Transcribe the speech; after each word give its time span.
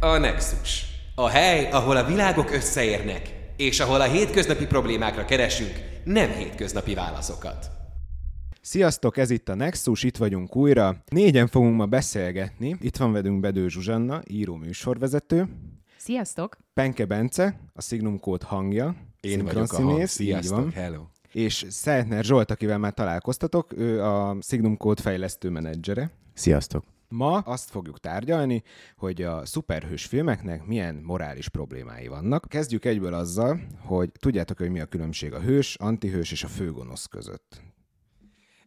A 0.00 0.18
Nexus. 0.18 0.84
A 1.14 1.28
hely, 1.28 1.70
ahol 1.70 1.96
a 1.96 2.04
világok 2.04 2.50
összeérnek, 2.50 3.50
és 3.56 3.80
ahol 3.80 4.00
a 4.00 4.04
hétköznapi 4.04 4.66
problémákra 4.66 5.24
keresünk 5.24 5.72
nem 6.04 6.30
hétköznapi 6.30 6.94
válaszokat. 6.94 7.70
Sziasztok, 8.60 9.16
ez 9.16 9.30
itt 9.30 9.48
a 9.48 9.54
Nexus, 9.54 10.02
itt 10.02 10.16
vagyunk 10.16 10.56
újra. 10.56 10.96
Négyen 11.08 11.46
fogunk 11.46 11.76
ma 11.76 11.86
beszélgetni. 11.86 12.76
Itt 12.80 12.96
van 12.96 13.12
velünk 13.12 13.40
Bedő 13.40 13.68
Zsuzsanna, 13.68 14.22
író 14.26 14.54
műsorvezető. 14.54 15.48
Sziasztok! 15.96 16.58
Penke 16.74 17.04
Bence, 17.04 17.60
a 17.74 17.82
Signum 17.82 18.20
Code 18.20 18.46
hangja. 18.46 18.94
Én 19.20 19.44
vagyok 19.44 19.72
a 19.72 19.82
hang. 19.82 20.06
Sziasztok, 20.06 20.72
hello. 20.72 21.02
És 21.32 21.66
Szeltner 21.68 22.24
Zsolt, 22.24 22.50
akivel 22.50 22.78
már 22.78 22.92
találkoztatok, 22.92 23.72
ő 23.76 24.02
a 24.02 24.36
Signum 24.40 24.76
Code 24.76 25.02
fejlesztő 25.02 25.48
menedzsere. 25.48 26.10
Sziasztok! 26.34 26.84
Ma 27.08 27.38
azt 27.38 27.70
fogjuk 27.70 27.98
tárgyalni, 27.98 28.62
hogy 28.96 29.22
a 29.22 29.46
szuperhős 29.46 30.04
filmeknek 30.04 30.64
milyen 30.64 30.94
morális 30.94 31.48
problémái 31.48 32.06
vannak. 32.06 32.46
Kezdjük 32.48 32.84
egyből 32.84 33.14
azzal, 33.14 33.60
hogy 33.78 34.10
tudjátok, 34.18 34.58
hogy 34.58 34.70
mi 34.70 34.80
a 34.80 34.86
különbség 34.86 35.32
a 35.32 35.40
hős, 35.40 35.74
antihős 35.74 36.32
és 36.32 36.44
a 36.44 36.48
főgonosz 36.48 37.06
között. 37.06 37.60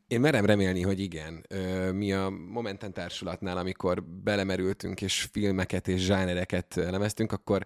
Én 0.07 0.19
merem 0.19 0.45
remélni, 0.45 0.81
hogy 0.81 0.99
igen. 0.99 1.45
Mi 1.93 2.13
a 2.13 2.29
Momentum 2.29 2.91
társulatnál, 2.91 3.57
amikor 3.57 4.03
belemerültünk 4.03 5.01
és 5.01 5.27
filmeket 5.31 5.87
és 5.87 6.01
zsánereket 6.01 6.77
elemeztünk, 6.77 7.31
akkor 7.31 7.65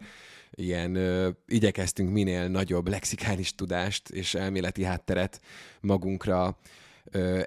ilyen 0.52 0.96
ö, 0.96 1.30
igyekeztünk 1.48 2.12
minél 2.12 2.48
nagyobb 2.48 2.88
lexikális 2.88 3.56
tudást 3.56 4.10
és 4.10 4.34
elméleti 4.34 4.84
hátteret 4.84 5.42
magunkra 5.82 6.58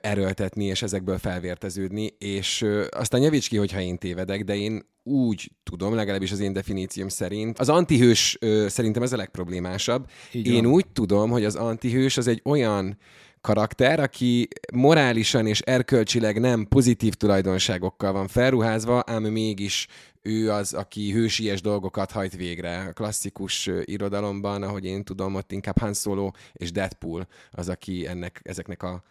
erőltetni, 0.00 0.64
és 0.64 0.82
ezekből 0.82 1.18
felvérteződni, 1.18 2.14
és 2.18 2.66
aztán 2.90 3.22
javíts 3.22 3.48
ki, 3.48 3.56
hogyha 3.56 3.80
én 3.80 3.98
tévedek, 3.98 4.44
de 4.44 4.56
én 4.56 4.86
úgy 5.02 5.50
tudom, 5.62 5.94
legalábbis 5.94 6.32
az 6.32 6.40
én 6.40 6.52
definícióm 6.52 7.08
szerint, 7.08 7.58
az 7.58 7.68
antihős 7.68 8.38
szerintem 8.66 9.02
ez 9.02 9.12
a 9.12 9.16
legproblémásabb. 9.16 10.10
Így 10.32 10.46
én 10.46 10.66
úgy 10.66 10.86
tudom, 10.92 11.30
hogy 11.30 11.44
az 11.44 11.54
antihős 11.54 12.16
az 12.16 12.26
egy 12.26 12.40
olyan 12.44 12.98
karakter, 13.40 14.00
aki 14.00 14.48
morálisan 14.72 15.46
és 15.46 15.60
erkölcsileg 15.60 16.40
nem 16.40 16.66
pozitív 16.68 17.14
tulajdonságokkal 17.14 18.12
van 18.12 18.28
felruházva, 18.28 19.02
ám 19.06 19.22
mégis 19.22 19.86
ő 20.22 20.50
az, 20.50 20.72
aki 20.72 21.12
hősies 21.12 21.60
dolgokat 21.60 22.10
hajt 22.10 22.36
végre. 22.36 22.78
A 22.78 22.92
klasszikus 22.92 23.70
irodalomban, 23.84 24.62
ahogy 24.62 24.84
én 24.84 25.04
tudom, 25.04 25.34
ott 25.34 25.52
inkább 25.52 25.78
Han 25.78 25.94
Solo 25.94 26.30
és 26.52 26.72
Deadpool 26.72 27.26
az, 27.50 27.68
aki 27.68 28.06
ennek, 28.06 28.40
ezeknek 28.42 28.82
a 28.82 29.02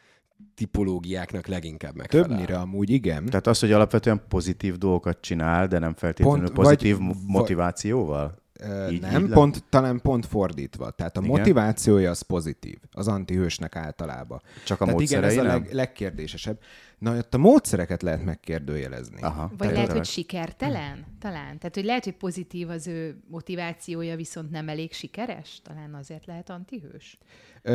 tipológiáknak 0.56 1.48
leginkább 1.48 1.96
megfelel. 1.96 2.28
Többnyire 2.28 2.58
amúgy 2.58 2.90
igen. 2.90 3.26
Tehát 3.26 3.48
az, 3.48 3.60
hogy 3.60 3.72
alapvetően 3.72 4.22
pozitív 4.30 4.78
dolgokat 4.78 5.18
csinál, 5.22 5.68
de 5.68 5.80
nem 5.80 5.94
feltétlenül 5.94 6.40
Pont, 6.52 6.54
pozitív 6.54 6.96
vagy- 6.98 7.06
mo- 7.06 7.16
vagy- 7.16 7.24
motivációval? 7.28 8.46
Ö, 8.60 8.90
Így- 8.90 9.02
nem, 9.02 9.24
így 9.26 9.32
pont, 9.32 9.64
talán 9.70 10.02
pont 10.02 10.26
fordítva. 10.26 10.92
Tehát 10.92 11.18
a 11.18 11.22
Igen. 11.24 11.38
motivációja 11.38 12.10
az 12.10 12.22
pozitív, 12.22 12.78
az 12.92 13.08
antihősnek 13.08 13.76
általában. 13.76 14.42
Csak 14.66 14.82
a 14.82 14.86
Tehát 14.86 15.00
igen, 15.02 15.24
ez 15.24 15.38
a 15.38 15.44
leg, 15.44 15.70
legkérdésesebb. 15.72 16.60
Na, 16.98 17.18
ott 17.18 17.34
a 17.34 17.38
módszereket 17.38 18.02
lehet 18.02 18.26
megkérdőjelezni. 18.26 19.22
Aha. 19.22 19.52
Vagy 19.58 19.72
lehet, 19.72 19.92
hogy 19.92 20.06
sikertelen? 20.06 21.06
Talán. 21.20 21.58
Tehát, 21.58 21.76
hogy 21.76 21.86
lehet, 21.86 22.04
hogy 22.04 22.16
pozitív 22.16 22.70
az 22.70 22.88
ő 22.88 23.24
motivációja, 23.28 24.16
viszont 24.16 24.52
nem 24.52 24.70
elég 24.70 24.94
sikeres? 24.94 25.62
Talán 25.64 25.94
azért 25.96 26.26
lehet 26.26 26.50
antihős? 26.50 27.18
Ö, 27.62 27.72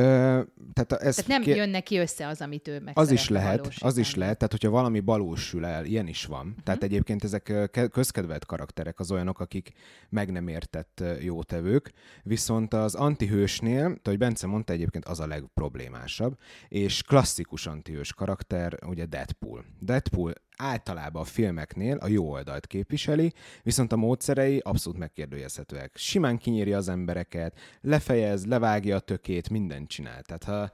tehát 0.72 0.92
ez 1.02 1.14
Tehát 1.14 1.30
nem 1.30 1.42
ké- 1.42 1.56
jön 1.56 1.68
neki 1.68 1.98
össze 1.98 2.26
az, 2.26 2.40
amit 2.40 2.68
ő 2.68 2.80
meg 2.80 2.98
Az 2.98 3.10
is 3.10 3.28
lehet, 3.28 3.58
az 3.58 3.78
valósítani. 3.78 4.00
is 4.00 4.14
lehet, 4.14 4.36
tehát 4.36 4.52
hogyha 4.52 4.70
valami 4.70 5.00
valósul 5.00 5.66
el, 5.66 5.84
ilyen 5.84 6.06
is 6.06 6.24
van. 6.24 6.46
Uh-huh. 6.46 6.62
Tehát 6.62 6.82
egyébként 6.82 7.24
ezek 7.24 7.70
közkedvelt 7.92 8.46
karakterek 8.46 9.00
az 9.00 9.10
olyanok, 9.10 9.40
akik 9.40 9.72
meg 10.08 10.30
nem 10.32 10.48
értett 10.48 11.02
jótevők, 11.20 11.92
viszont 12.22 12.74
az 12.74 12.94
antihősnél, 12.94 13.80
tehát, 13.82 14.00
hogy 14.06 14.18
Bence 14.18 14.46
mondta 14.46 14.72
egyébként, 14.72 15.04
az 15.04 15.20
a 15.20 15.26
legproblémásabb, 15.26 16.38
és 16.68 17.02
klasszikus 17.02 17.66
antihős 17.66 18.12
karakter, 18.12 18.78
ugye 18.86 19.06
Deadpool. 19.12 19.64
Deadpool 19.80 20.32
általában 20.56 21.22
a 21.22 21.24
filmeknél 21.24 21.96
a 21.96 22.08
jó 22.08 22.30
oldalt 22.30 22.66
képviseli, 22.66 23.32
viszont 23.62 23.92
a 23.92 23.96
módszerei 23.96 24.58
abszolút 24.58 24.98
megkérdőjelezhetőek. 24.98 25.92
Simán 25.94 26.38
kinyíri 26.38 26.72
az 26.72 26.88
embereket, 26.88 27.58
lefejez, 27.80 28.46
levágja 28.46 28.96
a 28.96 29.00
tökét, 29.00 29.50
mindent 29.50 29.88
csinál. 29.88 30.22
Tehát 30.22 30.44
ha 30.44 30.72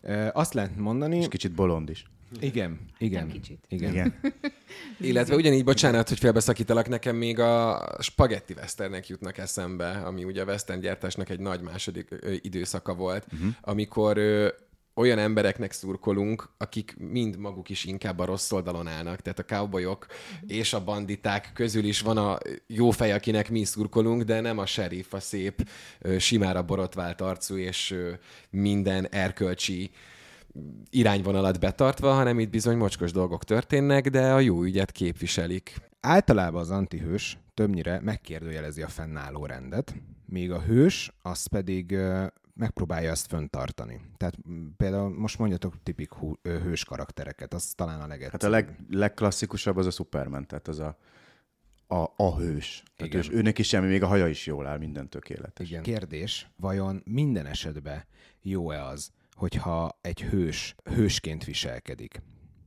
ö, 0.00 0.28
azt 0.32 0.54
lehet 0.54 0.76
mondani, 0.76 1.16
És 1.16 1.28
kicsit 1.28 1.52
bolond 1.52 1.90
is. 1.90 2.04
igen, 2.40 2.78
igen. 2.98 3.26
Nem 3.26 3.32
kicsit. 3.32 3.64
Igen. 3.68 3.90
Igen. 3.90 4.14
Illetve 5.10 5.34
ugyanígy, 5.34 5.64
bocsánat, 5.64 6.08
hogy 6.08 6.18
félbeszakítalak, 6.18 6.88
nekem 6.88 7.16
még 7.16 7.38
a 7.38 7.86
spagetti 8.00 8.52
westernek 8.52 9.08
jutnak 9.08 9.38
eszembe, 9.38 9.90
ami 9.90 10.24
ugye 10.24 10.42
a 10.42 10.44
western 10.44 10.80
gyártásnak 10.80 11.28
egy 11.28 11.40
nagy 11.40 11.60
második 11.60 12.08
ö, 12.10 12.32
időszaka 12.40 12.94
volt, 12.94 13.26
uh-huh. 13.32 13.48
amikor 13.60 14.16
ö, 14.16 14.48
olyan 14.96 15.18
embereknek 15.18 15.72
szurkolunk, 15.72 16.48
akik 16.58 16.96
mind 16.98 17.38
maguk 17.38 17.68
is 17.68 17.84
inkább 17.84 18.18
a 18.18 18.24
rossz 18.24 18.52
oldalon 18.52 18.86
állnak. 18.86 19.20
Tehát 19.20 19.38
a 19.38 19.44
cowboyok 19.44 20.06
és 20.46 20.72
a 20.72 20.84
banditák 20.84 21.50
közül 21.54 21.84
is 21.84 22.00
van 22.00 22.16
a 22.16 22.38
jó 22.66 22.90
fej, 22.90 23.12
akinek 23.12 23.50
mi 23.50 23.64
szurkolunk, 23.64 24.22
de 24.22 24.40
nem 24.40 24.58
a 24.58 24.66
sheriff, 24.66 25.12
a 25.12 25.20
szép, 25.20 25.68
simára 26.18 26.62
borotvált 26.62 27.20
arcú 27.20 27.56
és 27.56 27.94
minden 28.50 29.08
erkölcsi 29.08 29.90
irányvonalat 30.90 31.60
betartva, 31.60 32.12
hanem 32.12 32.38
itt 32.38 32.50
bizony 32.50 32.76
mocskos 32.76 33.12
dolgok 33.12 33.44
történnek, 33.44 34.10
de 34.10 34.32
a 34.32 34.40
jó 34.40 34.62
ügyet 34.62 34.92
képviselik. 34.92 35.76
Általában 36.00 36.60
az 36.60 36.70
antihős 36.70 37.38
többnyire 37.54 38.00
megkérdőjelezi 38.00 38.82
a 38.82 38.88
fennálló 38.88 39.46
rendet, 39.46 39.94
míg 40.26 40.50
a 40.50 40.60
hős 40.60 41.12
az 41.22 41.46
pedig 41.46 41.96
megpróbálja 42.56 43.10
azt 43.10 43.26
föntartani. 43.26 44.00
Tehát 44.16 44.34
például 44.76 45.18
most 45.18 45.38
mondjatok 45.38 45.82
tipik 45.82 46.12
hú, 46.12 46.34
hős 46.42 46.84
karaktereket, 46.84 47.54
az 47.54 47.72
talán 47.74 48.00
a 48.00 48.06
legegyszerűbb. 48.06 48.42
Hát 48.42 48.42
a 48.42 48.48
leg, 48.48 48.76
legklasszikusabb 48.90 49.76
az 49.76 49.86
a 49.86 49.90
Superman, 49.90 50.46
tehát 50.46 50.68
az 50.68 50.78
a, 50.78 50.98
a, 51.86 52.12
a 52.16 52.36
hős. 52.36 52.82
Tehát 52.96 53.12
Igen. 53.12 53.18
ős, 53.18 53.30
őnek 53.30 53.58
is 53.58 53.68
semmi, 53.68 53.86
még 53.86 54.02
a 54.02 54.06
haja 54.06 54.28
is 54.28 54.46
jól 54.46 54.66
áll, 54.66 54.78
minden 54.78 55.08
tökéletes. 55.08 55.68
Igen. 55.68 55.82
Kérdés, 55.82 56.50
vajon 56.56 57.02
minden 57.04 57.46
esetben 57.46 58.04
jó-e 58.42 58.84
az, 58.84 59.10
hogyha 59.32 59.98
egy 60.00 60.22
hős 60.22 60.74
hősként 60.84 61.44
viselkedik? 61.44 62.22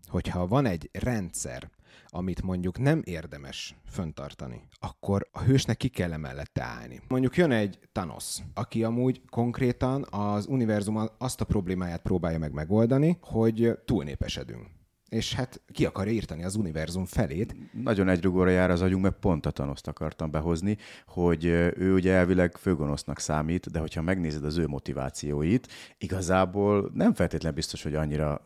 Hogyha 0.08 0.48
van 0.48 0.66
egy 0.66 0.90
rendszer, 0.94 1.70
amit 2.12 2.42
mondjuk 2.42 2.80
nem 2.80 3.02
érdemes 3.06 3.76
föntartani, 3.86 4.62
akkor 4.80 5.28
a 5.32 5.42
hősnek 5.42 5.78
ki 5.78 5.88
kell 5.88 6.18
mellette 6.18 6.64
állni. 6.64 7.02
Mondjuk 7.08 7.38
jön 7.38 7.52
egy 7.52 7.80
Thanos, 7.92 8.38
aki 8.54 8.84
amúgy 8.84 9.22
konkrétan 9.30 10.06
az 10.10 10.46
univerzum 10.48 11.10
azt 11.18 11.42
a 11.42 11.46
problémáját 11.46 12.02
próbálja 12.02 12.40
meg 12.40 12.54
megoldani, 12.54 13.18
hogy 13.22 13.80
túlnépesedünk. 13.86 14.68
És 15.10 15.34
hát 15.34 15.62
ki 15.72 15.86
akarja 15.86 16.12
írtani 16.12 16.44
az 16.44 16.56
univerzum 16.56 17.06
felét, 17.06 17.56
Nagyon 17.84 18.10
egyrugóra 18.10 18.50
jár 18.50 18.72
az 18.72 18.82
agyunk, 18.82 19.04
mert 19.04 19.20
pont 19.20 19.46
a 19.46 19.52
Thanoszt 19.52 19.88
akartam 19.88 20.32
behozni, 20.32 20.78
hogy 21.06 21.46
ő 21.46 21.94
ugye 21.94 22.14
elvileg 22.14 22.58
főgonosznak 22.58 23.20
számít, 23.20 23.72
de 23.72 23.80
hogyha 23.80 24.02
megnézed 24.02 24.46
az 24.46 24.58
ő 24.58 24.68
motivációit, 24.68 25.68
igazából 25.98 26.92
nem 26.94 27.14
feltétlenül 27.14 27.56
biztos, 27.56 27.84
hogy 27.84 27.96
annyira 27.96 28.44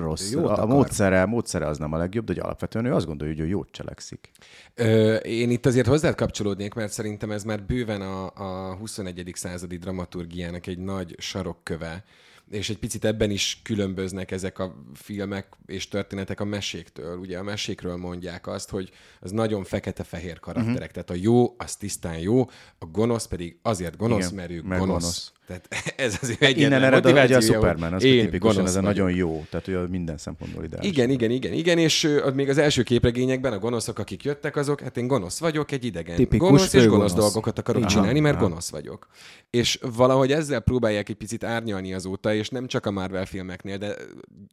rossz. 0.00 0.30
Jót 0.32 0.44
A, 0.44 0.52
akar. 0.52 0.66
módszere, 0.66 1.24
módszere 1.26 1.66
az 1.66 1.78
nem 1.78 1.92
a 1.92 1.96
legjobb, 1.96 2.24
de 2.24 2.32
hogy 2.32 2.42
alapvetően 2.42 2.84
ő 2.84 2.94
azt 2.94 3.06
gondolja, 3.06 3.34
hogy 3.34 3.42
ő 3.42 3.48
jót 3.48 3.68
cselekszik. 3.70 4.30
Ö, 4.74 5.14
én 5.14 5.50
itt 5.50 5.66
azért 5.66 5.86
hozzád 5.86 6.14
kapcsolódnék, 6.14 6.74
mert 6.74 6.92
szerintem 6.92 7.30
ez 7.30 7.44
már 7.44 7.62
bőven 7.62 8.00
a, 8.00 8.30
a 8.34 8.74
21. 8.74 9.30
századi 9.34 9.76
dramaturgiának 9.76 10.66
egy 10.66 10.78
nagy 10.78 11.14
sarokköve, 11.18 12.04
és 12.50 12.70
egy 12.70 12.78
picit 12.78 13.04
ebben 13.04 13.30
is 13.30 13.60
különböznek 13.64 14.30
ezek 14.30 14.58
a 14.58 14.74
filmek 14.94 15.46
és 15.66 15.88
történetek 15.88 16.40
a 16.40 16.44
meséktől. 16.44 17.18
Ugye 17.18 17.38
a 17.38 17.42
mesékről 17.42 17.96
mondják 17.96 18.46
azt, 18.46 18.70
hogy 18.70 18.90
az 19.20 19.30
nagyon 19.30 19.64
fekete-fehér 19.64 20.40
karakterek. 20.40 20.76
Uh-huh. 20.76 20.90
Tehát 20.90 21.10
a 21.10 21.14
jó, 21.14 21.54
az 21.58 21.76
tisztán 21.76 22.18
jó, 22.18 22.44
a 22.78 22.86
gonosz 22.92 23.26
pedig 23.26 23.58
azért 23.62 23.96
gonosz, 23.96 24.24
Igen, 24.24 24.34
mert 24.34 24.50
ő 24.50 24.62
mert 24.62 24.80
gonosz. 24.80 25.00
gonosz. 25.00 25.32
Tehát 25.48 25.68
ez 25.96 26.18
az 26.20 26.28
egyetlen 26.30 26.56
Innen 26.56 26.82
ered 26.82 27.06
a, 27.06 27.10
ugye 27.24 27.36
a 27.36 27.40
Superman, 27.40 27.92
az 27.92 28.02
én 28.02 28.24
tipikusan 28.24 28.56
gonosz 28.56 28.76
ez 28.76 28.82
nagyon 28.82 29.10
jó, 29.10 29.44
tehát 29.50 29.68
ő 29.68 29.86
minden 29.86 30.18
szempontból 30.18 30.64
ideális. 30.64 30.90
Igen, 30.90 31.10
igen, 31.10 31.30
igen, 31.30 31.52
igen, 31.52 31.78
és 31.78 32.04
ott 32.04 32.34
még 32.34 32.48
az 32.48 32.58
első 32.58 32.82
képregényekben 32.82 33.52
a 33.52 33.58
gonoszok, 33.58 33.98
akik 33.98 34.24
jöttek, 34.24 34.56
azok, 34.56 34.80
hát 34.80 34.96
én 34.96 35.06
gonosz 35.06 35.38
vagyok, 35.38 35.72
egy 35.72 35.84
idegen. 35.84 36.16
Tipikus 36.16 36.48
gonosz 36.48 36.62
és 36.62 36.80
főgonosz. 36.80 37.10
gonosz 37.10 37.24
dolgokat 37.24 37.58
akarok 37.58 37.82
Aha, 37.82 37.90
csinálni, 37.90 38.20
mert 38.20 38.36
aha. 38.36 38.48
gonosz 38.48 38.70
vagyok. 38.70 39.08
És 39.50 39.78
valahogy 39.96 40.32
ezzel 40.32 40.60
próbálják 40.60 41.08
egy 41.08 41.16
picit 41.16 41.44
árnyalni 41.44 41.94
azóta, 41.94 42.34
és 42.34 42.48
nem 42.48 42.66
csak 42.66 42.86
a 42.86 42.90
Marvel 42.90 43.26
filmeknél, 43.26 43.78
de 43.78 43.94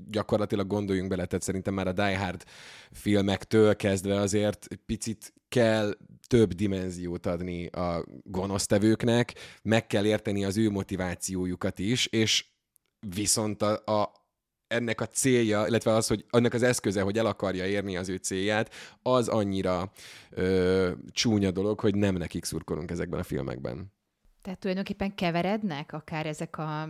gyakorlatilag 0.09 0.67
gondoljunk 0.67 1.09
bele, 1.09 1.25
tehát 1.25 1.43
szerintem 1.43 1.73
már 1.73 1.87
a 1.87 1.93
Die 1.93 2.17
Hard 2.17 2.43
filmektől 2.91 3.75
kezdve 3.75 4.19
azért 4.19 4.67
picit 4.85 5.33
kell 5.49 5.97
több 6.27 6.53
dimenziót 6.53 7.25
adni 7.25 7.65
a 7.67 8.05
gonosztevőknek, 8.23 9.33
meg 9.61 9.87
kell 9.87 10.05
érteni 10.05 10.45
az 10.45 10.57
ő 10.57 10.69
motivációjukat 10.69 11.79
is, 11.79 12.05
és 12.05 12.45
viszont 13.15 13.61
a, 13.61 14.01
a, 14.01 14.11
ennek 14.67 15.01
a 15.01 15.07
célja, 15.07 15.67
illetve 15.67 15.91
az, 15.91 16.07
hogy 16.07 16.25
annak 16.29 16.53
az 16.53 16.63
eszköze, 16.63 17.01
hogy 17.01 17.17
el 17.17 17.25
akarja 17.25 17.65
érni 17.65 17.97
az 17.97 18.09
ő 18.09 18.15
célját, 18.15 18.73
az 19.01 19.27
annyira 19.27 19.91
ö, 20.29 20.91
csúnya 21.11 21.51
dolog, 21.51 21.79
hogy 21.79 21.95
nem 21.95 22.15
nekik 22.15 22.45
szurkolunk 22.45 22.91
ezekben 22.91 23.19
a 23.19 23.23
filmekben. 23.23 23.93
Tehát 24.45 24.59
tulajdonképpen 24.59 25.15
keverednek 25.15 25.93
akár 25.93 26.25
ezek 26.25 26.57
a 26.57 26.89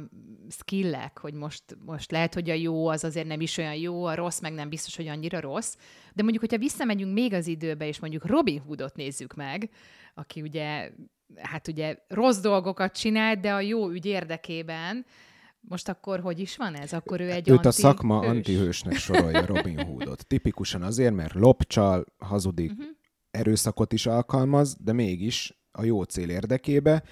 skillek, 0.49 1.19
hogy 1.19 1.33
most, 1.33 1.63
most 1.85 2.11
lehet, 2.11 2.33
hogy 2.33 2.49
a 2.49 2.53
jó 2.53 2.87
az 2.87 3.03
azért 3.03 3.27
nem 3.27 3.41
is 3.41 3.57
olyan 3.57 3.75
jó, 3.75 4.03
a 4.05 4.15
rossz 4.15 4.39
meg 4.39 4.53
nem 4.53 4.69
biztos, 4.69 4.95
hogy 4.95 5.07
annyira 5.07 5.39
rossz. 5.39 5.75
De 6.13 6.23
mondjuk, 6.23 6.43
hogyha 6.43 6.57
visszamegyünk 6.57 7.13
még 7.13 7.33
az 7.33 7.47
időbe, 7.47 7.87
és 7.87 7.99
mondjuk 7.99 8.25
Robin 8.25 8.59
Hoodot 8.59 8.95
nézzük 8.95 9.33
meg, 9.33 9.69
aki 10.13 10.41
ugye, 10.41 10.91
hát 11.35 11.67
ugye 11.67 11.97
rossz 12.07 12.39
dolgokat 12.39 12.97
csinált, 12.97 13.39
de 13.39 13.53
a 13.53 13.59
jó 13.59 13.89
ügy 13.89 14.05
érdekében, 14.05 15.05
most 15.59 15.89
akkor 15.89 16.19
hogy 16.19 16.39
is 16.39 16.57
van 16.57 16.75
ez? 16.75 16.93
Akkor 16.93 17.21
ő 17.21 17.29
egy 17.31 17.49
Őt 17.49 17.65
a 17.65 17.71
szakma 17.71 18.19
antihősnek 18.19 18.95
sorolja 18.95 19.45
Robin 19.53 19.79
Hoodot. 19.79 20.27
Tipikusan 20.27 20.81
azért, 20.81 21.13
mert 21.13 21.33
lopcsal, 21.33 22.05
hazudik, 22.17 22.71
uh-huh. 22.71 22.85
erőszakot 23.31 23.93
is 23.93 24.05
alkalmaz, 24.05 24.77
de 24.79 24.93
mégis 24.93 25.59
a 25.71 25.83
jó 25.83 26.03
cél 26.03 26.29
érdekébe, 26.29 27.03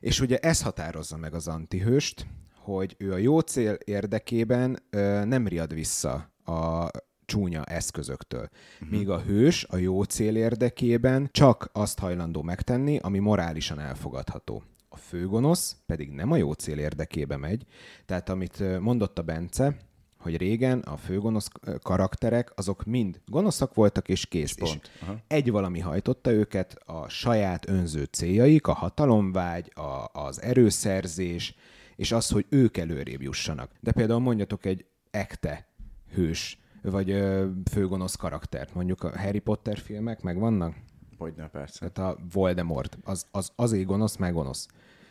és 0.00 0.20
ugye 0.20 0.38
ez 0.38 0.62
határozza 0.62 1.16
meg 1.16 1.34
az 1.34 1.48
antihőst, 1.48 2.26
hogy 2.54 2.94
ő 2.98 3.12
a 3.12 3.16
jó 3.16 3.40
cél 3.40 3.78
érdekében 3.84 4.78
ö, 4.90 5.24
nem 5.24 5.46
riad 5.46 5.74
vissza 5.74 6.32
a 6.44 6.90
csúnya 7.24 7.64
eszközöktől. 7.64 8.48
Uh-huh. 8.74 8.98
Míg 8.98 9.08
a 9.08 9.20
hős 9.20 9.64
a 9.64 9.76
jó 9.76 10.02
cél 10.02 10.36
érdekében 10.36 11.28
csak 11.30 11.70
azt 11.72 11.98
hajlandó 11.98 12.42
megtenni, 12.42 12.98
ami 12.98 13.18
morálisan 13.18 13.78
elfogadható. 13.80 14.62
A 14.88 14.96
főgonosz 14.96 15.76
pedig 15.86 16.10
nem 16.10 16.32
a 16.32 16.36
jó 16.36 16.52
cél 16.52 16.78
érdekébe 16.78 17.36
megy, 17.36 17.64
tehát 18.06 18.28
amit 18.28 18.80
mondott 18.80 19.18
a 19.18 19.22
Bence, 19.22 19.76
hogy 20.18 20.36
régen 20.36 20.78
a 20.78 20.96
főgonosz 20.96 21.48
karakterek, 21.82 22.52
azok 22.56 22.84
mind 22.84 23.20
gonoszak 23.26 23.74
voltak, 23.74 24.08
és 24.08 24.26
kész. 24.26 24.56
És 24.56 24.62
pont. 24.62 24.90
És 25.00 25.06
egy 25.26 25.50
valami 25.50 25.80
hajtotta 25.80 26.30
őket, 26.30 26.78
a 26.86 27.08
saját 27.08 27.68
önző 27.68 28.04
céljaik, 28.04 28.66
a 28.66 28.72
hatalomvágy, 28.72 29.72
a, 29.74 30.20
az 30.20 30.42
erőszerzés, 30.42 31.54
és 31.96 32.12
az, 32.12 32.30
hogy 32.30 32.46
ők 32.48 32.76
előrébb 32.76 33.22
jussanak. 33.22 33.70
De 33.80 33.92
például 33.92 34.20
mondjatok 34.20 34.64
egy 34.64 34.84
ekte 35.10 35.66
hős, 36.14 36.58
vagy 36.82 37.10
ö, 37.10 37.46
főgonosz 37.70 38.14
karaktert. 38.14 38.74
Mondjuk 38.74 39.02
a 39.02 39.18
Harry 39.18 39.38
Potter 39.38 39.78
filmek 39.78 40.22
megvannak? 40.22 40.74
Hogyne, 41.18 41.48
persze. 41.48 41.88
Tehát 41.90 42.12
a 42.12 42.20
Voldemort, 42.32 42.98
az, 43.04 43.26
az 43.30 43.52
azért 43.56 43.86
gonosz, 43.86 44.16
meg 44.16 44.32
gonosz. 44.32 44.68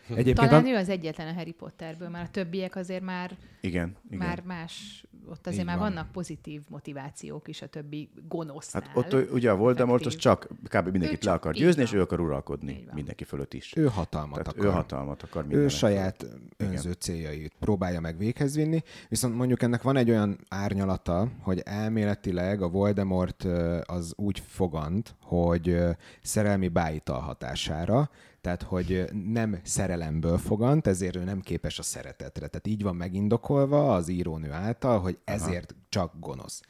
Egyébként 0.10 0.50
Talán 0.50 0.66
a... 0.66 0.70
ő 0.70 0.76
az 0.76 0.90
egyetlen 0.90 1.28
a 1.28 1.34
Harry 1.34 1.52
Potterből, 1.52 2.10
már 2.10 2.24
a 2.24 2.30
többiek 2.30 2.76
azért 2.76 3.04
már, 3.04 3.38
igen, 3.62 3.96
igen. 4.10 4.28
már 4.28 4.42
más, 4.46 5.06
ott 5.30 5.48
azért 5.48 5.62
Így 5.62 5.66
már 5.68 5.78
van. 5.78 5.90
vannak 5.94 6.12
pozitív 6.12 6.62
motivációk 6.70 7.48
is 7.48 7.62
a 7.62 7.68
többi 7.68 8.10
gonosznál. 8.28 8.84
Hát 8.84 9.14
ott 9.14 9.32
ugye 9.32 9.52
a 9.52 9.56
Voldemort 9.56 10.06
az 10.06 10.16
csak 10.16 10.48
kb. 10.64 10.88
mindenkit 10.88 11.24
le 11.24 11.32
akar 11.32 11.54
győzni, 11.54 11.82
és 11.82 11.94
ő 11.94 12.02
akar 12.02 12.20
uralkodni 12.20 12.88
mindenki 12.94 13.24
fölött 13.24 13.54
is. 13.54 13.74
Ő 13.76 13.86
hatalmat 13.86 14.32
Tehát 14.32 14.48
akar. 14.48 14.66
Ő 14.66 14.70
hatalmat 14.70 15.24
akar 15.24 15.46
Ő 15.50 15.68
saját 15.68 16.16
fölött. 16.18 16.42
önző 16.58 16.90
igen. 16.90 17.00
céljait 17.00 17.54
próbálja 17.60 18.00
meg 18.00 18.18
véghez 18.18 18.56
vinni, 18.56 18.84
viszont 19.10 19.36
mondjuk 19.36 19.62
ennek 19.62 19.82
van 19.82 19.98
egy 19.98 20.10
olyan 20.10 20.38
árnyalata, 20.50 21.28
hogy 21.42 21.62
elméletileg 21.66 22.62
a 22.62 22.70
Voldemort 22.70 23.44
az 23.86 24.14
úgy 24.16 24.40
fogant, 24.48 25.16
hogy 25.22 25.78
szerelmi 26.22 26.68
bájital 26.68 27.20
hatására, 27.20 28.10
tehát 28.48 28.64
hogy 28.64 29.06
nem 29.32 29.60
szerelemből 29.64 30.38
fogant, 30.38 30.88
ezért 30.88 31.16
ő 31.16 31.24
nem 31.24 31.42
képes 31.42 31.80
a 31.80 31.84
szeretetre. 31.84 32.48
Tehát 32.48 32.68
így 32.68 32.84
van 32.84 32.96
megindokolva 32.96 33.94
az 33.96 34.08
írónő 34.08 34.52
által, 34.52 35.00
hogy 35.00 35.18
ezért 35.24 35.72
Aha. 35.72 35.82
csak 35.90 36.14
gonosz. 36.20 36.62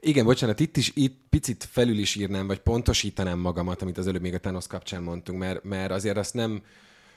Igen, 0.00 0.24
bocsánat, 0.24 0.60
itt 0.60 0.76
is 0.76 0.92
itt 0.94 1.20
picit 1.30 1.64
felül 1.64 1.98
is 1.98 2.14
írnám, 2.14 2.46
vagy 2.46 2.58
pontosítanám 2.58 3.38
magamat, 3.38 3.82
amit 3.82 3.98
az 3.98 4.06
előbb 4.06 4.20
még 4.20 4.34
a 4.34 4.38
Thanos 4.38 4.66
kapcsán 4.66 5.02
mondtunk, 5.02 5.38
mert, 5.38 5.64
mert 5.64 5.90
azért 5.90 6.16
azt 6.16 6.34
nem 6.34 6.62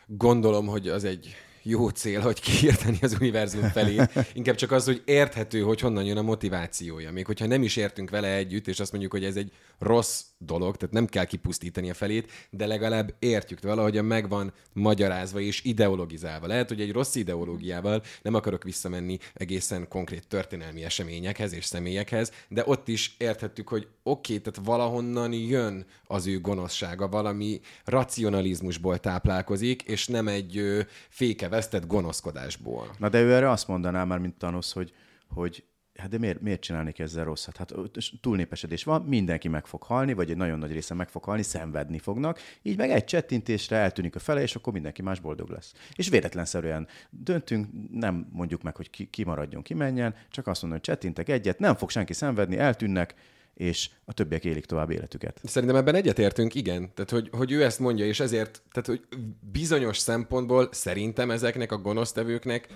gondolom, 0.05 0.67
hogy 0.67 0.87
az 0.87 1.03
egy 1.03 1.35
jó 1.63 1.89
cél, 1.89 2.21
hogy 2.21 2.39
kiírteni 2.39 2.97
az 3.01 3.17
univerzum 3.19 3.69
felé. 3.69 4.01
Inkább 4.33 4.55
csak 4.55 4.71
az, 4.71 4.85
hogy 4.85 5.01
érthető, 5.05 5.61
hogy 5.61 5.79
honnan 5.79 6.03
jön 6.03 6.17
a 6.17 6.21
motivációja. 6.21 7.11
Még 7.11 7.25
hogyha 7.25 7.45
nem 7.45 7.63
is 7.63 7.75
értünk 7.75 8.09
vele 8.09 8.35
együtt, 8.35 8.67
és 8.67 8.79
azt 8.79 8.91
mondjuk, 8.91 9.11
hogy 9.11 9.23
ez 9.23 9.35
egy 9.35 9.51
rossz 9.79 10.23
dolog, 10.45 10.77
tehát 10.77 10.93
nem 10.93 11.05
kell 11.05 11.25
kipusztítani 11.25 11.89
a 11.89 11.93
felét, 11.93 12.31
de 12.49 12.65
legalább 12.65 13.13
értjük, 13.19 13.61
valahogyan 13.61 14.05
megvan 14.05 14.53
magyarázva 14.73 15.39
és 15.39 15.63
ideologizálva. 15.63 16.47
Lehet, 16.47 16.67
hogy 16.67 16.81
egy 16.81 16.91
rossz 16.91 17.15
ideológiával 17.15 18.03
nem 18.21 18.33
akarok 18.33 18.63
visszamenni 18.63 19.17
egészen 19.33 19.88
konkrét 19.88 20.27
történelmi 20.27 20.83
eseményekhez 20.83 21.53
és 21.53 21.65
személyekhez, 21.65 22.31
de 22.47 22.63
ott 22.65 22.88
is 22.88 23.15
érthettük, 23.17 23.67
hogy 23.67 23.88
oké, 24.03 24.35
okay, 24.38 24.51
tehát 24.51 24.67
valahonnan 24.67 25.33
jön 25.33 25.85
az 26.07 26.27
ő 26.27 26.39
gonoszsága, 26.39 27.07
valami 27.07 27.59
racionalizmusból 27.85 28.97
táplálkozik, 28.97 29.81
és 29.81 30.07
nem 30.07 30.27
egy 30.27 30.85
fékevesztett 31.09 31.87
gonoszkodásból. 31.87 32.95
Na 32.97 33.09
de 33.09 33.21
ő 33.21 33.33
erre 33.33 33.49
azt 33.49 33.67
mondaná 33.67 34.03
már, 34.03 34.19
mint 34.19 34.37
Thanos, 34.37 34.73
hogy, 34.73 34.94
hogy 35.27 35.63
hát 36.01 36.09
de 36.09 36.18
miért, 36.18 36.42
miért 36.42 36.62
csinálni 36.62 36.94
ezzel 36.98 37.24
rosszat? 37.24 37.57
Hát 37.57 37.74
túlnépesedés 38.21 38.83
van, 38.83 39.01
mindenki 39.01 39.48
meg 39.48 39.65
fog 39.65 39.83
halni, 39.83 40.13
vagy 40.13 40.30
egy 40.30 40.38
nagyon 40.38 40.59
nagy 40.59 40.71
része 40.71 40.94
meg 40.94 41.09
fog 41.09 41.24
halni, 41.24 41.42
szenvedni 41.42 41.98
fognak, 41.98 42.39
így 42.62 42.77
meg 42.77 42.89
egy 42.89 43.03
csettintésre 43.03 43.77
eltűnik 43.77 44.15
a 44.15 44.19
fele, 44.19 44.42
és 44.42 44.56
akkor 44.56 44.74
mindenki 44.74 45.01
más 45.01 45.19
boldog 45.19 45.50
lesz. 45.50 45.74
És 45.95 46.09
véletlenszerűen 46.09 46.88
döntünk, 47.09 47.68
nem 47.92 48.27
mondjuk 48.31 48.62
meg, 48.62 48.75
hogy 48.75 48.89
ki, 48.89 49.09
ki 49.09 49.24
maradjon, 49.24 49.62
ki 49.62 49.74
menjen, 49.74 50.15
csak 50.30 50.48
azt 50.48 50.62
mondom, 50.62 50.80
hogy 50.80 50.94
csettintek 50.94 51.30
egyet, 51.30 51.59
nem 51.59 51.75
fog 51.75 51.89
senki 51.89 52.13
szenvedni, 52.13 52.57
eltűnnek, 52.57 53.15
és 53.54 53.89
a 54.06 54.13
többiek 54.13 54.45
élik 54.45 54.65
tovább 54.65 54.89
életüket. 54.89 55.39
Szerintem 55.44 55.77
ebben 55.77 55.95
egyetértünk, 55.95 56.56
igen. 56.56 56.94
Tehát, 56.94 57.09
hogy, 57.09 57.30
hogy 57.31 57.51
ő 57.51 57.63
ezt 57.63 57.80
mondja, 57.80 58.06
és 58.06 58.19
ezért, 58.19 58.62
tehát, 58.71 58.88
hogy 58.88 59.19
bizonyos 59.51 59.97
szempontból 59.97 60.69
szerintem 60.71 61.31
ezeknek 61.31 61.71
a 61.71 61.77
gonosztevőknek 61.77 62.68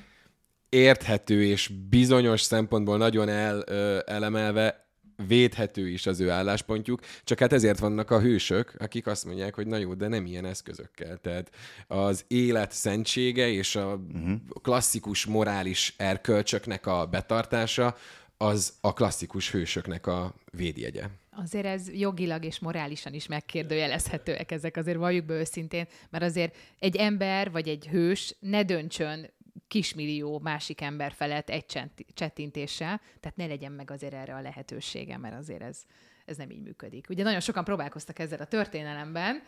érthető 0.69 1.43
és 1.43 1.71
bizonyos 1.89 2.41
szempontból 2.41 2.97
nagyon 2.97 3.29
el, 3.29 3.63
ö, 3.67 3.99
elemelve 4.05 4.85
védhető 5.27 5.89
is 5.89 6.05
az 6.05 6.19
ő 6.19 6.29
álláspontjuk, 6.29 6.99
csak 7.23 7.39
hát 7.39 7.53
ezért 7.53 7.79
vannak 7.79 8.11
a 8.11 8.19
hősök, 8.19 8.75
akik 8.77 9.07
azt 9.07 9.25
mondják, 9.25 9.55
hogy 9.55 9.67
na 9.67 9.77
jó, 9.77 9.93
de 9.93 10.07
nem 10.07 10.25
ilyen 10.25 10.45
eszközökkel. 10.45 11.17
Tehát 11.17 11.51
az 11.87 12.25
élet 12.27 12.71
szentsége 12.71 13.47
és 13.47 13.75
a 13.75 13.93
uh-huh. 14.13 14.39
klasszikus 14.61 15.25
morális 15.25 15.93
erkölcsöknek 15.97 16.85
a 16.85 17.05
betartása 17.05 17.95
az 18.37 18.73
a 18.81 18.93
klasszikus 18.93 19.51
hősöknek 19.51 20.07
a 20.07 20.33
védjegye. 20.51 21.03
Azért 21.37 21.65
ez 21.65 21.93
jogilag 21.93 22.45
és 22.45 22.59
morálisan 22.59 23.13
is 23.13 23.27
megkérdőjelezhetőek 23.27 24.51
ezek, 24.51 24.77
azért 24.77 24.97
valljuk 24.97 25.25
be 25.25 25.33
őszintén, 25.33 25.87
mert 26.09 26.23
azért 26.23 26.55
egy 26.79 26.95
ember 26.95 27.51
vagy 27.51 27.67
egy 27.67 27.87
hős 27.87 28.35
ne 28.39 28.63
döntsön 28.63 29.29
kismillió 29.67 30.39
másik 30.39 30.81
ember 30.81 31.13
felett 31.13 31.49
egy 31.49 31.65
csettintéssel, 32.13 33.01
tehát 33.19 33.37
ne 33.37 33.45
legyen 33.45 33.71
meg 33.71 33.91
azért 33.91 34.13
erre 34.13 34.35
a 34.35 34.41
lehetősége, 34.41 35.17
mert 35.17 35.35
azért 35.35 35.61
ez, 35.61 35.77
ez 36.25 36.37
nem 36.37 36.49
így 36.49 36.61
működik. 36.61 37.05
Ugye 37.09 37.23
nagyon 37.23 37.39
sokan 37.39 37.63
próbálkoztak 37.63 38.19
ezzel 38.19 38.39
a 38.39 38.45
történelemben, 38.45 39.41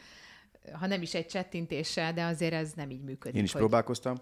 ha 0.72 0.88
nem 0.88 1.02
is 1.02 1.14
egy 1.14 1.26
csettintéssel, 1.26 2.14
de 2.14 2.24
azért 2.24 2.54
ez 2.54 2.72
nem 2.76 2.90
így 2.90 3.04
működik. 3.04 3.38
Én 3.38 3.44
is 3.44 3.52
hogy... 3.52 3.62
próbálkoztam. 3.62 4.18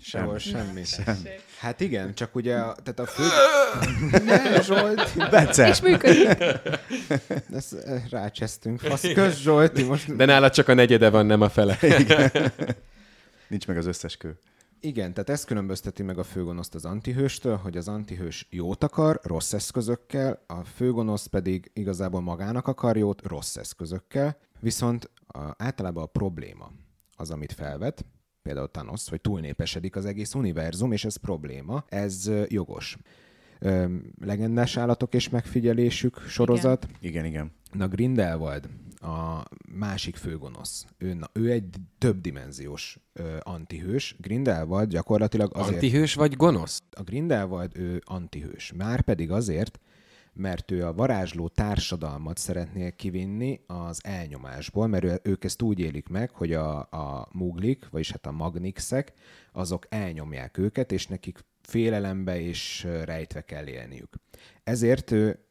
Sehol 0.00 0.38
semmi. 0.38 0.84
Sem. 0.84 1.22
Hát 1.58 1.80
igen, 1.80 2.14
csak 2.14 2.34
ugye, 2.34 2.56
a, 2.56 2.76
tehát 2.82 2.98
a 2.98 3.06
fő... 3.06 3.22
ne, 4.24 4.62
Zsolti. 4.62 5.18
Bence. 5.30 5.68
És 5.68 5.80
működik. 5.80 6.28
Ezt 7.56 7.72
eh, 7.72 8.02
rácsesztünk. 8.10 8.80
Fasz, 8.80 9.12
kösz, 9.12 9.38
Zsolti. 9.38 9.82
Most... 9.82 10.16
De 10.16 10.24
nála 10.24 10.50
csak 10.50 10.68
a 10.68 10.74
negyede 10.74 11.10
van, 11.10 11.26
nem 11.26 11.40
a 11.40 11.48
fele. 11.48 11.78
Igen. 11.80 12.30
Nincs 13.48 13.66
meg 13.66 13.76
az 13.76 13.86
összes 13.86 14.16
kő. 14.16 14.38
Igen, 14.84 15.14
tehát 15.14 15.30
ezt 15.30 15.44
különbözteti 15.44 16.02
meg 16.02 16.18
a 16.18 16.22
főgonoszt 16.22 16.74
az 16.74 16.84
antihőstől, 16.84 17.56
hogy 17.56 17.76
az 17.76 17.88
antihős 17.88 18.46
jót 18.50 18.84
akar, 18.84 19.20
rossz 19.22 19.52
eszközökkel, 19.52 20.44
a 20.46 20.64
főgonosz 20.64 21.26
pedig 21.26 21.70
igazából 21.74 22.20
magának 22.20 22.66
akar 22.66 22.96
jót, 22.96 23.26
rossz 23.26 23.56
eszközökkel, 23.56 24.36
viszont 24.60 25.10
a, 25.26 25.38
általában 25.56 26.02
a 26.02 26.06
probléma 26.06 26.70
az, 27.16 27.30
amit 27.30 27.52
felvet, 27.52 28.04
például 28.42 28.70
Thanos, 28.70 29.08
hogy 29.08 29.20
túlnépesedik 29.20 29.96
az 29.96 30.04
egész 30.04 30.34
univerzum, 30.34 30.92
és 30.92 31.04
ez 31.04 31.16
probléma, 31.16 31.84
ez 31.88 32.30
jogos. 32.48 32.96
legendás 34.20 34.76
állatok 34.76 35.14
és 35.14 35.28
megfigyelésük 35.28 36.20
sorozat. 36.20 36.86
Igen, 37.00 37.24
igen. 37.24 37.24
igen. 37.24 37.52
Na 37.72 37.88
Grindelwald 37.88 38.68
a 39.02 39.42
másik 39.74 40.16
főgonosz. 40.16 40.86
Ő, 40.98 41.14
na, 41.14 41.26
ő 41.32 41.50
egy 41.50 41.76
többdimenziós 41.98 42.98
ö, 43.12 43.36
antihős. 43.40 44.16
Grindelwald 44.18 44.88
gyakorlatilag 44.88 45.56
azért... 45.56 45.74
Antihős 45.74 46.14
vagy 46.14 46.36
gonosz? 46.36 46.82
A 46.90 47.02
Grindelwald 47.02 47.76
ő 47.76 48.02
antihős. 48.04 48.72
Már 48.76 49.00
pedig 49.00 49.30
azért, 49.30 49.80
mert 50.32 50.70
ő 50.70 50.86
a 50.86 50.92
varázsló 50.92 51.48
társadalmat 51.48 52.38
szeretné 52.38 52.90
kivinni 52.96 53.60
az 53.66 54.00
elnyomásból, 54.04 54.86
mert 54.86 55.04
ő, 55.04 55.20
ők 55.22 55.44
ezt 55.44 55.62
úgy 55.62 55.78
élik 55.78 56.08
meg, 56.08 56.30
hogy 56.30 56.52
a, 56.52 56.78
a 56.78 57.28
muglik, 57.32 57.88
vagyis 57.90 58.10
hát 58.10 58.26
a 58.26 58.32
magnixek, 58.32 59.12
azok 59.52 59.86
elnyomják 59.88 60.58
őket, 60.58 60.92
és 60.92 61.06
nekik 61.06 61.44
félelembe 61.60 62.40
és 62.40 62.86
rejtve 63.04 63.40
kell 63.44 63.66
élniük. 63.66 64.16
Ezért 64.64 65.10
ő 65.10 65.44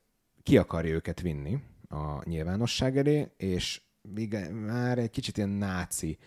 ki 0.44 0.58
akarja 0.58 0.94
őket 0.94 1.22
vinni 1.22 1.60
a 1.92 2.22
nyilvánosság 2.24 2.98
elé, 2.98 3.32
és 3.38 3.82
igen, 4.16 4.54
már 4.54 4.98
egy 4.98 5.10
kicsit 5.10 5.38
ilyen 5.38 5.50
náci, 5.50 6.18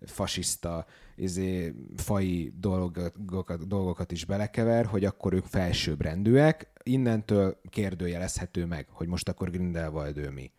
fasiszta, 0.00 0.86
izé, 1.16 1.74
fai 1.96 2.52
dolgokat, 2.58 3.66
dolgokat 3.66 4.12
is 4.12 4.24
belekever, 4.24 4.86
hogy 4.86 5.04
akkor 5.04 5.32
ők 5.32 5.44
felsőbbrendűek, 5.44 6.72
innentől 6.82 7.60
kérdőjelezhető 7.68 8.66
meg, 8.66 8.86
hogy 8.90 9.06
most 9.06 9.28
akkor 9.28 9.50
Grindelwald 9.50 10.16
ő 10.16 10.30
mi. 10.30 10.52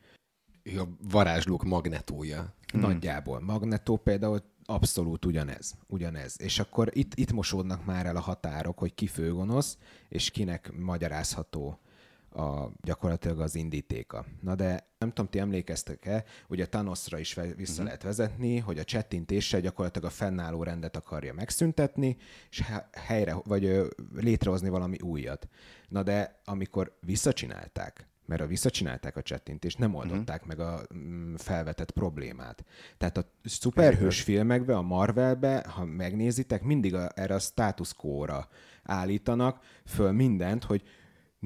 A 0.63 0.83
varázslók 1.09 1.63
magnetója. 1.63 2.53
Nagyjából. 2.73 3.39
Magnetó 3.39 3.97
például 3.97 4.41
abszolút 4.65 5.25
ugyanez. 5.25 5.75
ugyanez. 5.87 6.35
És 6.41 6.59
akkor 6.59 6.89
itt, 6.93 7.15
itt 7.15 7.31
mosódnak 7.31 7.85
már 7.85 8.05
el 8.05 8.15
a 8.15 8.19
határok, 8.19 8.77
hogy 8.79 8.93
ki 8.93 9.07
főgonosz, 9.07 9.77
és 10.09 10.31
kinek 10.31 10.71
magyarázható 10.77 11.79
a, 12.35 12.71
gyakorlatilag 12.81 13.39
az 13.39 13.55
indítéka. 13.55 14.25
Na 14.41 14.55
de 14.55 14.87
nem 14.97 15.09
tudom, 15.09 15.31
ti 15.31 15.39
emlékeztek-e, 15.39 16.23
ugye 16.47 16.67
Thanosra 16.67 17.19
is 17.19 17.33
vissza 17.33 17.71
uh-huh. 17.71 17.85
lehet 17.85 18.03
vezetni, 18.03 18.57
hogy 18.57 18.79
a 18.79 18.83
csettintéssel 18.83 19.61
gyakorlatilag 19.61 20.07
a 20.07 20.13
fennálló 20.13 20.63
rendet 20.63 20.95
akarja 20.95 21.33
megszüntetni, 21.33 22.17
és 22.49 22.63
helyre, 22.91 23.35
vagy 23.43 23.81
létrehozni 24.15 24.69
valami 24.69 24.99
újat. 24.99 25.47
Na 25.87 26.03
de 26.03 26.41
amikor 26.45 26.97
visszacsinálták, 26.99 28.07
mert 28.25 28.41
a 28.41 28.47
visszacsinálták 28.47 29.17
a 29.17 29.21
csettintést, 29.21 29.79
nem 29.79 29.95
oldották 29.95 30.43
uh-huh. 30.45 30.57
meg 30.57 30.67
a 30.67 30.81
mm, 30.95 31.35
felvetett 31.35 31.91
problémát. 31.91 32.65
Tehát 32.97 33.17
a 33.17 33.31
szuperhős 33.43 34.21
filmekbe, 34.21 34.77
a 34.77 34.81
Marvelbe, 34.81 35.65
ha 35.69 35.85
megnézitek, 35.85 36.63
mindig 36.63 36.95
a, 36.95 37.09
erre 37.15 37.33
a 37.33 37.39
status 37.39 37.93
quo-ra 37.93 38.47
állítanak 38.83 39.59
föl 39.85 40.11
mindent, 40.11 40.63
hogy 40.63 40.83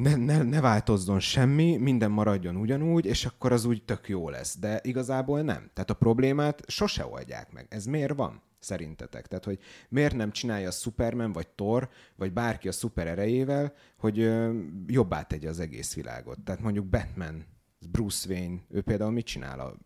ne, 0.01 0.15
ne, 0.15 0.43
ne 0.43 0.61
változzon 0.61 1.19
semmi, 1.19 1.77
minden 1.77 2.11
maradjon 2.11 2.55
ugyanúgy, 2.55 3.05
és 3.05 3.25
akkor 3.25 3.51
az 3.51 3.65
úgy 3.65 3.83
tök 3.83 4.09
jó 4.09 4.29
lesz. 4.29 4.57
De 4.57 4.79
igazából 4.83 5.41
nem. 5.41 5.69
Tehát 5.73 5.89
a 5.89 5.93
problémát 5.93 6.63
sose 6.67 7.05
oldják 7.05 7.51
meg. 7.51 7.65
Ez 7.69 7.85
miért 7.85 8.15
van? 8.15 8.41
Szerintetek? 8.59 9.27
Tehát, 9.27 9.45
hogy 9.45 9.59
miért 9.89 10.15
nem 10.15 10.31
csinálja 10.31 10.67
a 10.67 10.71
Superman, 10.71 11.31
vagy 11.31 11.47
Thor, 11.47 11.89
vagy 12.15 12.33
bárki 12.33 12.67
a 12.67 12.71
szuper 12.71 13.07
erejével, 13.07 13.73
hogy 13.97 14.19
ö, 14.19 14.59
jobbá 14.87 15.21
tegye 15.21 15.49
az 15.49 15.59
egész 15.59 15.93
világot. 15.93 16.39
Tehát 16.43 16.61
mondjuk 16.61 16.85
Batman, 16.85 17.45
Bruce 17.91 18.29
Wayne, 18.29 18.59
ő 18.69 18.81
például 18.81 19.11
mit 19.11 19.25
csinál 19.25 19.59
a, 19.59 19.77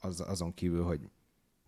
az, 0.00 0.20
azon 0.20 0.54
kívül, 0.54 0.84
hogy 0.84 1.00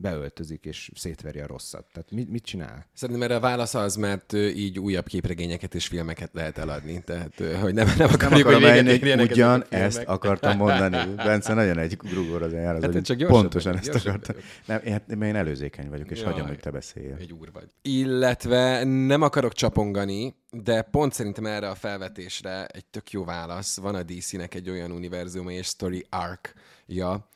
beöltözik 0.00 0.64
és 0.64 0.90
szétveri 0.94 1.40
a 1.40 1.46
rosszat. 1.46 1.86
Tehát 1.92 2.10
mit, 2.10 2.30
mit 2.30 2.44
csinál? 2.44 2.86
Szerintem 2.94 3.24
erre 3.24 3.36
a 3.36 3.40
válasz 3.40 3.74
az, 3.74 3.96
mert 3.96 4.32
így 4.32 4.78
újabb 4.78 5.06
képregények 5.06 5.62
és 5.62 5.86
filmeket 5.86 6.30
lehet 6.32 6.58
eladni. 6.58 7.02
Tehát, 7.04 7.42
hogy 7.60 7.74
nem, 7.74 7.88
nem 7.98 8.08
akarjuk, 8.12 8.48
nem 8.48 8.86
hogy 8.86 9.00
véget 9.00 9.20
ugyan 9.20 9.64
ezt 9.68 10.02
akartam 10.02 10.56
mondani. 10.56 11.14
Bence 11.26 11.54
nagyon 11.54 11.78
egy 11.78 11.96
grugor 11.96 12.42
az 12.42 12.52
jár, 12.52 12.74
az, 12.74 12.82
hát, 12.82 13.04
csak 13.04 13.26
pontosan 13.26 13.76
ezt 13.76 13.94
akartam. 13.94 14.36
Nem, 14.66 14.80
én, 14.84 14.92
hát, 14.92 15.10
én 15.10 15.36
előzékeny 15.36 15.88
vagyok, 15.88 16.10
és 16.10 16.20
Jaj, 16.20 16.32
hagyom, 16.32 16.46
hogy 16.46 16.58
te 16.58 16.70
beszéljél. 16.70 17.16
Egy 17.20 17.32
úr 17.32 17.52
vagy. 17.52 17.68
Illetve 17.82 18.84
nem 18.84 19.22
akarok 19.22 19.52
csapongani, 19.52 20.34
de 20.50 20.82
pont 20.82 21.12
szerintem 21.12 21.46
erre 21.46 21.68
a 21.68 21.74
felvetésre 21.74 22.66
egy 22.66 22.84
tök 22.84 23.10
jó 23.10 23.24
válasz. 23.24 23.78
Van 23.78 23.94
a 23.94 24.02
DC-nek 24.02 24.54
egy 24.54 24.70
olyan 24.70 24.90
univerzum 24.90 25.48
és 25.48 25.66
story 25.66 26.06
arc-ja, 26.10 27.28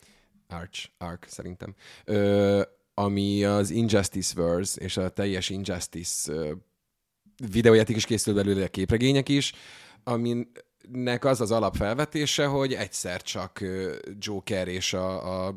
Arch, 0.52 0.88
Arc 0.98 1.32
szerintem, 1.32 1.74
ö, 2.04 2.62
ami 2.94 3.44
az 3.44 3.70
Injustice 3.70 4.42
Verse 4.42 4.80
és 4.80 4.96
a 4.96 5.08
teljes 5.08 5.50
Injustice 5.50 6.32
ö, 6.32 6.52
videójáték 7.50 7.96
is 7.96 8.04
készül 8.04 8.34
belőle, 8.34 8.68
képregények 8.68 9.28
is, 9.28 9.52
aminek 10.04 11.24
az 11.24 11.40
az 11.40 11.50
alapfelvetése, 11.50 12.46
hogy 12.46 12.74
egyszer 12.74 13.22
csak 13.22 13.64
Joker 14.18 14.68
és 14.68 14.92
a, 14.92 15.46
a 15.46 15.54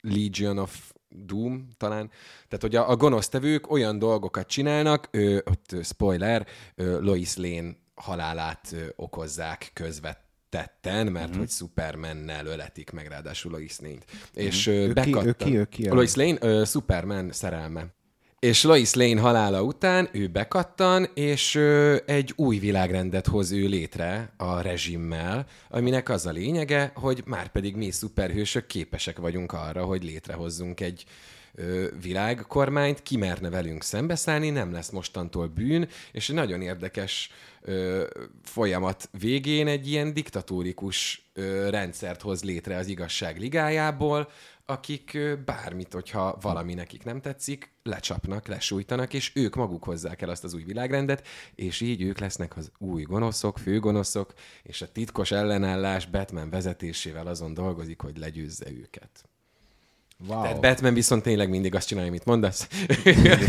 Legion 0.00 0.58
of 0.58 0.92
Doom 1.08 1.68
talán, 1.76 2.10
tehát 2.48 2.60
hogy 2.60 2.76
a, 2.76 2.90
a 2.90 2.96
gonosztevők 2.96 3.70
olyan 3.70 3.98
dolgokat 3.98 4.46
csinálnak, 4.46 5.08
ö, 5.10 5.36
ott 5.36 5.84
spoiler, 5.84 6.46
ö, 6.74 7.00
Lois 7.00 7.36
Lane 7.36 7.76
halálát 7.94 8.72
ö, 8.72 8.86
okozzák 8.96 9.70
közvet 9.74 10.24
tetten, 10.54 11.06
mert 11.06 11.28
mm-hmm. 11.28 11.38
hogy 11.38 11.48
Supermannel 11.50 12.46
öletik 12.46 12.90
meg 12.90 13.06
ráadásul 13.06 13.50
Lois 13.50 13.80
Lane-t. 13.80 14.04
Mm-hmm. 14.06 14.46
És 14.46 14.66
ő, 14.66 14.92
bekattan... 14.92 15.26
Ő 15.26 15.32
ki, 15.32 15.56
ő 15.56 15.64
ki, 15.64 15.82
ő 15.82 15.88
ki 15.88 15.88
Lois 15.88 16.14
Lane, 16.14 16.36
ö, 16.40 16.64
Superman 16.64 17.32
szerelme. 17.32 17.86
És 18.38 18.62
Lois 18.62 18.94
Lane 18.94 19.20
halála 19.20 19.62
után 19.62 20.08
ő 20.12 20.26
bekattan, 20.26 21.06
és 21.14 21.54
ö, 21.54 21.96
egy 22.06 22.32
új 22.36 22.58
világrendet 22.58 23.26
hoz 23.26 23.52
ő 23.52 23.66
létre 23.66 24.32
a 24.36 24.60
rezsimmel, 24.60 25.46
aminek 25.68 26.08
az 26.08 26.26
a 26.26 26.30
lényege, 26.30 26.92
hogy 26.94 27.22
már 27.26 27.48
pedig 27.48 27.76
mi 27.76 27.90
szuperhősök 27.90 28.66
képesek 28.66 29.18
vagyunk 29.18 29.52
arra, 29.52 29.84
hogy 29.84 30.04
létrehozzunk 30.04 30.80
egy 30.80 31.04
ö, 31.54 31.86
világkormányt, 32.00 33.02
ki 33.02 33.16
merne 33.16 33.50
velünk 33.50 33.82
szembeszállni, 33.82 34.50
nem 34.50 34.72
lesz 34.72 34.90
mostantól 34.90 35.46
bűn, 35.46 35.88
és 36.12 36.28
egy 36.28 36.34
nagyon 36.34 36.62
érdekes 36.62 37.30
ö, 37.62 38.06
folyamat 38.42 39.08
végén 39.18 39.66
egy 39.66 39.88
ilyen 39.88 40.14
diktatórikus 40.14 41.30
ö, 41.32 41.70
rendszert 41.70 42.22
hoz 42.22 42.44
létre 42.44 42.76
az 42.76 42.86
igazság 42.86 43.38
ligájából, 43.38 44.28
akik 44.66 45.18
bármit, 45.44 45.92
hogyha 45.92 46.38
valami 46.40 46.74
nekik 46.74 47.04
nem 47.04 47.20
tetszik, 47.20 47.72
lecsapnak, 47.82 48.46
lesújtanak, 48.46 49.12
és 49.12 49.32
ők 49.34 49.54
maguk 49.54 49.84
hozzák 49.84 50.22
el 50.22 50.28
azt 50.28 50.44
az 50.44 50.54
új 50.54 50.62
világrendet, 50.62 51.26
és 51.54 51.80
így 51.80 52.02
ők 52.02 52.18
lesznek 52.18 52.56
az 52.56 52.70
új 52.78 53.02
gonoszok, 53.02 53.58
főgonoszok, 53.58 54.32
és 54.62 54.82
a 54.82 54.92
titkos 54.92 55.30
ellenállás 55.30 56.06
Batman 56.06 56.50
vezetésével 56.50 57.26
azon 57.26 57.54
dolgozik, 57.54 58.00
hogy 58.00 58.18
legyőzze 58.18 58.70
őket. 58.70 59.28
Wow. 60.18 60.42
Tehát 60.42 60.60
Batman 60.60 60.94
viszont 60.94 61.22
tényleg 61.22 61.48
mindig 61.48 61.74
azt 61.74 61.86
csinálja, 61.86 62.08
amit 62.08 62.24
mondasz. 62.24 62.68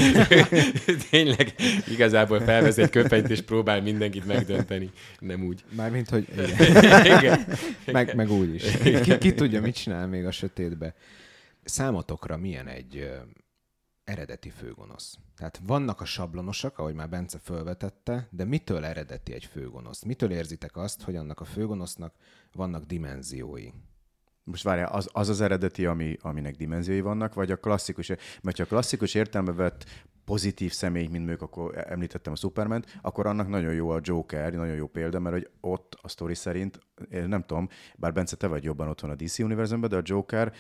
tényleg 1.10 1.56
igazából 1.88 2.40
felvesz 2.40 2.78
egy 2.78 2.90
köpenyt, 2.90 3.30
és 3.30 3.42
próbál 3.42 3.82
mindenkit 3.82 4.26
megdönteni. 4.26 4.92
Nem 5.20 5.44
úgy. 5.44 5.64
Mármint, 5.76 6.10
hogy 6.10 6.28
igen. 6.34 7.06
igen. 7.06 7.46
Meg, 7.86 8.16
meg 8.16 8.32
úgy 8.32 8.54
is. 8.54 8.78
Ki, 9.02 9.18
ki 9.18 9.34
tudja, 9.34 9.62
mit 9.62 9.76
csinál 9.76 10.08
még 10.08 10.26
a 10.26 10.32
sötétbe. 10.32 10.96
Számotokra 11.64 12.38
milyen 12.38 12.68
egy 12.68 12.98
ö, 12.98 13.16
eredeti 14.04 14.50
főgonosz? 14.50 15.18
Tehát 15.38 15.60
vannak 15.66 16.02
a 16.02 16.06
sablonosak, 16.06 16.78
ahogy 16.78 16.94
már 16.94 17.10
Bence 17.10 17.40
felvetette, 17.44 18.28
de 18.32 18.44
mitől 18.44 18.86
eredeti 18.86 19.34
egy 19.34 19.46
főgonosz? 19.46 20.04
Mitől 20.04 20.32
érzitek 20.32 20.78
azt, 20.78 21.02
hogy 21.02 21.16
annak 21.16 21.40
a 21.40 21.46
főgonosznak 21.46 22.14
vannak 22.52 22.84
dimenziói? 22.84 23.70
Most 24.46 24.64
várjál, 24.64 24.92
az, 24.92 25.10
az 25.12 25.30
az 25.30 25.42
eredeti, 25.42 25.86
ami, 25.86 26.18
aminek 26.22 26.56
dimenziói 26.56 27.02
vannak, 27.02 27.34
vagy 27.34 27.52
a 27.52 27.56
klasszikus, 27.56 28.12
mert 28.42 28.58
ha 28.58 28.64
a 28.64 28.66
klasszikus 28.66 29.14
értelme 29.14 29.52
vett 29.52 29.86
pozitív 30.26 30.72
személy, 30.72 31.08
mint 31.08 31.26
mondjuk 31.26 31.42
akkor 31.42 31.86
említettem 31.88 32.34
a 32.34 32.36
superman 32.36 32.86
akkor 33.02 33.26
annak 33.26 33.48
nagyon 33.48 33.74
jó 33.74 33.90
a 33.90 34.00
Joker, 34.02 34.54
nagyon 34.54 34.76
jó 34.76 34.88
példa, 34.88 35.20
mert 35.20 35.36
hogy 35.36 35.50
ott 35.62 35.98
a 36.02 36.08
sztori 36.08 36.36
szerint, 36.36 36.80
én 37.12 37.28
nem 37.28 37.44
tudom, 37.44 37.70
bár 37.96 38.14
Bence, 38.14 38.36
te 38.36 38.48
vagy 38.48 38.64
jobban 38.64 38.88
otthon 38.88 39.10
a 39.10 39.16
DC 39.16 39.40
univerzumban, 39.40 39.90
de 39.90 39.96
a 39.96 40.02
Joker, 40.04 40.54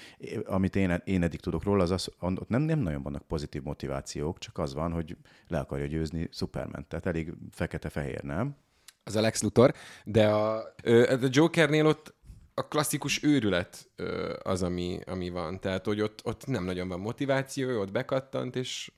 amit 0.45 0.75
én, 0.75 1.01
én 1.03 1.23
eddig 1.23 1.39
tudok 1.39 1.63
róla, 1.63 1.83
az, 1.83 1.91
az 1.91 2.11
ott 2.19 2.49
nem, 2.49 2.61
nem 2.61 2.79
nagyon 2.79 3.01
vannak 3.01 3.27
pozitív 3.27 3.63
motivációk, 3.63 4.37
csak 4.37 4.57
az 4.57 4.73
van, 4.73 4.91
hogy 4.91 5.17
le 5.47 5.59
akarja 5.59 5.85
győzni 5.85 6.29
Superman. 6.31 6.85
Tehát 6.87 7.05
elég 7.05 7.33
fekete-fehér, 7.51 8.23
nem? 8.23 8.55
Az 9.03 9.15
a 9.15 9.21
Lex 9.21 9.41
Luthor, 9.41 9.73
de 10.03 10.27
a, 10.27 10.57
a 10.57 11.27
Jokernél 11.29 11.85
ott 11.85 12.14
a 12.57 12.67
klasszikus 12.67 13.23
őrület 13.23 13.89
az, 14.43 14.63
ami, 14.63 14.99
ami 15.05 15.29
van. 15.29 15.59
Tehát, 15.59 15.85
hogy 15.85 16.01
ott, 16.01 16.19
ott 16.23 16.47
nem 16.47 16.63
nagyon 16.63 16.87
van 16.87 16.99
motiváció, 16.99 17.79
ott 17.79 17.91
bekattant, 17.91 18.55
és 18.55 18.91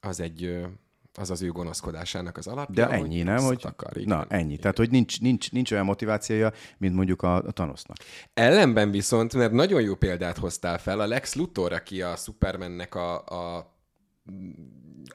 az 0.00 0.20
egy 0.20 0.66
az 1.14 1.30
az 1.30 1.42
ő 1.42 1.48
gonoszkodásának 1.48 2.36
az 2.36 2.46
alapja. 2.46 2.86
De 2.86 2.92
ennyi, 2.92 3.22
nem? 3.22 3.38
Hogy, 3.38 3.62
akar, 3.64 3.96
igen, 3.96 4.08
na, 4.08 4.26
ennyi. 4.28 4.46
Igen. 4.48 4.60
Tehát, 4.60 4.76
hogy 4.76 4.90
nincs, 4.90 5.20
nincs, 5.20 5.52
nincs 5.52 5.72
olyan 5.72 5.84
motivációja, 5.84 6.52
mint 6.78 6.94
mondjuk 6.94 7.22
a, 7.22 7.34
a 7.34 7.50
Thanosnak. 7.50 7.96
Ellenben 8.34 8.90
viszont, 8.90 9.34
mert 9.34 9.52
nagyon 9.52 9.82
jó 9.82 9.94
példát 9.94 10.38
hoztál 10.38 10.78
fel, 10.78 11.00
a 11.00 11.06
Lex 11.06 11.34
Luthor, 11.34 11.72
aki 11.72 12.02
a 12.02 12.16
Supermannek 12.16 12.94
a, 12.94 13.24
a 13.24 13.71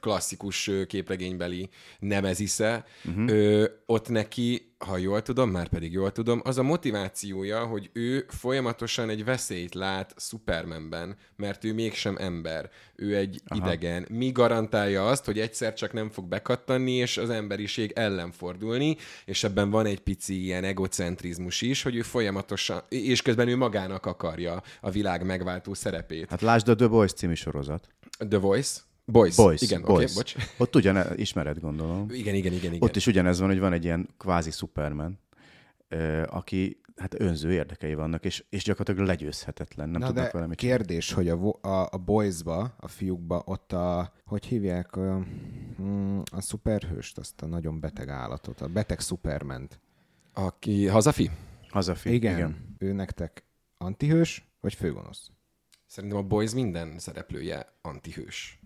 klasszikus 0.00 0.70
képregénybeli 0.86 1.68
nemezisze, 1.98 2.84
uh-huh. 3.04 3.30
ö, 3.30 3.64
ott 3.86 4.08
neki, 4.08 4.72
ha 4.78 4.96
jól 4.96 5.22
tudom, 5.22 5.50
már 5.50 5.68
pedig 5.68 5.92
jól 5.92 6.12
tudom, 6.12 6.40
az 6.44 6.58
a 6.58 6.62
motivációja, 6.62 7.64
hogy 7.64 7.90
ő 7.92 8.24
folyamatosan 8.28 9.08
egy 9.10 9.24
veszélyt 9.24 9.74
lát 9.74 10.14
Supermanben, 10.16 11.16
mert 11.36 11.64
ő 11.64 11.74
mégsem 11.74 12.16
ember, 12.18 12.70
ő 12.96 13.16
egy 13.16 13.40
Aha. 13.46 13.66
idegen. 13.66 14.06
Mi 14.10 14.30
garantálja 14.30 15.08
azt, 15.08 15.24
hogy 15.24 15.38
egyszer 15.38 15.74
csak 15.74 15.92
nem 15.92 16.10
fog 16.10 16.24
bekattanni, 16.24 16.92
és 16.92 17.16
az 17.16 17.30
emberiség 17.30 17.92
ellen 17.94 18.32
fordulni, 18.32 18.96
és 19.24 19.44
ebben 19.44 19.70
van 19.70 19.86
egy 19.86 20.00
pici 20.00 20.42
ilyen 20.42 20.64
egocentrizmus 20.64 21.62
is, 21.62 21.82
hogy 21.82 21.96
ő 21.96 22.02
folyamatosan, 22.02 22.82
és 22.88 23.22
közben 23.22 23.48
ő 23.48 23.56
magának 23.56 24.06
akarja 24.06 24.62
a 24.80 24.90
világ 24.90 25.24
megváltó 25.24 25.74
szerepét. 25.74 26.30
Hát 26.30 26.40
lásd 26.40 26.68
a 26.68 26.74
The 26.74 26.86
Voice 26.86 27.14
című 27.14 27.34
sorozat. 27.34 27.88
The 28.28 28.38
Voice? 28.38 28.86
Boys. 29.10 29.36
Boys. 29.36 29.62
Igen, 29.62 29.82
Boys. 29.82 30.04
oké, 30.04 30.14
bocs. 30.14 30.34
Ott 30.56 30.76
ugyan 30.76 31.18
ismered, 31.18 31.60
gondolom. 31.60 32.06
Igen, 32.10 32.34
igen, 32.34 32.52
igen, 32.52 32.72
igen. 32.72 32.82
Ott 32.88 32.96
is 32.96 33.06
ugyanez 33.06 33.38
van, 33.38 33.48
hogy 33.48 33.58
van 33.58 33.72
egy 33.72 33.84
ilyen 33.84 34.08
kvázi 34.18 34.50
Superman, 34.50 35.18
aki 36.26 36.80
hát 36.96 37.20
önző 37.20 37.52
érdekei 37.52 37.94
vannak, 37.94 38.24
és, 38.24 38.44
és 38.48 38.64
gyakorlatilag 38.64 39.08
legyőzhetetlen. 39.08 39.88
Nem 39.88 40.00
Na 40.00 40.06
tudnak 40.06 40.30
vele 40.30 40.46
mit 40.46 40.56
kérdés, 40.56 41.12
hogy 41.12 41.28
a, 41.28 41.58
a, 41.60 41.88
a 41.90 41.98
Boys-ba, 42.04 42.74
a 42.76 42.88
fiúkba, 42.88 43.42
ott 43.44 43.72
a, 43.72 44.12
hogy 44.24 44.44
hívják, 44.44 44.96
a, 44.96 45.24
mm, 45.82 46.20
a 46.32 46.40
szuperhőst, 46.40 47.18
azt 47.18 47.42
a 47.42 47.46
nagyon 47.46 47.80
beteg 47.80 48.08
állatot, 48.08 48.60
a 48.60 48.68
beteg 48.68 49.00
Superment. 49.00 49.80
Aki 50.32 50.86
hazafi? 50.86 51.30
Hazafi. 51.68 52.12
Igen, 52.12 52.36
igen. 52.36 52.76
Ő 52.78 52.92
nektek 52.92 53.44
antihős, 53.76 54.48
vagy 54.60 54.74
főgonosz? 54.74 55.30
Szerintem 55.86 56.18
a 56.18 56.22
Boys 56.22 56.52
minden 56.52 56.98
szereplője 56.98 57.66
antihős. 57.82 58.57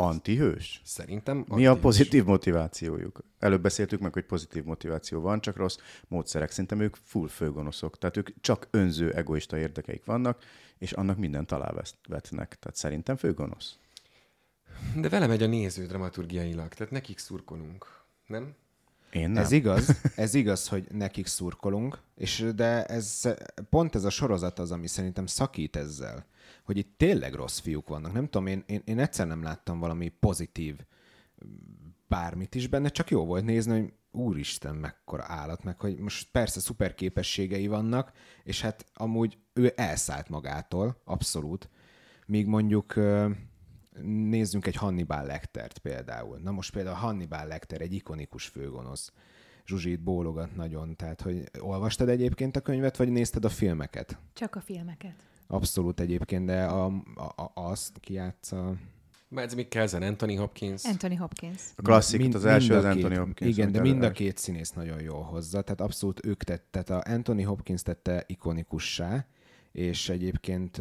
Antihős? 0.00 0.80
Szerintem 0.84 1.36
Mi 1.36 1.42
a 1.42 1.52
antihős. 1.54 1.78
pozitív 1.80 2.24
motivációjuk? 2.24 3.20
Előbb 3.38 3.62
beszéltük 3.62 4.00
meg, 4.00 4.12
hogy 4.12 4.24
pozitív 4.24 4.64
motiváció 4.64 5.20
van, 5.20 5.40
csak 5.40 5.56
rossz 5.56 5.76
módszerek. 6.08 6.50
Szerintem 6.50 6.80
ők 6.80 6.96
full 7.04 7.28
főgonoszok. 7.28 7.98
Tehát 7.98 8.16
ők 8.16 8.28
csak 8.40 8.68
önző, 8.70 9.12
egoista 9.12 9.58
érdekeik 9.58 10.04
vannak, 10.04 10.42
és 10.78 10.92
annak 10.92 11.18
mindent 11.18 11.52
alávetnek. 11.52 12.58
Tehát 12.60 12.76
szerintem 12.76 13.16
főgonosz. 13.16 13.78
De 14.96 15.08
vele 15.08 15.26
megy 15.26 15.42
a 15.42 15.46
néző 15.46 15.86
dramaturgiailag, 15.86 16.68
tehát 16.74 16.92
nekik 16.92 17.18
szurkolunk. 17.18 17.86
Nem? 18.26 18.54
Én 19.12 19.30
nem. 19.30 19.42
Ez 19.42 19.52
igaz, 19.52 20.00
ez 20.16 20.34
igaz, 20.34 20.68
hogy 20.68 20.86
nekik 20.90 21.26
szurkolunk, 21.26 21.98
és 22.14 22.46
de 22.54 22.84
ez 22.84 23.22
pont 23.70 23.94
ez 23.94 24.04
a 24.04 24.10
sorozat 24.10 24.58
az, 24.58 24.70
ami 24.70 24.86
szerintem 24.86 25.26
szakít 25.26 25.76
ezzel, 25.76 26.26
hogy 26.64 26.76
itt 26.76 26.94
tényleg 26.96 27.34
rossz 27.34 27.58
fiúk 27.58 27.88
vannak. 27.88 28.12
Nem 28.12 28.24
tudom, 28.24 28.46
én, 28.46 28.64
én, 28.66 28.82
én 28.84 28.98
egyszer 28.98 29.26
nem 29.26 29.42
láttam 29.42 29.78
valami 29.78 30.08
pozitív 30.08 30.76
bármit 32.08 32.54
is 32.54 32.66
benne, 32.66 32.88
csak 32.88 33.10
jó 33.10 33.24
volt 33.24 33.44
nézni, 33.44 33.80
hogy 33.80 33.92
úristen, 34.10 34.76
mekkora 34.76 35.24
állat, 35.26 35.64
meg 35.64 35.80
hogy 35.80 35.98
most 35.98 36.28
persze 36.30 36.60
szuper 36.60 36.94
képességei 36.94 37.66
vannak, 37.66 38.12
és 38.44 38.60
hát 38.60 38.84
amúgy 38.94 39.38
ő 39.52 39.72
elszállt 39.76 40.28
magától, 40.28 41.00
abszolút, 41.04 41.68
míg 42.26 42.46
mondjuk 42.46 42.94
nézzünk 44.02 44.66
egy 44.66 44.74
Hannibal 44.74 45.24
Lectert 45.24 45.78
például. 45.78 46.38
Na 46.38 46.50
most 46.50 46.72
például 46.72 46.96
Hannibal 46.96 47.46
Lecter 47.46 47.80
egy 47.80 47.92
ikonikus 47.92 48.46
főgonosz. 48.46 49.12
Zsuzsi 49.66 49.90
itt 49.90 50.00
bólogat 50.00 50.56
nagyon, 50.56 50.96
tehát 50.96 51.20
hogy 51.20 51.50
olvastad 51.58 52.08
egyébként 52.08 52.56
a 52.56 52.60
könyvet, 52.60 52.96
vagy 52.96 53.08
nézted 53.10 53.44
a 53.44 53.48
filmeket? 53.48 54.18
Csak 54.32 54.56
a 54.56 54.60
filmeket. 54.60 55.14
Abszolút 55.46 56.00
egyébként, 56.00 56.46
de 56.46 56.64
a, 56.64 56.86
a, 57.14 57.42
a, 57.42 57.50
azt 57.54 57.98
kiátsza... 58.00 58.74
Mads 59.28 59.54
Mikkelsen, 59.54 60.02
Anthony 60.02 60.38
Hopkins. 60.38 60.84
Anthony 60.84 61.18
Hopkins. 61.18 61.62
A 61.76 61.82
klasszik, 61.82 62.20
Mind- 62.20 62.34
az 62.34 62.44
első 62.44 62.74
az 62.74 62.82
két- 62.82 62.92
Anthony 62.92 63.18
Hopkins. 63.18 63.56
Igen, 63.56 63.72
de 63.72 63.80
mind 63.80 64.02
a 64.02 64.10
két 64.10 64.36
színész 64.38 64.70
nagyon 64.70 65.00
jól 65.00 65.22
hozza, 65.22 65.62
tehát 65.62 65.80
abszolút 65.80 66.26
ők 66.26 66.42
tett, 66.42 66.66
tehát 66.70 66.90
a 66.90 67.12
Anthony 67.12 67.44
Hopkins 67.44 67.82
tette 67.82 68.24
ikonikussá, 68.26 69.26
és 69.72 70.08
egyébként 70.08 70.80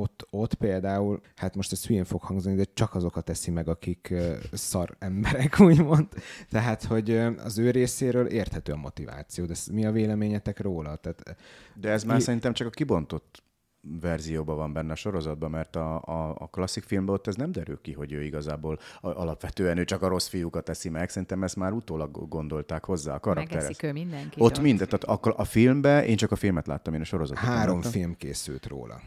ott, 0.00 0.26
ott 0.30 0.54
például, 0.54 1.20
hát 1.36 1.54
most 1.56 1.72
ez 1.72 1.86
hülyén 1.86 2.04
fog 2.04 2.22
hangzani, 2.22 2.56
de 2.56 2.64
csak 2.74 2.94
azokat 2.94 3.24
teszi 3.24 3.50
meg, 3.50 3.68
akik 3.68 4.14
szar 4.52 4.96
emberek, 4.98 5.60
úgymond. 5.68 6.06
Tehát, 6.50 6.84
hogy 6.84 7.10
az 7.44 7.58
ő 7.58 7.70
részéről 7.70 8.26
érthető 8.26 8.72
a 8.72 8.76
motiváció, 8.76 9.44
de 9.44 9.52
ez- 9.52 9.66
mi 9.66 9.86
a 9.86 9.92
véleményetek 9.92 10.60
róla? 10.60 10.96
Tehát, 10.96 11.36
De 11.74 11.90
ez 11.90 12.04
már 12.04 12.16
Ki- 12.16 12.22
szerintem 12.22 12.52
csak 12.52 12.66
a 12.66 12.70
kibontott 12.70 13.42
verzióban 14.00 14.56
van 14.56 14.72
benne 14.72 14.92
a 14.92 14.94
sorozatban, 14.94 15.50
mert 15.50 15.76
a, 15.76 16.02
a, 16.04 16.34
a 16.38 16.46
klasszik 16.46 16.82
filmben 16.84 17.14
ott 17.14 17.26
ez 17.26 17.34
nem 17.34 17.52
derül 17.52 17.80
ki, 17.80 17.92
hogy 17.92 18.12
ő 18.12 18.22
igazából 18.22 18.78
a, 19.00 19.08
alapvetően 19.08 19.78
ő 19.78 19.84
csak 19.84 20.02
a 20.02 20.08
rossz 20.08 20.28
fiúkat 20.28 20.64
teszi 20.64 20.88
meg. 20.88 21.08
Szerintem 21.08 21.42
ezt 21.42 21.56
már 21.56 21.72
utólag 21.72 22.28
gondolták 22.28 22.84
hozzá 22.84 23.14
a 23.14 23.20
karakterhez. 23.20 23.62
Megeszik 23.62 23.82
ő 23.82 23.92
mindenkit. 23.92 24.42
Ott 24.42 24.60
minden, 24.60 24.88
tehát 24.88 25.24
a, 25.24 25.34
a 25.36 25.44
filmben, 25.44 26.04
én 26.04 26.16
csak 26.16 26.30
a 26.30 26.36
filmet 26.36 26.66
láttam, 26.66 26.94
én 26.94 27.00
a 27.00 27.04
sorozatot 27.04 27.44
három 27.44 27.74
láttam. 27.76 27.90
film 27.90 28.16
készült 28.16 28.66
róla. 28.66 29.00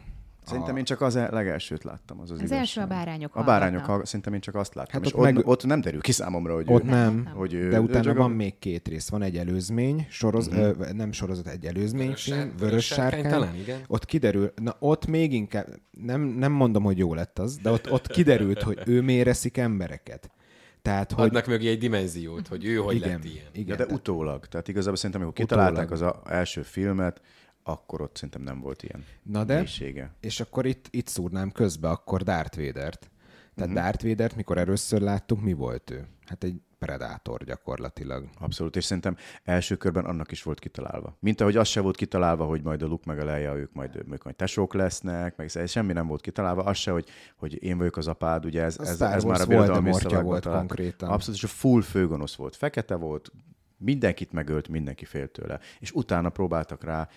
Szerintem 0.46 0.76
én 0.76 0.84
csak 0.84 1.00
az 1.00 1.16
el- 1.16 1.30
legelsőt 1.30 1.84
láttam, 1.84 2.20
az 2.20 2.30
az, 2.30 2.36
Az 2.36 2.38
igazság. 2.38 2.58
első 2.58 2.80
a 2.80 2.86
bárányok 2.86 3.36
A 3.36 3.42
bárányok, 3.42 3.60
hallgatnak. 3.60 3.86
hallgat- 3.86 4.06
szerintem 4.06 4.34
én 4.34 4.40
csak 4.40 4.54
azt 4.54 4.74
láttam. 4.74 4.92
Hát 4.92 5.04
és 5.04 5.12
ott 5.14 5.18
ott, 5.26 5.32
meg- 5.32 5.46
ott, 5.46 5.64
nem 5.64 5.80
derül 5.80 6.00
ki 6.00 6.12
számomra, 6.12 6.54
hogy 6.54 6.64
Ott 6.68 6.82
ő, 6.84 6.86
nem, 6.86 7.14
nem. 7.24 7.34
hogy 7.36 7.52
ő, 7.54 7.68
de 7.68 7.80
utána 7.80 8.14
van 8.14 8.30
a- 8.30 8.34
még 8.34 8.58
két 8.58 8.88
rész. 8.88 9.08
Van 9.08 9.22
egy 9.22 9.36
előzmény, 9.36 10.06
soroz, 10.10 10.48
Mhm. 10.48 10.58
ö, 10.58 10.72
nem 10.92 11.12
sorozat, 11.12 11.46
egy 11.46 11.64
előzményfilm, 11.66 12.38
Vörös 12.38 12.46
sár- 12.46 12.58
Vörös 12.58 12.68
Vörös 12.70 12.84
Sárkány 12.86 13.30
talán, 13.30 13.54
igen. 13.54 13.78
Ott 13.86 14.04
kiderül, 14.04 14.52
na 14.62 14.76
ott 14.78 15.06
még 15.06 15.32
inkább, 15.32 15.66
nem, 15.90 16.20
nem 16.20 16.52
mondom, 16.52 16.82
hogy 16.82 16.98
jó 16.98 17.14
lett 17.14 17.38
az, 17.38 17.56
de 17.56 17.70
ott, 17.70 17.90
ott 17.92 18.06
kiderült, 18.06 18.62
hogy 18.62 18.78
ő 18.86 19.00
méreszik 19.02 19.56
embereket. 19.56 20.30
Tehát, 20.82 21.12
hogy 21.12 21.24
Adnak 21.24 21.46
mögé 21.46 21.68
egy 21.68 21.78
dimenziót, 21.78 22.48
hogy 22.48 22.64
ő 22.64 22.76
hogy 22.76 22.94
igen, 22.94 23.08
lett 23.08 23.24
ilyen. 23.24 23.44
igen, 23.52 23.66
Ja, 23.68 23.76
de 23.76 23.84
tehát- 23.84 23.92
utólag. 24.00 24.46
Tehát 24.46 24.68
igazából 24.68 24.96
szerintem, 24.96 25.20
amikor 25.22 25.44
Utólag. 25.44 25.64
kitalálták 25.66 25.92
az 25.92 26.00
a, 26.02 26.22
első 26.32 26.62
filmet, 26.62 27.20
akkor 27.64 28.00
ott 28.00 28.16
szerintem 28.16 28.42
nem 28.42 28.60
volt 28.60 28.82
ilyen 28.82 29.04
Na 29.22 29.44
de, 29.44 29.56
mélysége. 29.56 30.10
és 30.20 30.40
akkor 30.40 30.66
itt, 30.66 30.86
itt 30.90 31.06
szúrnám 31.06 31.50
közbe 31.50 31.88
akkor 31.88 32.22
Darth 32.22 32.56
Vader-t. 32.56 33.10
Tehát 33.54 33.70
uh-huh. 33.70 33.84
Darth 33.84 34.06
Vader-t, 34.06 34.36
mikor 34.36 34.58
először 34.58 35.00
láttuk, 35.00 35.40
mi 35.40 35.52
volt 35.52 35.90
ő? 35.90 36.06
Hát 36.26 36.44
egy 36.44 36.60
predátor 36.78 37.44
gyakorlatilag. 37.44 38.28
Abszolút, 38.40 38.76
és 38.76 38.84
szerintem 38.84 39.16
első 39.44 39.76
körben 39.76 40.04
annak 40.04 40.30
is 40.30 40.42
volt 40.42 40.58
kitalálva. 40.58 41.16
Mint 41.20 41.40
ahogy 41.40 41.56
az 41.56 41.68
se 41.68 41.80
volt 41.80 41.96
kitalálva, 41.96 42.44
hogy 42.44 42.62
majd 42.62 42.82
a 42.82 42.86
Luke 42.86 43.02
meg 43.06 43.18
a 43.18 43.24
Leia, 43.24 43.56
ők 43.56 43.72
majd, 43.72 43.96
ők 43.96 44.24
majd 44.24 44.36
tesók 44.36 44.74
lesznek, 44.74 45.36
meg 45.36 45.50
semmi 45.66 45.92
nem 45.92 46.06
volt 46.06 46.20
kitalálva. 46.20 46.62
Az 46.62 46.76
se, 46.76 46.90
hogy, 46.90 47.08
hogy 47.36 47.62
én 47.62 47.78
vagyok 47.78 47.96
az 47.96 48.06
apád, 48.06 48.44
ugye 48.44 48.62
ez, 48.62 48.78
A 48.78 48.82
ez, 48.82 49.00
ez 49.00 49.24
már 49.24 49.40
a 49.40 49.46
birodalmi 49.46 49.90
volt 49.90 50.06
találtak. 50.06 50.56
konkrétan. 50.58 51.08
Abszolút, 51.08 51.36
és 51.36 51.44
a 51.44 51.48
full 51.48 51.82
főgonosz 51.82 52.34
volt. 52.34 52.56
Fekete 52.56 52.94
volt, 52.94 53.32
mindenkit 53.84 54.32
megölt, 54.32 54.68
mindenki 54.68 55.04
fél 55.04 55.28
tőle. 55.28 55.60
És 55.80 55.92
utána 55.92 56.28
próbáltak 56.28 56.84
rá 56.84 57.08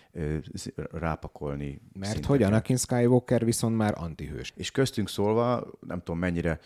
rápakolni. 0.91 1.82
Mert 1.93 2.12
szinteket. 2.12 2.25
hogy 2.25 2.43
Anakin 2.43 2.77
Skywalker 2.77 3.45
viszont 3.45 3.75
már 3.75 3.93
antihős. 3.97 4.53
És 4.56 4.71
köztünk 4.71 5.10
szólva, 5.10 5.67
nem 5.88 5.99
tudom 5.99 6.19
mennyire 6.19 6.60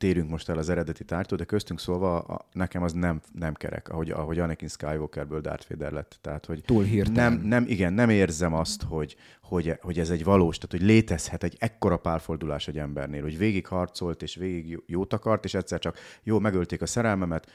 térünk 0.00 0.30
most 0.30 0.48
el 0.48 0.58
az 0.58 0.68
eredeti 0.68 1.04
tártól, 1.04 1.38
de 1.38 1.44
köztünk 1.44 1.80
szólva 1.80 2.18
a, 2.18 2.48
nekem 2.52 2.82
az 2.82 2.92
nem, 2.92 3.20
nem 3.32 3.54
kerek, 3.54 3.88
ahogy, 3.88 4.10
ahogy 4.10 4.38
Anakin 4.38 4.68
Skywalkerből 4.68 5.40
Darth 5.40 5.68
Vader 5.68 5.92
lett. 5.92 6.18
Tehát, 6.20 6.46
hogy 6.46 6.62
Túl 6.64 6.84
hirtelen. 6.84 7.32
nem, 7.32 7.42
nem, 7.46 7.64
igen, 7.68 7.92
nem 7.92 8.10
érzem 8.10 8.54
azt, 8.54 8.82
hogy, 8.82 9.16
hogy, 9.42 9.78
hogy 9.80 9.98
ez 9.98 10.10
egy 10.10 10.24
valós, 10.24 10.58
tehát 10.58 10.76
hogy 10.76 10.94
létezhet 10.94 11.42
egy 11.42 11.56
ekkora 11.58 11.96
pálfordulás 11.96 12.68
egy 12.68 12.78
embernél, 12.78 13.22
hogy 13.22 13.38
végig 13.38 13.66
harcolt, 13.66 14.22
és 14.22 14.34
végig 14.34 14.68
jó- 14.68 14.82
jót 14.86 15.12
akart, 15.12 15.44
és 15.44 15.54
egyszer 15.54 15.78
csak 15.78 15.98
jó, 16.22 16.38
megölték 16.38 16.82
a 16.82 16.86
szerelmemet, 16.86 17.50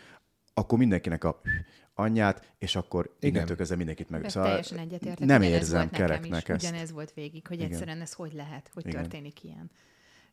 akkor 0.57 0.77
mindenkinek 0.77 1.23
a 1.23 1.41
anyját, 1.93 2.53
és 2.57 2.75
akkor 2.75 3.15
Igen. 3.19 3.33
innentől 3.33 3.55
kezdve 3.57 3.75
mindenkit 3.75 4.09
meg. 4.09 4.21
De 4.21 4.29
Szóval 4.29 4.49
teljesen 4.49 4.77
egyetértek. 4.77 5.27
nem 5.27 5.41
ugyanez 5.41 5.57
érzem 5.57 5.79
volt 5.79 5.91
nekem 5.91 6.07
kereknek 6.07 6.43
is, 6.43 6.49
ezt. 6.49 6.63
Ugyanez 6.67 6.91
volt 6.91 7.13
végig, 7.13 7.47
hogy 7.47 7.57
Igen. 7.57 7.71
egyszerűen 7.71 8.01
ez 8.01 8.13
hogy 8.13 8.33
lehet, 8.33 8.69
hogy 8.73 8.87
Igen. 8.87 9.01
történik 9.01 9.43
ilyen. 9.43 9.71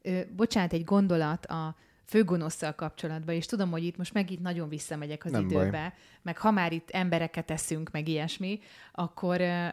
Ö, 0.02 0.20
bocsánat, 0.36 0.72
egy 0.72 0.84
gondolat 0.84 1.46
a 1.46 1.76
főgonosszal 2.04 2.74
kapcsolatban, 2.74 3.34
és 3.34 3.46
tudom, 3.46 3.70
hogy 3.70 3.84
itt 3.84 3.96
most 3.96 4.12
megint 4.12 4.42
nagyon 4.42 4.68
visszamegyek 4.68 5.24
az 5.24 5.30
Nem 5.30 5.48
baj. 5.48 5.62
időbe, 5.62 5.94
meg 6.22 6.38
ha 6.38 6.50
már 6.50 6.72
itt 6.72 6.90
embereket 6.90 7.50
eszünk, 7.50 7.90
meg 7.90 8.08
ilyesmi, 8.08 8.60
akkor 8.92 9.40
ö, 9.40 9.66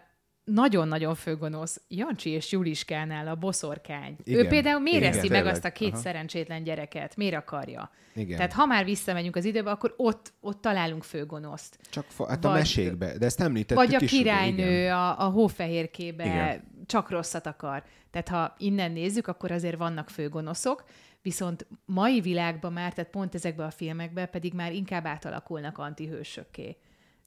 nagyon-nagyon 0.53 1.15
főgonosz 1.15 1.81
Jancsi 1.87 2.29
és 2.29 2.51
Juliskánál 2.51 3.27
a 3.27 3.35
boszorkány. 3.35 4.15
Igen. 4.23 4.45
Ő 4.45 4.47
például 4.47 4.79
miért 4.79 5.01
Igen. 5.03 5.17
eszi 5.17 5.29
meg 5.29 5.45
azt 5.45 5.65
a 5.65 5.71
két 5.71 5.91
Aha. 5.93 6.01
szerencsétlen 6.01 6.63
gyereket? 6.63 7.15
Miért 7.15 7.35
akarja? 7.35 7.91
Igen. 8.15 8.37
Tehát 8.37 8.53
ha 8.53 8.65
már 8.65 8.85
visszamegyünk 8.85 9.35
az 9.35 9.45
időbe, 9.45 9.71
akkor 9.71 9.93
ott, 9.97 10.33
ott 10.39 10.61
találunk 10.61 11.03
főgonoszt. 11.03 11.77
Csak 11.89 12.05
fa- 12.07 12.29
hát 12.29 12.45
a 12.45 12.49
Vagy- 12.49 12.57
mesékbe, 12.57 13.17
de 13.17 13.25
ezt 13.25 13.41
említettük 13.41 13.85
Vagy 13.85 13.95
a 13.95 13.99
is. 14.01 14.09
királynő 14.11 14.79
igen. 14.79 14.93
a, 14.93 15.25
a 15.25 15.29
hófehérkébe 15.29 16.25
Igen. 16.25 16.63
csak 16.85 17.09
rosszat 17.09 17.45
akar. 17.45 17.83
Tehát 18.11 18.27
ha 18.27 18.55
innen 18.57 18.91
nézzük, 18.91 19.27
akkor 19.27 19.51
azért 19.51 19.77
vannak 19.77 20.09
főgonoszok, 20.09 20.83
viszont 21.21 21.67
mai 21.85 22.21
világban 22.21 22.73
már, 22.73 22.93
tehát 22.93 23.11
pont 23.11 23.35
ezekben 23.35 23.67
a 23.67 23.71
filmekben 23.71 24.29
pedig 24.29 24.53
már 24.53 24.73
inkább 24.73 25.05
átalakulnak 25.05 25.77
antihősökké. 25.77 26.77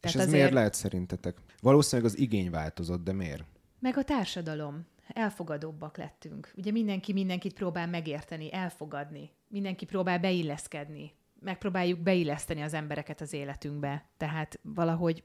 És 0.02 0.10
Tehát 0.10 0.16
ez 0.16 0.26
azért, 0.26 0.32
miért 0.32 0.52
lehet 0.52 0.74
szerintetek? 0.74 1.36
Valószínűleg 1.60 2.12
az 2.12 2.18
igény 2.18 2.50
változott, 2.50 3.04
de 3.04 3.12
miért? 3.12 3.44
meg 3.78 3.96
a 3.96 4.04
társadalom. 4.04 4.86
Elfogadóbbak 5.08 5.96
lettünk. 5.96 6.52
Ugye 6.56 6.70
mindenki 6.70 7.12
mindenkit 7.12 7.52
próbál 7.52 7.86
megérteni, 7.86 8.52
elfogadni. 8.54 9.30
Mindenki 9.48 9.84
próbál 9.84 10.18
beilleszkedni. 10.18 11.12
Megpróbáljuk 11.40 11.98
beilleszteni 12.00 12.60
az 12.60 12.74
embereket 12.74 13.20
az 13.20 13.32
életünkbe. 13.32 14.04
Tehát 14.16 14.58
valahogy 14.62 15.22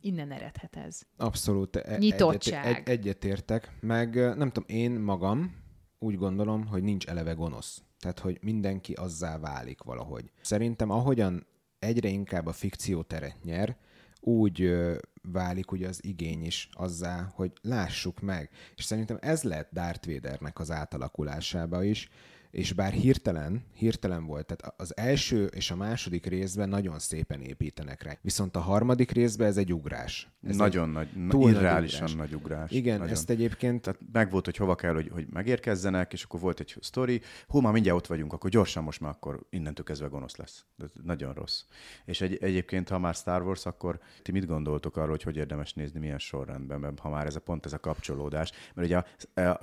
innen 0.00 0.32
eredhet 0.32 0.76
ez. 0.76 1.02
Abszolút. 1.16 1.76
e- 1.76 1.96
Nyitottság. 1.98 2.64
Egyet, 2.66 2.88
egy, 2.88 2.98
egyetértek. 2.98 3.72
Meg 3.80 4.14
nem 4.14 4.50
tudom, 4.50 4.64
én 4.66 4.90
magam 4.90 5.54
úgy 5.98 6.16
gondolom, 6.16 6.66
hogy 6.66 6.82
nincs 6.82 7.06
eleve 7.06 7.32
gonosz. 7.32 7.82
Tehát, 7.98 8.18
hogy 8.18 8.38
mindenki 8.42 8.92
azzá 8.92 9.38
válik 9.38 9.82
valahogy. 9.82 10.30
Szerintem 10.40 10.90
ahogyan 10.90 11.46
egyre 11.78 12.08
inkább 12.08 12.46
a 12.46 12.52
fikció 12.52 13.02
teret 13.02 13.44
nyer, 13.44 13.76
úgy 14.22 14.74
válik 15.22 15.72
ugye 15.72 15.88
az 15.88 16.04
igény 16.04 16.44
is 16.44 16.68
azzá, 16.72 17.30
hogy 17.34 17.52
lássuk 17.62 18.20
meg. 18.20 18.50
És 18.76 18.84
szerintem 18.84 19.18
ez 19.20 19.42
lett 19.42 19.68
Darth 19.72 20.08
Vadernek 20.08 20.58
az 20.58 20.70
átalakulásába 20.70 21.84
is. 21.84 22.08
És 22.52 22.72
bár 22.72 22.92
hirtelen, 22.92 23.64
hirtelen 23.74 24.24
volt, 24.24 24.46
tehát 24.46 24.74
az 24.80 24.96
első 24.96 25.44
és 25.44 25.70
a 25.70 25.76
második 25.76 26.26
részben 26.26 26.68
nagyon 26.68 26.98
szépen 26.98 27.40
építenek 27.40 28.02
rá. 28.02 28.16
Viszont 28.20 28.56
a 28.56 28.60
harmadik 28.60 29.10
részben 29.10 29.46
ez 29.48 29.56
egy 29.56 29.72
ugrás. 29.72 30.28
Ez 30.46 30.56
nagyon 30.56 30.88
egy 30.88 30.92
nagy, 30.92 31.28
túl 31.28 31.42
nagy 31.42 31.52
irreálisan 31.52 32.02
ugrás. 32.02 32.14
nagy 32.14 32.34
ugrás. 32.34 32.70
Igen, 32.70 32.98
nagyon. 32.98 33.12
ezt 33.12 33.30
egyébként 33.30 33.82
Tehát 33.82 34.00
meg 34.12 34.30
volt, 34.30 34.44
hogy 34.44 34.56
hova 34.56 34.74
kell, 34.74 34.94
hogy, 34.94 35.08
hogy 35.12 35.26
megérkezzenek, 35.32 36.12
és 36.12 36.22
akkor 36.22 36.40
volt 36.40 36.60
egy 36.60 36.76
sztori, 36.80 37.20
hú, 37.46 37.60
már 37.60 37.72
mindjárt 37.72 37.98
ott 37.98 38.06
vagyunk, 38.06 38.32
akkor 38.32 38.50
gyorsan 38.50 38.82
most 38.82 39.00
már 39.00 39.10
akkor 39.10 39.46
innentől 39.50 39.84
kezdve 39.84 40.06
gonosz 40.06 40.36
lesz. 40.36 40.64
De 40.76 40.86
nagyon 41.04 41.34
rossz. 41.34 41.62
És 42.04 42.20
egy, 42.20 42.38
egyébként, 42.40 42.88
ha 42.88 42.98
már 42.98 43.14
Star 43.14 43.42
Wars, 43.42 43.66
akkor 43.66 44.00
ti 44.22 44.32
mit 44.32 44.46
gondoltok 44.46 44.96
arról, 44.96 45.10
hogy 45.10 45.22
hogy 45.22 45.36
érdemes 45.36 45.74
nézni, 45.74 45.98
milyen 45.98 46.18
sorrendben, 46.18 46.80
mert 46.80 46.98
ha 46.98 47.08
már 47.08 47.26
ez 47.26 47.36
a 47.36 47.40
pont 47.40 47.66
ez 47.66 47.72
a 47.72 47.78
kapcsolódás. 47.78 48.52
Mert 48.74 48.88
ugye 48.88 49.02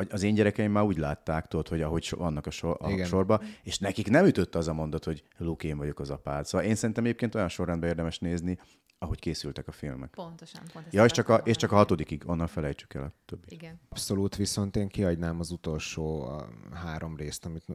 az 0.10 0.23
én 0.23 0.34
gyerekeim 0.34 0.71
már 0.71 0.84
úgy 0.84 0.97
látták, 0.97 1.47
tudod, 1.47 1.67
hogy 1.67 1.82
ahogy 1.82 2.04
so, 2.04 2.17
vannak 2.17 2.45
a, 2.45 2.49
sor, 2.49 2.78
a 2.79 2.89
Igen. 2.89 3.05
sorba, 3.05 3.41
és 3.63 3.77
nekik 3.77 4.09
nem 4.09 4.25
ütötte 4.25 4.57
az 4.57 4.67
a 4.67 4.73
mondat, 4.73 5.03
hogy 5.03 5.23
Luke, 5.37 5.67
én 5.67 5.77
vagyok 5.77 5.99
az 5.99 6.09
apád. 6.09 6.45
Szóval 6.45 6.67
én 6.67 6.75
szerintem 6.75 7.03
egyébként 7.03 7.35
olyan 7.35 7.49
sorrendben 7.49 7.89
érdemes 7.89 8.19
nézni, 8.19 8.57
ahogy 8.99 9.19
készültek 9.19 9.67
a 9.67 9.71
filmek. 9.71 10.09
Pontosan. 10.09 10.62
Pont 10.73 10.85
ezt 10.85 10.93
Ja, 10.95 11.05
és 11.05 11.12
csak, 11.12 11.29
a, 11.29 11.35
és 11.35 11.55
csak 11.55 11.71
a 11.71 11.75
hatodikig, 11.75 12.23
onnan 12.25 12.47
felejtsük 12.47 12.93
el 12.93 13.03
a 13.03 13.12
többit. 13.25 13.51
Igen. 13.51 13.79
abszolút 13.89 14.35
viszont 14.35 14.75
én 14.75 14.88
kiadnám 14.88 15.39
az 15.39 15.51
utolsó 15.51 16.21
a 16.23 16.49
három 16.73 17.15
részt, 17.15 17.45
amit 17.45 17.65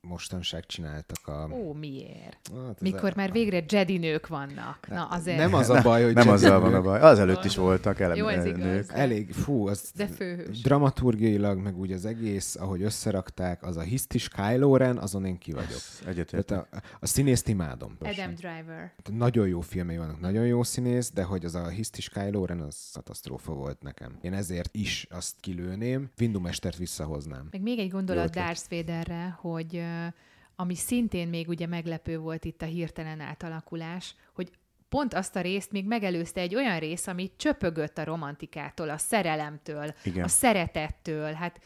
mostanság 0.00 0.66
csináltak 0.66 1.26
a... 1.28 1.48
Ó, 1.52 1.72
miért? 1.72 2.50
Hát 2.66 2.80
Mikor 2.80 3.10
a- 3.10 3.12
már 3.16 3.32
végre 3.32 3.64
Jedi 3.68 3.98
nők 3.98 4.26
vannak. 4.26 4.86
Na, 4.88 5.04
azért. 5.04 5.38
Nem 5.38 5.54
az 5.54 5.70
a 5.70 5.82
baj, 5.82 6.04
hogy 6.04 6.14
Nem 6.14 6.28
azzal 6.28 6.60
van 6.60 6.74
a 6.74 6.82
baj. 6.82 7.00
Az 7.00 7.18
előtt 7.18 7.44
is 7.44 7.56
voltak 7.56 8.00
elem, 8.00 8.16
Jó, 8.16 8.26
ez 8.26 8.44
nők. 8.44 8.56
igaz. 8.56 8.90
Elég, 8.90 9.32
fú, 9.32 9.66
az 9.66 9.90
De 9.94 10.06
főhős. 10.06 10.60
dramaturgiailag, 10.60 11.58
meg 11.58 11.76
úgy 11.78 11.92
az 11.92 12.04
egész, 12.04 12.56
ahogy 12.56 12.82
összerakták, 12.82 13.62
az 13.62 13.76
a 13.76 13.80
hisztis 13.80 14.28
Kylo 14.28 14.76
Ren, 14.76 14.98
azon 14.98 15.24
én 15.24 15.38
ki 15.38 15.52
vagyok. 15.52 15.80
Egyetértek. 16.06 16.66
A, 16.74 16.80
a 17.00 17.06
színészt 17.06 17.48
imádom. 17.48 17.96
Adam 18.00 18.34
Driver. 18.34 18.92
Nagyon 19.10 19.48
jó 19.48 19.60
filmei 19.60 19.96
vannak, 20.06 20.20
nagyon 20.20 20.46
jó 20.46 20.62
színész, 20.62 21.10
de 21.10 21.22
hogy 21.22 21.44
az 21.44 21.54
a 21.54 21.68
hisztis 21.68 22.08
Kylo 22.08 22.44
Ren, 22.44 22.60
az 22.60 22.90
katasztrófa 22.92 23.52
volt 23.52 23.82
nekem. 23.82 24.18
Én 24.20 24.32
ezért 24.32 24.76
is 24.76 25.06
azt 25.10 25.34
kilőném, 25.40 26.10
Vindumestert 26.16 26.76
visszahoznám. 26.76 27.48
Meg 27.50 27.62
még 27.62 27.78
egy 27.78 27.90
gondolat. 27.90 28.30
Darth 28.30 28.70
Vaderre, 28.70 29.38
hogy 29.40 29.82
ami 30.56 30.74
szintén 30.74 31.28
még 31.28 31.48
ugye 31.48 31.66
meglepő 31.66 32.18
volt 32.18 32.44
itt 32.44 32.62
a 32.62 32.66
hirtelen 32.66 33.20
átalakulás, 33.20 34.14
hogy 34.34 34.50
pont 34.88 35.14
azt 35.14 35.36
a 35.36 35.40
részt 35.40 35.72
még 35.72 35.86
megelőzte 35.86 36.40
egy 36.40 36.54
olyan 36.54 36.78
rész, 36.78 37.06
ami 37.06 37.30
csöpögött 37.36 37.98
a 37.98 38.04
romantikától, 38.04 38.88
a 38.88 38.98
szerelemtől, 38.98 39.94
Igen. 40.04 40.24
a 40.24 40.28
szeretettől. 40.28 41.32
Hát 41.32 41.60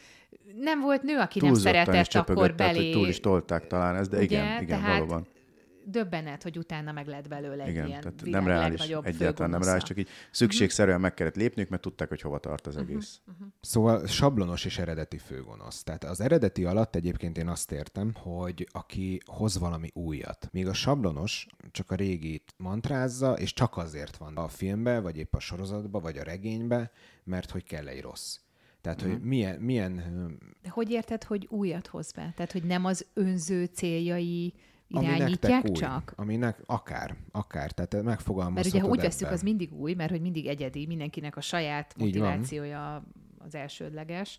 nem 0.60 0.80
volt 0.80 1.02
nő, 1.02 1.18
aki 1.18 1.38
nem 1.38 1.48
Túlzottan 1.48 1.74
is 1.74 1.80
szeretett 1.80 2.06
csöpögött, 2.06 2.36
akkor 2.36 2.54
tehát, 2.54 2.72
belé. 2.72 2.84
hogy 2.84 3.00
túl 3.00 3.08
is 3.08 3.20
tolták 3.20 3.66
talán 3.66 3.96
ez, 3.96 4.08
de 4.08 4.16
Ugye? 4.16 4.24
igen, 4.24 4.62
igen, 4.62 4.80
Tehát 4.80 4.98
valóban. 4.98 5.26
Döbbenet, 5.90 6.42
hogy 6.42 6.58
utána 6.58 6.92
meg 6.92 7.06
lett 7.06 7.28
belőle 7.28 7.62
egy 7.62 7.70
Igen, 7.70 7.86
ilyen 7.86 8.00
tehát 8.00 8.22
nem 8.24 8.46
reális, 8.46 8.80
egyáltalán 8.80 9.50
nem 9.50 9.62
reális, 9.62 9.82
csak 9.82 9.98
így 9.98 10.08
szükségszerűen 10.30 11.00
meg 11.00 11.14
kellett 11.14 11.36
lépniük, 11.36 11.68
mert 11.68 11.82
tudták, 11.82 12.08
hogy 12.08 12.20
hova 12.20 12.38
tart 12.38 12.66
Mhm. 12.66 12.76
az 12.76 12.82
egész. 12.82 13.20
Szóval 13.60 14.06
sablonos 14.06 14.64
és 14.64 14.78
eredeti 14.78 15.18
főgonosz. 15.18 15.82
Tehát 15.82 16.04
az 16.04 16.20
eredeti 16.20 16.64
alatt 16.64 16.94
egyébként 16.94 17.38
én 17.38 17.48
azt 17.48 17.72
értem, 17.72 18.14
hogy 18.14 18.68
aki 18.72 19.20
hoz 19.26 19.58
valami 19.58 19.90
újat. 19.94 20.48
Míg 20.52 20.66
a 20.66 20.72
sablonos 20.72 21.46
csak 21.70 21.90
a 21.90 21.94
régit 21.94 22.54
mantrázza, 22.56 23.32
és 23.32 23.52
csak 23.52 23.76
azért 23.76 24.16
van 24.16 24.36
a 24.36 24.48
filmbe, 24.48 25.00
vagy 25.00 25.16
épp 25.16 25.34
a 25.34 25.40
sorozatba, 25.40 26.00
vagy 26.00 26.18
a 26.18 26.22
regénybe, 26.22 26.90
mert 27.24 27.50
hogy 27.50 27.64
kell 27.64 27.86
egy 27.88 28.00
rossz. 28.00 28.38
Tehát, 28.80 29.02
hogy 29.02 29.20
milyen, 29.20 29.60
milyen 29.60 29.94
De 30.62 30.68
hogy 30.68 30.90
érted, 30.90 31.24
hogy 31.24 31.46
újat 31.50 31.86
hoz 31.86 32.12
be? 32.12 32.32
Tehát, 32.36 32.52
hogy 32.52 32.62
nem 32.62 32.84
az 32.84 33.06
önző 33.14 33.64
céljai 33.64 34.54
ami 34.90 35.06
irányítják 35.06 35.64
új, 35.68 35.72
csak? 35.72 36.12
Aminek 36.16 36.62
akár, 36.66 37.16
akár, 37.30 37.72
tehát 37.72 37.92
Mert 37.92 38.04
megfogalmazhatod 38.04 38.72
ugye, 38.72 38.82
ha 38.82 38.88
úgy 38.88 39.00
veszük, 39.00 39.30
az 39.30 39.42
mindig 39.42 39.72
új, 39.72 39.94
mert 39.94 40.10
hogy 40.10 40.20
mindig 40.20 40.46
egyedi, 40.46 40.86
mindenkinek 40.86 41.36
a 41.36 41.40
saját 41.40 41.94
motivációja 41.98 43.04
az 43.38 43.54
elsődleges. 43.54 44.38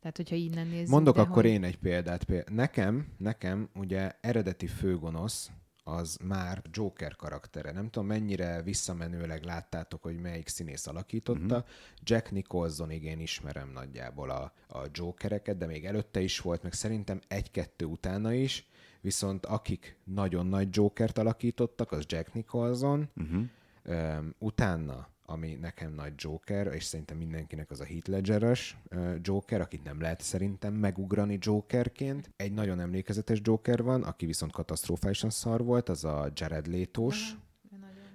Tehát, 0.00 0.16
hogyha 0.16 0.34
innen 0.34 0.66
nézzük. 0.66 0.88
Mondok 0.88 1.14
de 1.14 1.20
akkor 1.20 1.42
hogy... 1.42 1.52
én 1.52 1.64
egy 1.64 1.78
példát. 1.78 2.24
Péld- 2.24 2.50
Nekem, 2.50 3.06
nekem 3.18 3.68
ugye 3.74 4.10
eredeti 4.20 4.66
főgonosz 4.66 5.50
az 5.84 6.18
már 6.24 6.62
Joker 6.70 7.16
karaktere. 7.16 7.72
Nem 7.72 7.90
tudom, 7.90 8.08
mennyire 8.08 8.62
visszamenőleg 8.62 9.44
láttátok, 9.44 10.02
hogy 10.02 10.20
melyik 10.20 10.48
színész 10.48 10.86
alakította. 10.86 11.56
Uh-huh. 11.56 11.70
Jack 12.02 12.30
Nicholsonig 12.30 13.04
én 13.04 13.20
ismerem 13.20 13.70
nagyjából 13.72 14.30
a, 14.30 14.52
a 14.68 14.78
Jokereket, 14.92 15.56
de 15.56 15.66
még 15.66 15.84
előtte 15.84 16.20
is 16.20 16.38
volt, 16.40 16.62
meg 16.62 16.72
szerintem 16.72 17.20
egy-kettő 17.28 17.84
utána 17.84 18.32
is. 18.32 18.66
Viszont 19.02 19.46
akik 19.46 19.96
nagyon 20.04 20.46
nagy 20.46 20.68
Jokert 20.70 21.18
alakítottak, 21.18 21.92
az 21.92 22.04
Jack 22.06 22.34
Nicholson. 22.34 23.08
Uh-huh. 23.16 23.42
Um, 23.84 24.34
utána 24.38 25.10
ami 25.26 25.54
nekem 25.60 25.92
nagy 25.92 26.12
Joker, 26.16 26.66
és 26.66 26.84
szerintem 26.84 27.16
mindenkinek 27.16 27.70
az 27.70 27.80
a 27.80 27.84
Heath 27.84 28.08
Ledger-ös 28.08 28.76
ö, 28.88 29.14
Joker, 29.20 29.60
akit 29.60 29.84
nem 29.84 30.00
lehet 30.00 30.20
szerintem 30.20 30.74
megugrani 30.74 31.38
Jokerként. 31.40 32.30
Egy 32.36 32.52
nagyon 32.52 32.80
emlékezetes 32.80 33.38
Joker 33.42 33.82
van, 33.82 34.02
aki 34.02 34.26
viszont 34.26 34.52
katasztrofálisan 34.52 35.30
szar 35.30 35.64
volt, 35.64 35.88
az 35.88 36.04
a 36.04 36.30
Jared 36.34 36.66
Leto-s. 36.66 37.34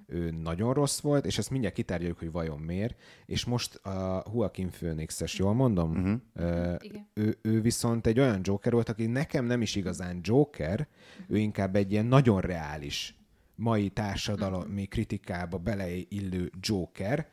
Ő 0.09 0.31
nagyon 0.31 0.73
rossz 0.73 0.99
volt, 0.99 1.25
és 1.25 1.37
ezt 1.37 1.49
mindjárt 1.49 1.75
kitárgyaljuk, 1.75 2.19
hogy 2.19 2.31
vajon 2.31 2.59
miért. 2.59 2.95
És 3.25 3.45
most 3.45 3.75
a 3.75 4.25
Joaquin 4.33 4.69
Phoenix-es, 4.69 5.37
jól 5.37 5.53
mondom? 5.53 5.91
Uh-huh. 5.91 6.75
Igen. 6.79 7.07
Ő, 7.13 7.37
ő 7.41 7.61
viszont 7.61 8.07
egy 8.07 8.19
olyan 8.19 8.39
Joker 8.43 8.73
volt, 8.73 8.89
aki 8.89 9.05
nekem 9.05 9.45
nem 9.45 9.61
is 9.61 9.75
igazán 9.75 10.19
Joker, 10.23 10.87
ő 11.27 11.37
inkább 11.37 11.75
egy 11.75 11.91
ilyen 11.91 12.05
nagyon 12.05 12.41
reális 12.41 13.15
mai 13.55 13.89
társadalmi 13.89 14.85
kritikába 14.85 15.57
beleillő 15.57 16.51
Joker, 16.59 17.27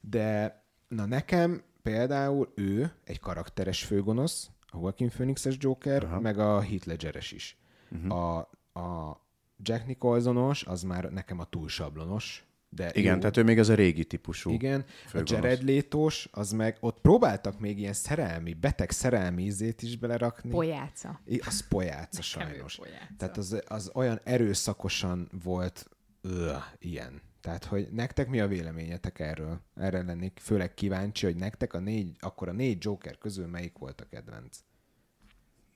de 0.00 0.62
na 0.88 1.06
nekem 1.06 1.62
például 1.82 2.52
ő 2.54 2.92
egy 3.04 3.20
karakteres 3.20 3.84
főgonosz, 3.84 4.50
a 4.66 4.78
Joaquin 4.80 5.08
Phoenix-es 5.08 5.56
Joker, 5.58 6.04
Aha. 6.04 6.20
meg 6.20 6.38
a 6.38 6.60
Heath 6.60 6.86
Ledger-es 6.86 7.32
is. 7.32 7.58
Uh-huh. 7.90 8.12
A, 8.12 8.38
a 8.80 9.20
Jack 9.64 9.86
Nicholsonos, 9.86 10.64
az 10.64 10.82
már 10.82 11.04
nekem 11.12 11.38
a 11.38 11.44
túl 11.44 11.68
sablonos, 11.68 12.44
de 12.68 12.90
Igen, 12.94 13.12
jó. 13.14 13.18
tehát 13.20 13.36
ő 13.36 13.42
még 13.42 13.58
az 13.58 13.68
a 13.68 13.74
régi 13.74 14.04
típusú. 14.04 14.50
Igen, 14.50 14.80
a 14.80 15.08
főgonosz. 15.08 15.30
Jared 15.30 15.62
Létos, 15.62 16.28
az 16.32 16.52
meg 16.52 16.76
ott 16.80 17.00
próbáltak 17.00 17.60
még 17.60 17.78
ilyen 17.78 17.92
szerelmi, 17.92 18.52
beteg 18.54 18.90
szerelmi 18.90 19.42
ízét 19.42 19.82
is 19.82 19.96
belerakni. 19.96 20.50
Pojáca. 20.50 21.20
I- 21.26 21.40
Az 21.46 21.68
pojáca 21.68 22.22
sajnos. 22.22 22.76
pojáca. 22.76 23.06
Tehát 23.18 23.36
az, 23.36 23.62
az 23.66 23.90
olyan 23.94 24.20
erőszakosan 24.24 25.28
volt 25.44 25.88
ö, 26.20 26.52
ilyen. 26.78 27.20
Tehát, 27.40 27.64
hogy 27.64 27.88
nektek 27.92 28.28
mi 28.28 28.40
a 28.40 28.46
véleményetek 28.46 29.18
erről? 29.18 29.60
Erre 29.74 30.02
lennék 30.02 30.38
főleg 30.42 30.74
kíváncsi, 30.74 31.26
hogy 31.26 31.36
nektek 31.36 31.72
a 31.74 31.78
négy, 31.78 32.16
akkor 32.20 32.48
a 32.48 32.52
négy 32.52 32.76
Joker 32.80 33.18
közül 33.18 33.46
melyik 33.46 33.78
volt 33.78 34.00
a 34.00 34.04
kedvenc? 34.10 34.58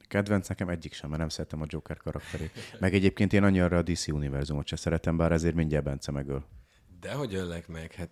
Kedvenc 0.09 0.49
nekem 0.49 0.69
egyik 0.69 0.93
sem, 0.93 1.09
mert 1.09 1.21
nem 1.21 1.29
szeretem 1.29 1.61
a 1.61 1.67
Joker 1.69 1.97
karakterét. 1.97 2.51
Meg 2.79 2.95
egyébként 2.95 3.33
én 3.33 3.43
annyira 3.43 3.77
a 3.77 3.83
DC 3.83 4.09
univerzumot 4.09 4.67
sem 4.67 4.79
szeretem, 4.79 5.17
bár 5.17 5.33
ezért 5.33 5.55
mindjárt 5.55 5.85
Bence 5.85 6.13
megöl. 6.13 6.45
De 7.01 7.13
hogy 7.13 7.35
öllek 7.35 7.69
meg? 7.69 7.93
Hát 7.93 8.11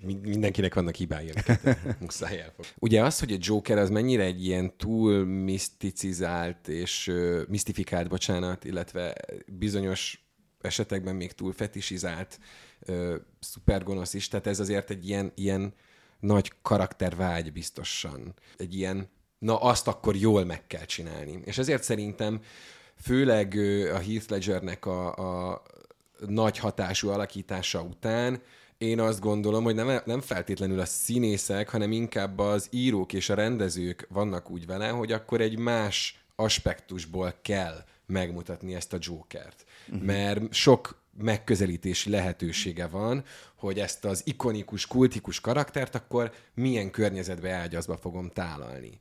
mi- 0.00 0.20
mindenkinek 0.22 0.74
vannak 0.74 0.94
hibái, 0.94 1.30
amiket 1.30 1.78
muszáj 2.00 2.40
elfog. 2.40 2.64
Ugye 2.78 3.02
az, 3.04 3.18
hogy 3.18 3.32
a 3.32 3.38
Joker 3.40 3.78
az 3.78 3.90
mennyire 3.90 4.22
egy 4.22 4.44
ilyen 4.44 4.76
túl 4.76 5.24
miszticizált 5.24 6.68
és 6.68 7.08
uh, 7.08 7.40
misztifikált, 7.48 8.08
bocsánat, 8.08 8.64
illetve 8.64 9.14
bizonyos 9.46 10.26
esetekben 10.60 11.16
még 11.16 11.32
túl 11.32 11.52
fetisizált 11.52 12.38
uh, 12.86 13.14
szupergonosz 13.40 14.14
is, 14.14 14.28
tehát 14.28 14.46
ez 14.46 14.60
azért 14.60 14.90
egy 14.90 15.08
ilyen, 15.08 15.32
ilyen 15.34 15.74
nagy 16.20 16.52
karaktervágy 16.62 17.52
biztosan. 17.52 18.34
Egy 18.56 18.74
ilyen, 18.74 19.08
na 19.38 19.60
azt 19.60 19.88
akkor 19.88 20.16
jól 20.16 20.44
meg 20.44 20.66
kell 20.66 20.84
csinálni. 20.84 21.40
És 21.44 21.58
ezért 21.58 21.82
szerintem 21.82 22.40
főleg 23.02 23.54
a 23.94 23.98
Heath 23.98 24.30
Ledgernek 24.30 24.86
a, 24.86 25.14
a 25.50 25.62
nagy 26.26 26.58
hatású 26.58 27.08
alakítása 27.08 27.82
után 27.82 28.42
én 28.78 29.00
azt 29.00 29.20
gondolom, 29.20 29.64
hogy 29.64 29.74
nem, 29.74 30.00
nem 30.04 30.20
feltétlenül 30.20 30.80
a 30.80 30.84
színészek, 30.84 31.68
hanem 31.68 31.92
inkább 31.92 32.38
az 32.38 32.68
írók 32.70 33.12
és 33.12 33.28
a 33.28 33.34
rendezők 33.34 34.06
vannak 34.08 34.50
úgy 34.50 34.66
vele, 34.66 34.88
hogy 34.88 35.12
akkor 35.12 35.40
egy 35.40 35.58
más 35.58 36.22
aspektusból 36.36 37.34
kell 37.42 37.84
megmutatni 38.06 38.74
ezt 38.74 38.92
a 38.92 38.98
Jokert. 39.00 39.64
Uh-huh. 39.88 40.04
Mert 40.04 40.52
sok 40.52 41.00
megközelítési 41.22 42.10
lehetősége 42.10 42.86
van, 42.86 43.24
hogy 43.58 43.78
ezt 43.78 44.04
az 44.04 44.22
ikonikus, 44.24 44.86
kultikus 44.86 45.40
karaktert 45.40 45.94
akkor 45.94 46.32
milyen 46.54 46.90
környezetbe 46.90 47.52
ágyazba 47.52 47.96
fogom 47.96 48.30
tálalni. 48.30 49.00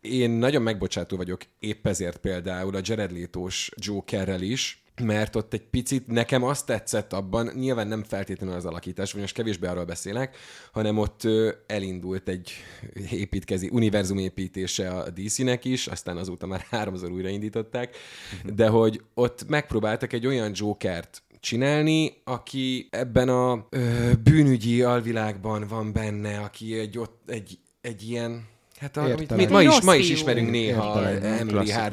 Én 0.00 0.30
nagyon 0.30 0.62
megbocsátó 0.62 1.16
vagyok 1.16 1.40
épp 1.58 1.86
ezért 1.86 2.16
például 2.16 2.76
a 2.76 2.80
Jared 2.82 3.12
Leto-s 3.12 3.70
Jokerrel 3.76 4.42
is, 4.42 4.82
mert 5.00 5.36
ott 5.36 5.52
egy 5.52 5.62
picit 5.62 6.06
nekem 6.06 6.42
azt 6.42 6.66
tetszett 6.66 7.12
abban, 7.12 7.50
nyilván 7.54 7.88
nem 7.88 8.04
feltétlenül 8.04 8.54
az 8.54 8.64
alakítás, 8.64 9.12
vagy 9.12 9.20
most 9.20 9.34
kevésbé 9.34 9.66
arról 9.66 9.84
beszélek, 9.84 10.36
hanem 10.72 10.98
ott 10.98 11.22
elindult 11.66 12.28
egy 12.28 12.52
építkezi, 13.10 13.68
univerzum 13.72 14.18
építése 14.18 14.90
a 14.90 15.10
DC-nek 15.10 15.64
is, 15.64 15.86
aztán 15.86 16.16
azóta 16.16 16.46
már 16.46 16.66
háromszor 16.70 17.10
újraindították, 17.10 17.96
de 18.54 18.68
hogy 18.68 19.02
ott 19.14 19.48
megpróbáltak 19.48 20.12
egy 20.12 20.26
olyan 20.26 20.52
Jokert 20.54 21.22
csinálni, 21.40 22.12
aki 22.24 22.88
ebben 22.90 23.28
a 23.28 23.66
ö, 23.70 24.12
bűnügyi 24.22 24.82
alvilágban 24.82 25.66
van 25.68 25.92
benne, 25.92 26.38
aki 26.38 26.78
egy, 26.78 26.98
ott, 26.98 27.22
egy, 27.30 27.58
egy 27.80 28.10
ilyen 28.10 28.46
Hát 28.78 28.96
a, 28.96 29.02
amit 29.02 29.20
Értelem. 29.20 29.44
mi 29.44 29.52
ma 29.52 29.62
is, 29.62 29.80
ma 29.80 29.94
is 29.94 30.10
ismerünk 30.10 30.50
néha 30.50 31.02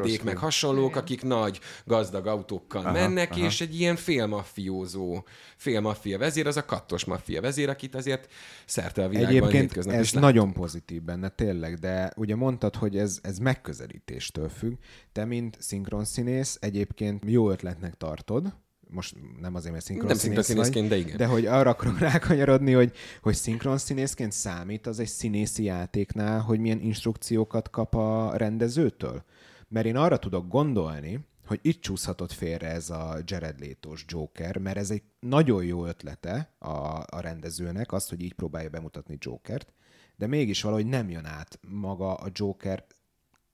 fiú. 0.04 0.16
meg 0.24 0.38
hasonlók, 0.38 0.90
Igen. 0.90 1.02
akik 1.02 1.24
nagy, 1.24 1.60
gazdag 1.86 2.28
autókkal 2.28 2.82
Aha, 2.82 2.92
mennek, 2.92 3.32
aha. 3.32 3.46
és 3.46 3.62
egy 3.62 3.80
ilyen 3.80 3.96
félmaffiózó, 3.96 5.24
félmaffia 5.56 6.18
vezér, 6.18 6.48
az 6.48 6.58
a 6.58 6.66
kattos 6.66 7.06
maffia 7.06 7.42
vezér, 7.42 7.70
akit 7.70 7.96
azért 7.96 8.32
szerte 8.66 9.04
a 9.04 9.08
világban 9.08 9.50
Egyébként 9.50 9.78
ez 9.78 10.02
is 10.02 10.12
nagyon 10.12 10.54
pozitív 10.54 11.02
benne, 11.02 11.30
tényleg, 11.30 11.80
de 11.80 12.12
ugye 12.16 12.36
mondtad, 12.36 12.76
hogy 12.76 12.98
ez, 12.98 13.20
ez 13.22 13.38
megközelítéstől 13.38 14.50
függ. 14.50 14.74
Te, 15.12 15.26
mint 15.26 15.58
szinkronszínész, 15.60 16.58
egyébként 16.62 17.24
jó 17.28 17.50
ötletnek 17.50 17.94
tartod, 17.94 18.54
most 18.96 19.16
nem 19.40 19.56
azért, 19.56 19.74
mert 19.74 19.88
Nem 19.90 19.98
szinkronszínész 19.98 20.36
vagy, 20.36 20.44
szinkronszínészként, 20.44 20.90
de 20.90 20.98
igen. 20.98 21.18
de 21.18 21.26
hogy 21.26 21.46
arra 21.46 21.70
akarok 21.70 22.00
rákanyarodni, 22.10 22.72
hogy, 22.72 22.96
hogy 23.22 23.36
szinkronszínészként 23.36 24.32
számít 24.32 24.88
az 24.88 25.00
egy 25.00 25.08
színészi 25.08 25.64
játéknál, 25.64 26.40
hogy 26.40 26.60
milyen 26.60 26.80
instrukciókat 26.80 27.70
kap 27.70 27.96
a 27.96 28.36
rendezőtől? 28.36 29.24
Mert 29.68 29.86
én 29.86 29.96
arra 29.96 30.18
tudok 30.20 30.48
gondolni, 30.48 31.26
hogy 31.48 31.60
itt 31.62 31.82
csúszhatott 31.82 32.32
félre 32.32 32.68
ez 32.68 32.90
a 32.90 33.18
Jared 33.26 33.60
Leto-s 33.60 34.06
Joker, 34.08 34.58
mert 34.58 34.78
ez 34.78 34.90
egy 34.90 35.04
nagyon 35.20 35.64
jó 35.64 35.86
ötlete 35.86 36.56
a, 36.60 37.04
a 37.06 37.20
rendezőnek, 37.20 37.92
az, 37.92 38.10
hogy 38.10 38.22
így 38.22 38.34
próbálja 38.34 38.70
bemutatni 38.70 39.18
Jokert, 39.20 39.74
de 40.16 40.28
mégis 40.28 40.62
valahogy 40.62 40.86
nem 40.86 41.10
jön 41.10 41.26
át 41.26 41.60
maga 41.68 42.14
a 42.14 42.30
Joker 42.32 42.86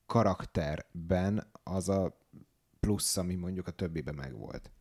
karakterben 0.05 1.51
az 1.63 1.89
a 1.89 2.19
plusz, 2.79 3.17
ami 3.17 3.35
mondjuk 3.35 3.67
a 3.67 3.71
többiben 3.71 4.15
megvolt. 4.15 4.71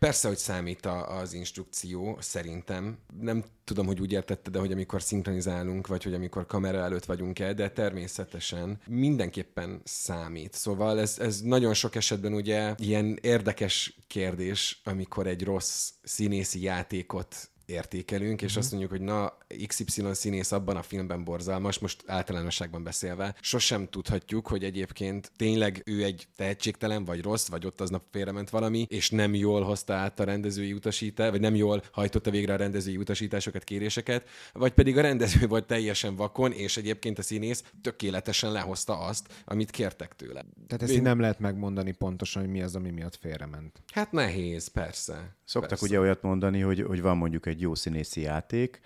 Persze, 0.00 0.28
hogy 0.28 0.36
számít 0.36 0.86
a, 0.86 1.18
az 1.18 1.32
instrukció, 1.32 2.16
szerintem. 2.20 2.98
Nem 3.20 3.44
tudom, 3.64 3.86
hogy 3.86 4.00
úgy 4.00 4.12
értette, 4.12 4.50
de 4.50 4.58
hogy 4.58 4.72
amikor 4.72 5.02
szinkronizálunk, 5.02 5.86
vagy 5.86 6.02
hogy 6.02 6.14
amikor 6.14 6.46
kamera 6.46 6.78
előtt 6.78 7.04
vagyunk 7.04 7.38
el, 7.38 7.54
de 7.54 7.70
természetesen 7.70 8.80
mindenképpen 8.86 9.80
számít. 9.84 10.54
Szóval 10.54 11.00
ez, 11.00 11.18
ez 11.18 11.40
nagyon 11.40 11.74
sok 11.74 11.94
esetben 11.94 12.32
ugye 12.32 12.74
ilyen 12.76 13.18
érdekes 13.20 13.98
kérdés, 14.06 14.80
amikor 14.84 15.26
egy 15.26 15.44
rossz 15.44 15.90
színészi 16.02 16.62
játékot 16.62 17.49
értékelünk, 17.70 18.42
és 18.42 18.56
azt 18.56 18.70
mondjuk, 18.70 18.90
hogy 18.90 19.00
na, 19.00 19.38
XY 19.66 20.02
színész 20.12 20.52
abban 20.52 20.76
a 20.76 20.82
filmben 20.82 21.24
borzalmas, 21.24 21.78
most 21.78 22.02
általánosságban 22.06 22.82
beszélve, 22.82 23.34
sosem 23.40 23.88
tudhatjuk, 23.88 24.46
hogy 24.46 24.64
egyébként 24.64 25.32
tényleg 25.36 25.82
ő 25.84 26.04
egy 26.04 26.26
tehetségtelen, 26.36 27.04
vagy 27.04 27.22
rossz, 27.22 27.48
vagy 27.48 27.66
ott 27.66 27.80
aznap 27.80 28.02
félrement 28.10 28.50
valami, 28.50 28.86
és 28.88 29.10
nem 29.10 29.34
jól 29.34 29.62
hozta 29.62 29.94
át 29.94 30.20
a 30.20 30.24
rendezői 30.24 30.72
utasítást, 30.72 31.30
vagy 31.30 31.40
nem 31.40 31.54
jól 31.54 31.82
hajtotta 31.92 32.30
végre 32.30 32.52
a 32.52 32.56
rendezői 32.56 32.96
utasításokat, 32.96 33.64
kéréseket, 33.64 34.28
vagy 34.52 34.72
pedig 34.72 34.98
a 34.98 35.00
rendező 35.00 35.46
volt 35.46 35.66
teljesen 35.66 36.16
vakon, 36.16 36.52
és 36.52 36.76
egyébként 36.76 37.18
a 37.18 37.22
színész 37.22 37.64
tökéletesen 37.82 38.52
lehozta 38.52 38.98
azt, 38.98 39.42
amit 39.44 39.70
kértek 39.70 40.14
tőle. 40.16 40.44
Tehát 40.66 40.82
ezt 40.82 40.92
Én- 40.92 41.02
nem 41.02 41.20
lehet 41.20 41.38
megmondani 41.38 41.92
pontosan, 41.92 42.42
hogy 42.42 42.50
mi 42.50 42.62
az, 42.62 42.74
ami 42.74 42.90
miatt 42.90 43.16
félrement. 43.16 43.82
Hát 43.92 44.12
nehéz, 44.12 44.68
persze. 44.68 45.36
Szoktak 45.44 45.68
persze. 45.68 45.84
ugye 45.84 46.00
olyat 46.00 46.22
mondani, 46.22 46.60
hogy, 46.60 46.82
hogy 46.82 47.00
van 47.00 47.16
mondjuk 47.16 47.46
egy 47.46 47.59
jó 47.60 47.74
színészi 47.74 48.20
játék 48.20 48.80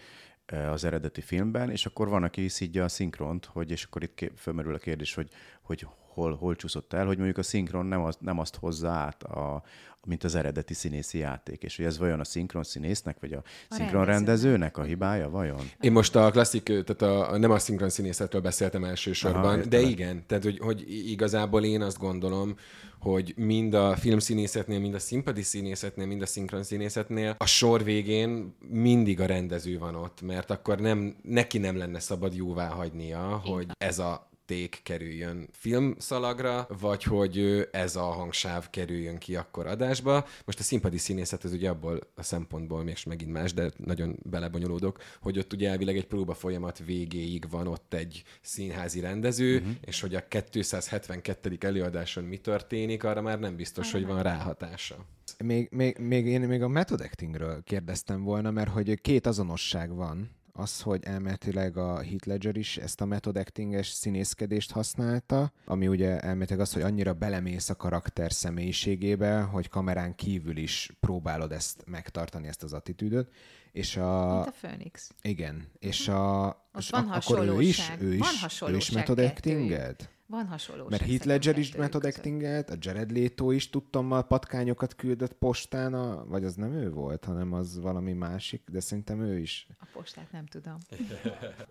az 0.46 0.84
eredeti 0.84 1.20
filmben, 1.20 1.70
és 1.70 1.86
akkor 1.86 2.08
van, 2.08 2.22
aki 2.22 2.48
szidja 2.48 2.84
a 2.84 2.88
szinkront, 2.88 3.44
hogy, 3.44 3.70
és 3.70 3.84
akkor 3.84 4.02
itt 4.02 4.30
fölmerül 4.36 4.74
a 4.74 4.78
kérdés, 4.78 5.14
hogy, 5.14 5.28
hogy 5.62 5.86
hol, 6.14 6.36
hol 6.36 6.56
csúszott 6.56 6.92
el, 6.92 7.06
hogy 7.06 7.16
mondjuk 7.16 7.38
a 7.38 7.42
szinkron 7.42 7.86
nem, 7.86 8.02
az, 8.04 8.16
nem 8.20 8.38
azt 8.38 8.56
hozza 8.56 8.88
át, 8.88 9.22
a, 9.22 9.62
mint 10.06 10.24
az 10.24 10.34
eredeti 10.34 10.74
színészi 10.74 11.18
játék. 11.18 11.62
És 11.62 11.76
hogy 11.76 11.84
ez 11.84 11.98
vajon 11.98 12.20
a 12.20 12.24
szinkron 12.24 12.62
színésznek, 12.62 13.16
vagy 13.20 13.32
a, 13.32 13.42
a 13.68 13.74
szinkron 13.74 14.04
rendezőnek 14.04 14.78
a 14.78 14.82
hibája, 14.82 15.30
vajon? 15.30 15.70
Én 15.80 15.92
most 15.92 16.16
a 16.16 16.30
klasszik, 16.30 16.62
tehát 16.62 17.02
a, 17.02 17.30
a 17.30 17.36
nem 17.38 17.50
a 17.50 17.58
szinkron 17.58 17.88
színészetről 17.88 18.42
beszéltem 18.42 18.84
elsősorban, 18.84 19.58
Aha, 19.58 19.68
de 19.68 19.80
igen, 19.80 20.26
tehát 20.26 20.44
hogy, 20.44 20.58
hogy 20.58 20.84
igazából 21.10 21.64
én 21.64 21.82
azt 21.82 21.98
gondolom, 21.98 22.56
hogy 23.04 23.34
mind 23.36 23.74
a 23.74 23.96
filmszínészetnél, 23.96 24.78
mind 24.78 24.94
a 24.94 24.98
színpadi 24.98 25.42
színészetnél, 25.42 26.06
mind 26.06 26.22
a 26.22 26.26
szinkron 26.26 26.62
színészetnél 26.62 27.34
a 27.38 27.46
sor 27.46 27.84
végén 27.84 28.56
mindig 28.68 29.20
a 29.20 29.26
rendező 29.26 29.78
van 29.78 29.94
ott, 29.94 30.22
mert 30.22 30.50
akkor 30.50 30.80
nem, 30.80 31.16
neki 31.22 31.58
nem 31.58 31.76
lenne 31.76 32.00
szabad 32.00 32.34
jóvá 32.34 32.68
hagynia, 32.68 33.40
hogy 33.44 33.66
ez 33.78 33.98
a 33.98 34.32
ték 34.46 34.80
kerüljön 34.82 35.48
filmszalagra, 35.52 36.66
vagy 36.80 37.02
hogy 37.02 37.68
ez 37.72 37.96
a 37.96 38.02
hangsáv 38.02 38.70
kerüljön 38.70 39.18
ki 39.18 39.36
akkor 39.36 39.66
adásba. 39.66 40.26
Most 40.44 40.58
a 40.58 40.62
színpadi 40.62 40.98
színészet 40.98 41.44
ez 41.44 41.52
ugye 41.52 41.68
abból 41.68 41.98
a 42.14 42.22
szempontból 42.22 42.82
még 42.82 42.96
megint 43.06 43.32
más, 43.32 43.52
de 43.52 43.70
nagyon 43.76 44.18
belebonyolódok, 44.22 44.98
hogy 45.20 45.38
ott 45.38 45.52
ugye 45.52 45.70
elvileg 45.70 45.96
egy 45.96 46.06
próba 46.06 46.34
folyamat 46.34 46.78
végéig 46.78 47.50
van 47.50 47.66
ott 47.66 47.94
egy 47.94 48.22
színházi 48.40 49.00
rendező, 49.00 49.56
uh-huh. 49.56 49.72
és 49.80 50.00
hogy 50.00 50.14
a 50.14 50.28
272. 50.50 51.56
előadáson 51.60 52.24
mi 52.24 52.36
történik, 52.36 53.04
arra 53.04 53.22
már 53.22 53.38
nem 53.38 53.56
biztos, 53.56 53.92
hogy 53.92 54.06
van 54.06 54.22
ráhatása. 54.22 54.96
Még, 55.44 55.68
még, 55.70 55.98
még 55.98 56.26
én 56.26 56.40
még 56.40 56.62
a 56.62 56.68
method 56.68 57.00
actingről 57.00 57.62
kérdeztem 57.62 58.22
volna, 58.22 58.50
mert 58.50 58.70
hogy 58.70 59.00
két 59.00 59.26
azonosság 59.26 59.94
van. 59.94 60.30
Az, 60.56 60.80
hogy 60.80 61.04
elméletileg 61.04 61.76
a 61.76 62.02
Heath 62.02 62.26
Ledger 62.26 62.56
is 62.56 62.76
ezt 62.76 63.00
a 63.00 63.04
method 63.04 63.36
actinges 63.36 63.88
színészkedést 63.88 64.70
használta, 64.70 65.52
ami 65.64 65.88
ugye 65.88 66.20
elméletileg 66.20 66.60
az, 66.60 66.72
hogy 66.72 66.82
annyira 66.82 67.12
belemész 67.12 67.68
a 67.68 67.74
karakter 67.74 68.32
személyiségébe, 68.32 69.40
hogy 69.40 69.68
kamerán 69.68 70.14
kívül 70.14 70.56
is 70.56 70.90
próbálod 71.00 71.52
ezt 71.52 71.82
megtartani, 71.86 72.46
ezt 72.46 72.62
az 72.62 72.72
attitűdöt. 72.72 73.30
És 73.72 73.96
a... 73.96 74.34
Mint 74.34 74.46
a 74.46 74.50
Phoenix. 74.60 75.10
Igen, 75.22 75.68
és 75.78 76.08
a... 76.08 76.46
Ott 76.46 76.80
és 76.80 76.90
van 76.90 77.08
ak- 77.08 77.24
akkor 77.24 77.46
ő 77.46 77.60
is, 77.60 77.92
ő 78.00 78.14
is, 78.14 78.58
Van 78.58 78.72
ő 78.72 78.76
is 78.76 78.90
method 78.90 79.16
kettőjük. 79.16 80.12
Van 80.26 80.46
hasonlóság. 80.46 80.90
Mert 80.90 81.10
Heath 81.10 81.26
Ledger 81.26 81.58
is 81.58 81.76
method 81.76 82.04
actingelt, 82.04 82.70
a 82.70 82.74
Jared 82.78 83.10
Leto 83.10 83.50
is 83.50 83.70
tudtommal 83.70 84.26
patkányokat 84.26 84.94
küldött 84.94 85.32
postán, 85.32 85.94
a, 85.94 86.24
vagy 86.26 86.44
az 86.44 86.54
nem 86.54 86.72
ő 86.72 86.90
volt, 86.90 87.24
hanem 87.24 87.52
az 87.52 87.80
valami 87.80 88.12
másik, 88.12 88.62
de 88.70 88.80
szerintem 88.80 89.20
ő 89.20 89.38
is. 89.38 89.66
A 89.78 89.86
postát 89.92 90.32
nem 90.32 90.46
tudom. 90.46 90.76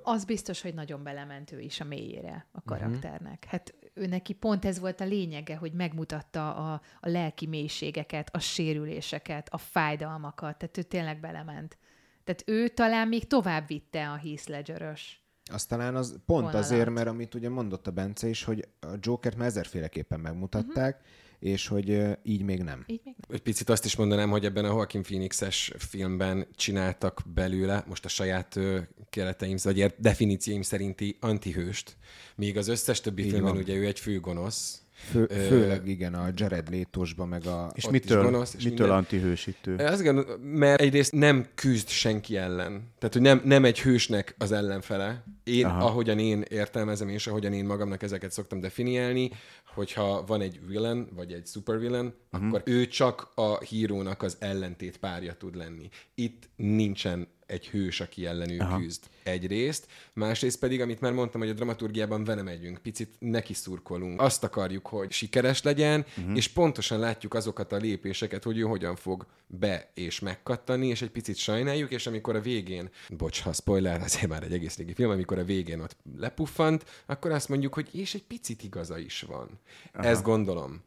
Az 0.04 0.26
biztos, 0.26 0.62
hogy 0.62 0.74
nagyon 0.74 1.04
belement 1.04 1.52
ő 1.52 1.60
is 1.60 1.80
a 1.80 1.84
mélyére 1.84 2.48
a 2.52 2.62
karakternek. 2.62 3.46
Hát 3.46 3.74
ő 3.94 4.06
neki 4.06 4.34
pont 4.34 4.66
ez 4.66 4.80
volt 4.80 5.02
a 5.02 5.06
lényege, 5.06 5.56
hogy 5.56 5.74
megmutatta 5.74 6.56
a, 6.56 6.82
a 7.00 7.10
lelki 7.10 7.48
mélységeket, 7.48 8.30
a 8.36 8.39
sérüléseket, 8.39 9.50
a 9.50 9.58
fájdalmakat. 9.58 10.58
Tehát 10.58 10.78
ő 10.78 10.82
tényleg 10.82 11.20
belement. 11.20 11.78
Tehát 12.24 12.44
ő 12.46 12.68
talán 12.68 13.08
még 13.08 13.28
tovább 13.28 13.68
vitte 13.68 14.12
a 14.12 14.16
Heath 14.16 14.50
Ledger-ös. 14.50 15.23
Az 15.51 15.65
talán 15.65 15.95
az 15.95 16.10
pont 16.10 16.25
Vonalat. 16.25 16.56
azért, 16.56 16.89
mert 16.89 17.08
amit 17.08 17.36
ugye 17.36 17.49
mondott 17.49 17.88
a 17.88 17.91
Bence 17.91 18.27
is, 18.27 18.43
hogy 18.43 18.67
a 18.79 18.88
Jokert 18.99 19.38
már 19.38 19.47
ezerféleképpen 19.47 20.19
megmutatták, 20.19 20.95
uh-huh. 20.95 21.51
és 21.51 21.67
hogy 21.67 22.17
így 22.23 22.43
még 22.43 22.62
nem. 22.62 22.84
Így 22.88 23.01
még 23.03 23.15
Egy 23.29 23.41
picit 23.41 23.69
azt 23.69 23.86
is 23.86 23.95
mondanám, 23.95 24.29
hogy 24.29 24.45
ebben 24.45 24.65
a 24.65 24.67
Joaquin 24.67 25.01
Phoenix-es 25.01 25.73
filmben 25.77 26.47
csináltak 26.56 27.21
belőle, 27.34 27.84
most 27.88 28.06
a 28.06 28.10
saját 28.10 28.56
ö, 28.56 28.79
kereteim, 29.10 29.58
vagy 29.63 29.95
definícióim 29.97 30.62
szerinti 30.62 31.17
antihőst, 31.19 31.97
míg 32.36 32.58
az 32.58 32.67
összes 32.67 33.01
többi 33.01 33.23
Így 33.23 33.29
filmben 33.29 33.53
van. 33.53 33.62
ugye 33.62 33.75
ő 33.75 33.86
egy 33.86 33.99
főgonosz. 33.99 34.83
Fő, 35.12 35.26
főleg 35.26 35.88
igen, 35.88 36.13
a 36.13 36.30
Jared 36.36 36.70
Létosba, 36.70 37.26
meg 37.26 37.46
a... 37.46 37.72
És 37.76 37.89
mitől, 37.89 38.24
gonosz, 38.24 38.54
és 38.54 38.63
mitől 38.63 38.78
minden. 38.78 38.98
antihősítő? 38.98 39.76
Azt 39.76 40.04
gondolom, 40.04 40.42
mert 40.42 40.82
egyrészt 40.82 41.12
nem 41.12 41.46
küzd 41.56 41.88
senki 41.88 42.38
ellen. 42.38 42.92
Tehát, 43.00 43.13
hogy 43.13 43.22
nem, 43.22 43.42
nem 43.44 43.66
egy 43.66 43.82
hősnek 43.82 44.36
az 44.38 44.52
ellenfele. 44.52 45.24
Én. 45.44 45.66
Aha. 45.66 45.86
ahogyan 45.86 46.20
én 46.20 46.42
értelmezem, 46.50 47.10
és 47.10 47.28
ahogyan 47.28 47.54
én 47.54 47.66
magamnak 47.66 48.04
ezeket 48.04 48.32
szoktam 48.32 48.60
definiálni, 48.60 49.32
hogyha 49.74 50.24
van 50.26 50.42
egy 50.42 50.60
villain, 50.68 51.08
vagy 51.16 51.32
egy 51.32 51.48
supervillain, 51.48 52.13
uh-huh. 52.32 52.48
akkor 52.48 52.62
ő 52.66 52.88
csak 52.88 53.32
a 53.36 53.60
hírónak 53.60 54.24
az 54.24 54.38
ellentét 54.39 54.98
párja 54.98 55.34
tud 55.34 55.56
lenni. 55.56 55.89
Itt 56.16 56.50
nincsen 56.56 57.28
egy 57.54 57.68
hős, 57.68 58.02
aki 58.02 58.26
ellen 58.26 58.50
ő 58.50 58.60
Aha. 58.60 58.80
küzd. 58.80 59.04
Egyrészt. 59.24 59.88
Másrészt 60.13 60.60
pedig, 60.60 60.82
amit 60.82 61.02
már 61.02 61.12
mondtam, 61.12 61.42
hogy 61.42 61.50
a 61.50 61.54
dramaturgiában 61.54 62.24
vele 62.24 62.42
megyünk, 62.42 62.78
picit 62.78 63.16
neki 63.20 63.54
szurkolunk. 63.54 64.22
Azt 64.22 64.44
akarjuk, 64.44 64.88
hogy 64.88 65.12
sikeres 65.12 65.62
legyen, 65.62 66.06
uh-huh. 66.18 66.36
és 66.36 66.48
pontosan 66.48 67.00
látjuk 67.00 67.34
azokat 67.34 67.72
a 67.72 67.78
lépéseket, 67.78 68.44
hogy 68.44 68.58
ő 68.58 68.62
hogyan 68.62 68.96
fog 68.96 69.26
be 69.48 69.92
és 69.94 70.20
megkattani, 70.20 70.88
és 70.88 71.02
egy 71.02 71.12
picit 71.12 71.36
sajnáljuk, 71.36 71.92
és 71.92 72.08
amikor 72.08 72.36
a 72.36 72.42
végén, 72.42 72.89
bocs, 73.10 73.42
ha 73.42 73.54
spoiler, 73.54 74.02
azért 74.08 74.28
már 74.28 74.44
egy 74.44 74.54
egész 74.54 74.78
régi 74.78 74.94
film, 74.94 75.10
amikor 75.10 75.38
a 75.38 75.44
végén 75.44 75.80
ott 75.80 75.96
lepuffant, 76.18 76.86
akkor 77.06 77.32
azt 77.32 77.50
mondjuk, 77.50 77.74
hogy 77.74 77.89
és 77.92 78.13
egy 78.13 78.24
picit 78.24 78.63
igaza 78.63 78.98
is 78.98 79.22
van. 79.22 79.60
Aha. 79.94 80.08
Ezt 80.08 80.24
gondolom, 80.24 80.82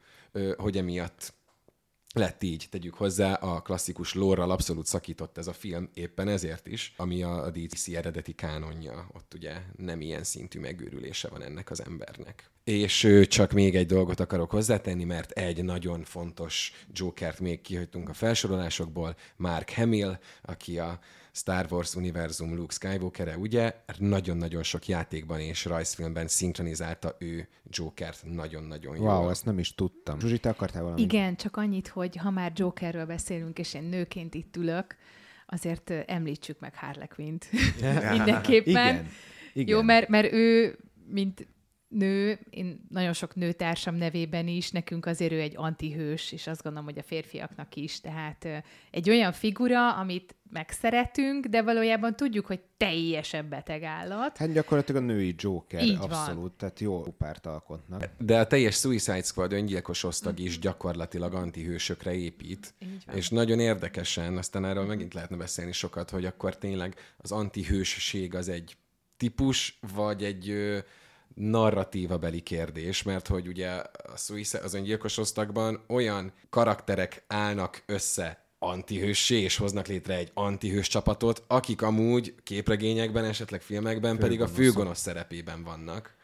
hogy 0.57 0.77
emiatt 0.77 1.35
lett 2.17 2.43
így, 2.43 2.67
tegyük 2.71 2.95
hozzá, 2.95 3.33
a 3.33 3.61
klasszikus 3.61 4.15
lórral 4.15 4.51
abszolút 4.51 4.87
szakított 4.87 5.39
ez 5.39 5.47
a 5.47 5.53
film 5.53 5.91
éppen 5.95 6.29
ezért 6.29 6.67
is, 6.67 6.95
ami 6.97 7.23
a 7.23 7.51
DC 7.51 7.89
eredeti 7.89 8.33
kánonja. 8.33 9.09
Ott 9.15 9.35
ugye 9.35 9.55
nem 9.77 10.01
ilyen 10.01 10.25
szintű 10.25 10.61
megőrülése 10.61 11.29
van 11.29 11.43
ennek 11.43 11.71
az 11.71 11.85
embernek. 11.85 12.51
És 12.65 13.25
csak 13.29 13.53
még 13.53 13.77
egy 13.77 13.87
dolgot 13.87 14.21
akarok 14.21 14.51
hozzátenni, 14.51 15.05
mert 15.05 15.31
egy 15.31 15.65
nagyon 15.65 16.05
fontos 16.05 16.73
Jokert 16.93 17.41
még 17.41 17.61
kihagytunk 17.61 18.09
a 18.09 18.13
felsorolásokból, 18.13 19.17
Mark 19.37 19.71
Hamill, 19.71 20.19
aki 20.43 20.79
a 20.79 20.99
Star 21.37 21.67
Wars 21.71 21.95
univerzum 21.95 22.55
Luke 22.55 22.75
skywalker 22.75 23.37
ugye 23.37 23.75
nagyon-nagyon 23.99 24.63
sok 24.63 24.87
játékban 24.89 25.41
és 25.41 25.65
rajzfilmben 25.65 26.29
szinkronizálta 26.29 27.17
ő 27.19 27.49
Jokert 27.71 28.23
nagyon-nagyon 28.25 28.97
jól. 28.97 29.07
Wow, 29.07 29.29
ezt 29.29 29.45
nem 29.45 29.59
is 29.59 29.75
tudtam. 29.75 30.21
Zsuzsi, 30.21 30.39
te 30.39 30.49
akartál 30.49 30.83
valamit? 30.83 31.13
Igen, 31.13 31.37
csak 31.37 31.57
annyit, 31.57 31.89
hogy 31.89 32.17
ha 32.17 32.31
már 32.31 32.53
Jokerről 32.55 33.07
beszélünk, 33.07 33.59
és 33.59 33.75
én 33.75 33.83
nőként 33.83 34.35
itt 34.35 34.57
ülök, 34.57 34.97
azért 35.47 35.91
említsük 35.91 36.61
meg 36.61 36.75
Harley 36.75 37.09
Quinn-t 37.15 37.49
mindenképpen. 38.17 38.95
Igen. 38.95 39.09
Igen. 39.53 39.77
Jó, 39.77 39.83
mert, 39.83 40.09
mert 40.09 40.33
ő, 40.33 40.79
mint 41.09 41.47
nő, 41.89 42.39
én 42.51 42.87
nagyon 42.89 43.13
sok 43.13 43.35
nőtársam 43.35 43.95
nevében 43.95 44.49
is, 44.49 44.71
nekünk 44.71 45.07
azért 45.07 45.33
ő 45.33 45.41
egy 45.41 45.55
antihős, 45.57 46.33
és 46.33 46.47
azt 46.47 46.63
gondolom, 46.63 46.89
hogy 46.89 46.99
a 46.99 47.03
férfiaknak 47.03 47.77
is. 47.77 48.01
Tehát 48.01 48.47
egy 48.91 49.11
olyan 49.11 49.33
figura, 49.33 49.95
amit 49.95 50.35
megszeretünk, 50.51 51.47
de 51.47 51.63
valójában 51.63 52.17
tudjuk, 52.17 52.47
hogy 52.47 52.61
teljesen 52.77 53.49
beteg 53.49 53.83
állat. 53.83 54.37
Hát 54.37 54.53
gyakorlatilag 54.53 55.03
a 55.03 55.07
női 55.07 55.35
Joker, 55.39 55.83
Így 55.83 55.97
abszolút, 56.01 56.41
van. 56.41 56.55
tehát 56.57 56.81
jó 56.81 57.03
párt 57.03 57.47
alkotnak. 57.47 58.11
De 58.19 58.39
a 58.39 58.47
teljes 58.47 58.75
Suicide 58.75 59.23
Squad 59.23 59.53
öngyilkos 59.53 60.05
osztag 60.05 60.39
is 60.39 60.59
gyakorlatilag 60.59 61.35
antihősökre 61.35 62.15
épít. 62.15 62.75
És 63.15 63.29
nagyon 63.29 63.61
érdekesen, 63.61 64.37
aztán 64.37 64.65
erről 64.65 64.85
megint 64.85 65.15
lehetne 65.15 65.37
beszélni 65.37 65.73
sokat, 65.73 66.11
hogy 66.11 66.25
akkor 66.25 66.59
tényleg 66.59 66.95
az 67.17 67.33
antihősség 67.33 68.35
az 68.35 68.49
egy 68.49 68.77
típus, 69.17 69.79
vagy 69.95 70.25
egy 70.25 70.55
narratíva 71.37 72.19
beli 72.19 72.41
kérdés, 72.41 73.03
mert 73.03 73.27
hogy 73.27 73.47
ugye 73.47 73.69
a 74.13 74.17
Suicide, 74.17 74.63
az 74.63 74.75
öngyilkos 74.75 75.19
osztagban 75.19 75.85
olyan 75.87 76.33
karakterek 76.51 77.25
állnak 77.27 77.83
össze 77.87 78.45
antihőssé, 78.59 79.41
és 79.41 79.57
hoznak 79.57 79.87
létre 79.87 80.15
egy 80.15 80.31
antihős 80.35 80.89
csapatot, 80.89 81.45
akik 81.47 81.83
amúgy 81.83 82.35
képregényekben, 82.43 83.25
esetleg 83.25 83.63
filmekben 83.63 84.17
főgonosz. 84.17 84.29
pedig 84.29 84.41
a 84.41 84.49
főgonosz 84.49 85.01
szerepében 85.01 85.63
vannak. 85.63 86.15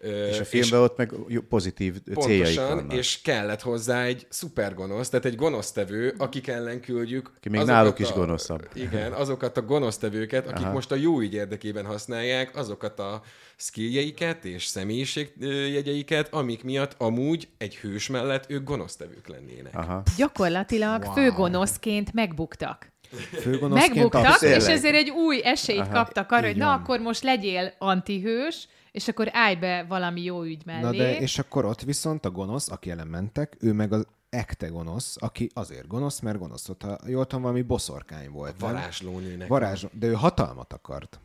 És 0.00 0.40
a 0.40 0.44
filmben 0.44 0.80
és 0.80 0.84
ott 0.86 0.96
meg 0.96 1.14
pozitív 1.48 1.94
céljaik 2.20 2.58
vannak. 2.58 2.92
és 2.92 3.20
kellett 3.20 3.62
hozzá 3.62 4.04
egy 4.04 4.26
szupergonosz, 4.28 5.08
tehát 5.08 5.24
egy 5.24 5.34
gonosztevő, 5.34 6.14
akik 6.18 6.46
ellen 6.46 6.80
küldjük. 6.80 7.32
Ki 7.40 7.48
még 7.48 7.62
náluk 7.62 7.98
is 7.98 8.12
gonoszabb. 8.12 8.68
Igen, 8.74 9.12
azokat 9.12 9.56
a 9.56 9.62
gonosztevőket, 9.62 10.48
akik 10.48 10.64
Aha. 10.64 10.72
most 10.72 10.90
a 10.92 10.94
jó 10.94 11.20
ügy 11.20 11.34
érdekében 11.34 11.84
használják, 11.84 12.56
azokat 12.56 13.00
a 13.00 13.22
skilljeiket 13.56 14.44
és 14.44 14.66
személyiségjegyeiket, 14.66 16.32
amik 16.32 16.64
miatt 16.64 16.94
amúgy 16.98 17.48
egy 17.58 17.76
hős 17.76 18.08
mellett 18.08 18.50
ők 18.50 18.64
gonosztevők 18.64 19.28
lennének. 19.28 19.76
Aha. 19.76 20.02
Gyakorlatilag 20.16 21.02
wow. 21.02 21.12
főgonoszként 21.12 22.12
megbuktak. 22.12 22.96
Főgonoszként 23.40 23.94
Megbuktak, 23.94 24.40
és 24.40 24.66
ezért 24.66 24.94
egy 24.94 25.10
új 25.10 25.40
esélyt 25.44 25.80
Aha, 25.80 25.92
kaptak 25.92 26.32
arra, 26.32 26.46
hogy 26.46 26.56
na 26.56 26.72
akkor 26.72 27.00
most 27.00 27.22
legyél 27.22 27.72
antihős, 27.78 28.68
és 28.92 29.08
akkor 29.08 29.28
állj 29.32 29.54
be 29.54 29.84
valami 29.88 30.22
jó 30.22 30.42
ügy 30.42 30.62
mellé. 30.66 30.80
Na 30.80 30.90
de, 30.90 31.18
és 31.18 31.38
akkor 31.38 31.64
ott 31.64 31.82
viszont 31.82 32.24
a 32.24 32.30
gonosz, 32.30 32.70
aki 32.70 32.90
ellen 32.90 33.06
mentek, 33.06 33.56
ő 33.60 33.72
meg 33.72 33.92
az 33.92 34.06
ekte 34.30 34.66
gonosz, 34.66 35.16
aki 35.20 35.50
azért 35.54 35.86
gonosz, 35.86 36.20
mert 36.20 36.38
gonosz 36.38 36.66
volt. 36.66 36.82
Ha 36.82 36.98
jól 37.06 37.26
tudom, 37.26 37.42
valami 37.42 37.62
boszorkány 37.62 38.30
volt. 38.30 38.60
Varázslónőnek. 38.60 39.48
Varázs, 39.48 39.84
de 39.92 40.06
ő 40.06 40.12
hatalmat 40.12 40.72
akart. 40.72 41.20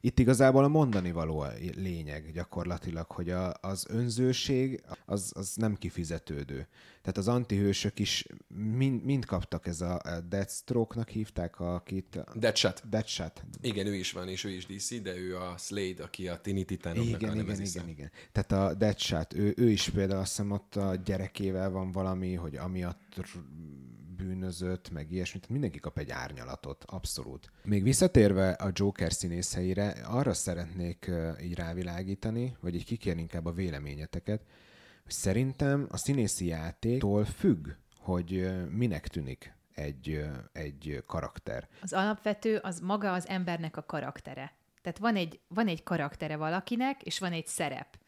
Itt 0.00 0.18
igazából 0.18 0.64
a 0.64 0.68
mondani 0.68 1.12
való 1.12 1.38
a 1.38 1.52
lényeg 1.76 2.32
gyakorlatilag, 2.32 3.10
hogy 3.10 3.30
a, 3.30 3.54
az 3.60 3.86
önzőség 3.88 4.82
az, 5.04 5.32
az 5.34 5.54
nem 5.54 5.74
kifizetődő. 5.74 6.68
Tehát 7.00 7.16
az 7.16 7.28
antihősök 7.28 7.98
is 7.98 8.26
mind, 8.48 9.04
mind 9.04 9.24
kaptak 9.24 9.66
ez 9.66 9.80
a, 9.80 10.00
Deathstroke-nak 10.28 11.08
hívták, 11.08 11.60
akit... 11.60 12.18
Deadshot. 12.34 12.88
Deadshot. 12.88 13.44
Igen, 13.60 13.86
ő 13.86 13.94
is 13.94 14.12
van, 14.12 14.28
és 14.28 14.44
ő 14.44 14.50
is 14.50 14.66
DC, 14.66 15.02
de 15.02 15.16
ő 15.16 15.36
a 15.36 15.54
Slade, 15.58 16.02
aki 16.02 16.28
a 16.28 16.40
Tini 16.40 16.64
Titanoknak 16.64 17.20
igen, 17.20 17.38
a 17.38 17.40
igen, 17.40 17.60
igen, 17.60 17.88
igen. 17.88 18.10
Tehát 18.32 18.52
a 18.52 18.74
Deadshot, 18.74 19.34
ő, 19.34 19.54
ő 19.56 19.70
is 19.70 19.88
például 19.88 20.20
azt 20.20 20.30
hiszem 20.30 20.50
ott 20.50 20.76
a 20.76 20.94
gyerekével 20.94 21.70
van 21.70 21.92
valami, 21.92 22.34
hogy 22.34 22.56
amiatt 22.56 23.20
bűnözött, 24.22 24.90
meg 24.90 25.10
ilyesmit. 25.12 25.48
Mindenki 25.48 25.78
kap 25.78 25.98
egy 25.98 26.10
árnyalatot, 26.10 26.84
abszolút. 26.86 27.50
Még 27.64 27.82
visszatérve 27.82 28.50
a 28.50 28.70
Joker 28.72 29.12
színészeire, 29.12 29.88
arra 29.88 30.34
szeretnék 30.34 31.10
így 31.42 31.54
rávilágítani, 31.54 32.56
vagy 32.60 32.74
így 32.74 32.84
kikérni 32.84 33.20
inkább 33.20 33.46
a 33.46 33.52
véleményeteket, 33.52 34.42
hogy 35.02 35.12
szerintem 35.12 35.86
a 35.90 35.96
színészi 35.96 36.46
játéktól 36.46 37.24
függ, 37.24 37.68
hogy 37.98 38.50
minek 38.70 39.08
tűnik 39.08 39.54
egy, 39.74 40.24
egy 40.52 41.02
karakter. 41.06 41.68
Az 41.82 41.92
alapvető 41.92 42.56
az 42.56 42.80
maga 42.80 43.12
az 43.12 43.28
embernek 43.28 43.76
a 43.76 43.82
karaktere. 43.82 44.54
Tehát 44.82 44.98
van 44.98 45.16
egy, 45.16 45.40
van 45.48 45.68
egy 45.68 45.82
karaktere 45.82 46.36
valakinek, 46.36 47.02
és 47.02 47.18
van 47.18 47.32
egy 47.32 47.46
szerep. 47.46 47.98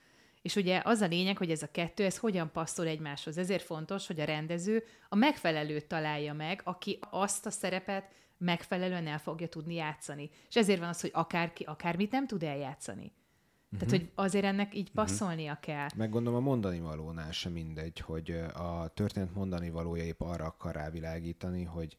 És 0.42 0.56
ugye 0.56 0.80
az 0.84 1.00
a 1.00 1.06
lényeg, 1.06 1.36
hogy 1.36 1.50
ez 1.50 1.62
a 1.62 1.70
kettő, 1.70 2.04
ez 2.04 2.18
hogyan 2.18 2.50
passzol 2.52 2.86
egymáshoz. 2.86 3.38
Ezért 3.38 3.62
fontos, 3.62 4.06
hogy 4.06 4.20
a 4.20 4.24
rendező 4.24 4.84
a 5.08 5.14
megfelelőt 5.14 5.86
találja 5.86 6.32
meg, 6.32 6.60
aki 6.64 6.98
azt 7.10 7.46
a 7.46 7.50
szerepet 7.50 8.10
megfelelően 8.38 9.06
el 9.06 9.18
fogja 9.18 9.48
tudni 9.48 9.74
játszani. 9.74 10.30
És 10.48 10.56
ezért 10.56 10.78
van 10.78 10.88
az, 10.88 11.00
hogy 11.00 11.10
akárki 11.14 11.64
akármit 11.64 12.10
nem 12.10 12.26
tud 12.26 12.42
eljátszani. 12.42 13.12
Uh-huh. 13.72 13.78
Tehát, 13.78 13.90
hogy 13.90 14.10
azért 14.14 14.44
ennek 14.44 14.74
így 14.74 14.88
mhm. 14.88 14.94
passzolnia 14.94 15.52
uh-huh. 15.52 15.64
kell. 15.64 15.88
Meg 15.96 16.10
gondolom 16.10 16.38
a 16.38 16.48
mondani 16.48 16.80
valónál 16.80 17.32
sem 17.32 17.52
mindegy, 17.52 17.98
hogy 17.98 18.30
a 18.54 18.88
történet 18.94 19.34
mondani 19.34 19.70
valója 19.70 20.04
épp 20.04 20.20
arra 20.20 20.44
akar 20.44 20.74
rávilágítani, 20.74 21.64
hogy 21.64 21.96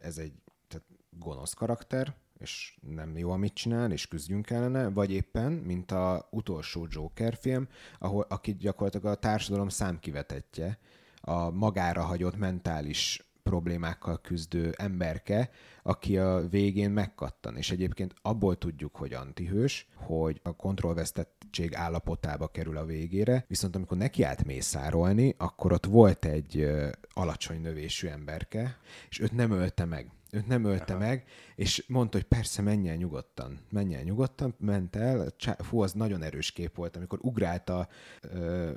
ez 0.00 0.18
egy 0.18 0.32
tehát 0.68 0.86
gonosz 1.10 1.52
karakter, 1.52 2.14
és 2.38 2.76
nem 2.94 3.18
jó, 3.18 3.30
amit 3.30 3.54
csinál, 3.54 3.92
és 3.92 4.08
küzdjünk 4.08 4.50
ellene, 4.50 4.88
vagy 4.88 5.12
éppen, 5.12 5.52
mint 5.52 5.90
a 5.90 6.28
utolsó 6.30 6.86
Joker 6.90 7.36
film, 7.40 7.68
ahol, 7.98 8.26
aki 8.28 8.54
gyakorlatilag 8.54 9.06
a 9.06 9.18
társadalom 9.18 9.68
számkivetetje, 9.68 10.78
a 11.20 11.50
magára 11.50 12.02
hagyott 12.02 12.36
mentális 12.36 13.24
problémákkal 13.44 14.20
küzdő 14.20 14.74
emberke, 14.76 15.50
aki 15.82 16.18
a 16.18 16.48
végén 16.48 16.90
megkattan. 16.90 17.56
És 17.56 17.70
egyébként 17.70 18.14
abból 18.22 18.58
tudjuk, 18.58 18.96
hogy 18.96 19.12
antihős, 19.12 19.88
hogy 19.94 20.40
a 20.42 20.56
kontrollvesztettség 20.56 21.74
állapotába 21.74 22.48
kerül 22.48 22.76
a 22.76 22.84
végére, 22.84 23.44
viszont 23.48 23.76
amikor 23.76 23.96
nekiállt 23.96 24.44
mészárolni, 24.44 25.34
akkor 25.38 25.72
ott 25.72 25.86
volt 25.86 26.24
egy 26.24 26.70
alacsony 27.08 27.60
növésű 27.60 28.08
emberke, 28.08 28.78
és 29.08 29.20
őt 29.20 29.32
nem 29.32 29.50
ölte 29.50 29.84
meg 29.84 30.10
őt 30.34 30.46
nem 30.46 30.64
ölte 30.64 30.94
Aha. 30.94 31.04
meg, 31.04 31.24
és 31.54 31.84
mondta, 31.88 32.16
hogy 32.16 32.26
persze, 32.26 32.62
menj 32.62 32.88
el 32.88 32.96
nyugodtan. 32.96 33.60
Menj 33.70 33.94
el 33.94 34.02
nyugodtan, 34.02 34.54
ment 34.58 34.96
el. 34.96 35.34
Fú, 35.58 35.80
az 35.80 35.92
nagyon 35.92 36.22
erős 36.22 36.52
kép 36.52 36.76
volt, 36.76 36.96
amikor 36.96 37.18
ugrált 37.22 37.68
a, 37.68 37.88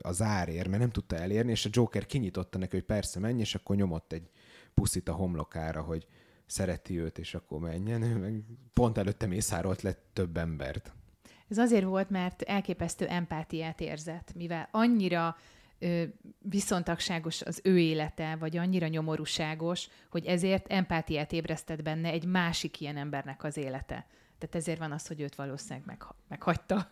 a 0.02 0.12
zárér, 0.12 0.68
mert 0.68 0.82
nem 0.82 0.92
tudta 0.92 1.16
elérni, 1.16 1.52
és 1.52 1.66
a 1.66 1.70
Joker 1.72 2.06
kinyitotta 2.06 2.58
neki, 2.58 2.76
hogy 2.76 2.86
persze, 2.86 3.20
menj, 3.20 3.40
és 3.40 3.56
akkor 3.56 3.76
nyomott 3.76 4.14
egy 4.14 4.30
puszit 4.74 5.10
a 5.10 5.14
homlokára, 5.14 5.82
hogy 5.82 6.08
szereti 6.46 7.00
őt, 7.00 7.18
és 7.18 7.34
akkor 7.36 7.60
menjen. 7.60 8.02
Ő 8.02 8.16
meg 8.16 8.44
pont 8.74 8.98
előtte 8.98 9.26
mészárolt 9.26 9.82
lett 9.82 10.06
több 10.14 10.38
embert. 10.38 10.92
Ez 11.50 11.58
azért 11.58 11.86
volt, 11.86 12.10
mert 12.10 12.42
elképesztő 12.42 13.08
empátiát 13.08 13.82
érzett, 13.82 14.34
mivel 14.36 14.68
annyira 14.72 15.36
viszontagságos 16.40 17.42
az 17.42 17.60
ő 17.64 17.80
élete, 17.80 18.36
vagy 18.40 18.58
annyira 18.58 18.88
nyomorúságos, 18.88 19.88
hogy 20.10 20.26
ezért 20.26 20.68
empátiát 20.68 21.32
ébresztett 21.32 21.82
benne 21.82 22.10
egy 22.10 22.26
másik 22.26 22.82
ilyen 22.82 22.98
embernek 22.98 23.44
az 23.44 23.58
élete. 23.58 24.08
Tehát 24.38 24.56
ezért 24.56 24.80
van 24.80 24.92
az, 24.92 25.08
hogy 25.08 25.22
őt 25.22 25.36
valószínűleg 25.36 25.84
meg, 25.86 26.04
meghagyta. 26.28 26.92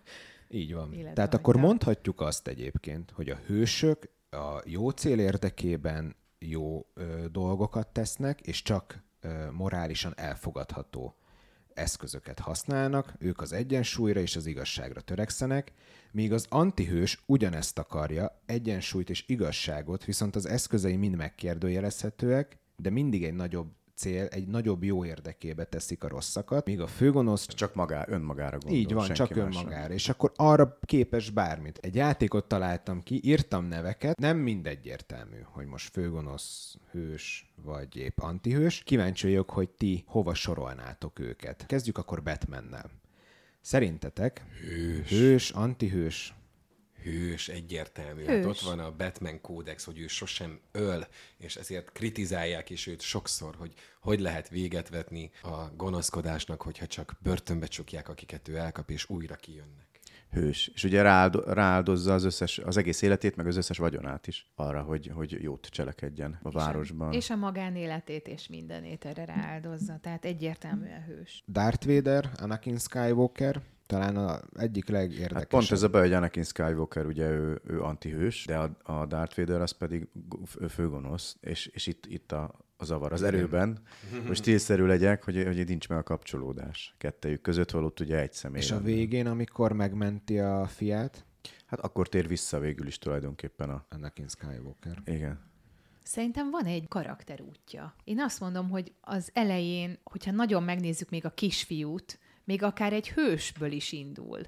Így 0.49 0.73
van. 0.73 0.89
Tehát 0.91 1.17
hagyta. 1.17 1.37
akkor 1.37 1.57
mondhatjuk 1.57 2.21
azt 2.21 2.47
egyébként, 2.47 3.11
hogy 3.11 3.29
a 3.29 3.35
hősök 3.35 4.09
a 4.29 4.61
jó 4.65 4.89
cél 4.89 5.19
érdekében 5.19 6.15
jó 6.39 6.85
ö, 6.93 7.25
dolgokat 7.31 7.87
tesznek, 7.87 8.41
és 8.41 8.61
csak 8.61 9.03
ö, 9.19 9.51
morálisan 9.51 10.13
elfogadható 10.15 11.15
eszközöket 11.75 12.39
használnak, 12.39 13.13
ők 13.19 13.41
az 13.41 13.51
egyensúlyra 13.51 14.19
és 14.19 14.35
az 14.35 14.45
igazságra 14.45 15.01
törekszenek, 15.01 15.71
míg 16.11 16.33
az 16.33 16.45
antihős 16.49 17.23
ugyanezt 17.25 17.79
akarja, 17.79 18.41
egyensúlyt 18.45 19.09
és 19.09 19.23
igazságot, 19.27 20.05
viszont 20.05 20.35
az 20.35 20.45
eszközei 20.45 20.95
mind 20.95 21.15
megkérdőjelezhetőek, 21.15 22.57
de 22.75 22.89
mindig 22.89 23.23
egy 23.23 23.33
nagyobb 23.33 23.71
cél, 23.95 24.25
egy 24.25 24.47
nagyobb 24.47 24.83
jó 24.83 25.05
érdekébe 25.05 25.63
teszik 25.63 26.03
a 26.03 26.07
rosszakat, 26.07 26.65
míg 26.65 26.81
a 26.81 26.87
főgonosz 26.87 27.45
Csak 27.45 27.73
magá, 27.75 28.05
önmagára 28.07 28.57
gondol. 28.57 28.79
így 28.79 28.93
van, 28.93 29.13
csak 29.13 29.35
önmagára. 29.35 29.93
És 29.93 30.09
akkor 30.09 30.31
arra 30.35 30.77
képes 30.81 31.29
bármit. 31.29 31.77
Egy 31.77 31.95
játékot 31.95 32.47
találtam 32.47 33.03
ki, 33.03 33.19
írtam 33.23 33.65
neveket, 33.65 34.19
nem 34.19 34.37
mindegy 34.37 34.85
értelmű, 34.85 35.37
hogy 35.43 35.65
most 35.65 35.91
főgonosz, 35.91 36.77
hős, 36.91 37.53
vagy 37.63 37.95
épp 37.95 38.17
antihős. 38.19 38.83
Kíváncsi 38.83 39.27
vagyok, 39.27 39.49
hogy 39.49 39.69
ti 39.69 40.03
hova 40.07 40.33
sorolnátok 40.33 41.19
őket. 41.19 41.65
Kezdjük 41.65 41.97
akkor 41.97 42.23
Batmannel. 42.23 42.91
Szerintetek 43.61 44.45
Hős. 44.61 45.09
hős, 45.09 45.49
antihős, 45.49 46.33
Hős, 47.05 47.47
egyértelmű. 47.47 48.25
Hős. 48.25 48.35
Hát 48.35 48.45
ott 48.45 48.59
van 48.59 48.79
a 48.79 48.95
Batman 48.95 49.41
kódex, 49.41 49.83
hogy 49.83 49.99
ő 49.99 50.07
sosem 50.07 50.59
öl, 50.71 51.07
és 51.37 51.55
ezért 51.55 51.91
kritizálják 51.91 52.69
is 52.69 52.87
őt 52.87 53.01
sokszor, 53.01 53.55
hogy 53.55 53.73
hogy 53.99 54.19
lehet 54.19 54.49
véget 54.49 54.89
vetni 54.89 55.31
a 55.41 55.75
gonoszkodásnak, 55.75 56.61
hogyha 56.61 56.87
csak 56.87 57.15
börtönbe 57.19 57.65
csukják, 57.65 58.09
akiket 58.09 58.47
ő 58.47 58.55
elkap, 58.55 58.89
és 58.89 59.09
újra 59.09 59.35
kijönnek. 59.35 59.85
Hős. 60.31 60.71
És 60.73 60.83
ugye 60.83 61.01
rááldo- 61.01 61.47
rááldozza 61.47 62.13
az, 62.13 62.23
összes, 62.23 62.57
az 62.57 62.77
egész 62.77 63.01
életét, 63.01 63.35
meg 63.35 63.47
az 63.47 63.57
összes 63.57 63.77
vagyonát 63.77 64.27
is 64.27 64.51
arra, 64.55 64.81
hogy, 64.81 65.11
hogy 65.13 65.41
jót 65.41 65.67
cselekedjen 65.71 66.39
a 66.43 66.51
városban. 66.51 67.13
És 67.13 67.29
a 67.29 67.35
magánéletét 67.35 68.27
és 68.27 68.47
mindenét 68.47 69.05
erre 69.05 69.25
rááldozza. 69.25 69.99
Tehát 70.01 70.25
egyértelműen 70.25 71.03
hős. 71.03 71.43
Darth 71.47 71.87
Vader, 71.87 72.29
Anakin 72.37 72.77
Skywalker, 72.77 73.61
talán 73.85 74.17
a 74.17 74.39
egyik 74.55 74.89
legérdekesebb. 74.89 75.37
Hát 75.37 75.47
pont 75.47 75.71
ez 75.71 75.83
a 75.83 75.89
baj, 75.89 76.01
hogy 76.01 76.13
Anakin 76.13 76.43
Skywalker 76.43 77.05
ugye 77.05 77.29
ő, 77.29 77.61
ő 77.67 77.81
antihős, 77.81 78.45
de 78.45 78.57
a, 78.57 78.77
a 78.83 79.05
Darth 79.05 79.37
Vader 79.37 79.61
az 79.61 79.71
pedig 79.71 80.07
főgonosz, 80.69 81.37
és, 81.41 81.65
és 81.65 81.87
itt, 81.87 82.05
itt 82.05 82.31
a, 82.31 82.59
a 82.77 82.85
zavar 82.85 83.13
az 83.13 83.23
erőben, 83.23 83.79
hogy 84.27 84.35
stílszerű 84.35 84.85
legyek, 84.85 85.23
hogy, 85.23 85.43
hogy 85.43 85.67
nincs 85.67 85.89
meg 85.89 85.97
a 85.97 86.03
kapcsolódás 86.03 86.95
kettejük 86.97 87.41
között, 87.41 87.71
holott 87.71 87.99
ugye 87.99 88.19
egy 88.19 88.33
személy. 88.33 88.61
És 88.61 88.71
a 88.71 88.81
végén, 88.81 89.27
amikor 89.27 89.71
megmenti 89.71 90.39
a 90.39 90.67
fiát, 90.67 91.25
Hát 91.65 91.79
akkor 91.79 92.09
tér 92.09 92.27
vissza 92.27 92.59
végül 92.59 92.87
is 92.87 92.97
tulajdonképpen 92.97 93.69
a... 93.69 93.85
Anakin 93.89 94.27
Skywalker. 94.27 95.01
Igen. 95.05 95.39
Szerintem 96.03 96.49
van 96.49 96.65
egy 96.65 96.87
karakterútja. 96.87 97.95
Én 98.03 98.19
azt 98.19 98.39
mondom, 98.39 98.69
hogy 98.69 98.93
az 99.01 99.29
elején, 99.33 99.97
hogyha 100.03 100.31
nagyon 100.31 100.63
megnézzük 100.63 101.09
még 101.09 101.25
a 101.25 101.29
kisfiút, 101.29 102.19
még 102.45 102.63
akár 102.63 102.93
egy 102.93 103.09
hősből 103.09 103.71
is 103.71 103.91
indul. 103.91 104.41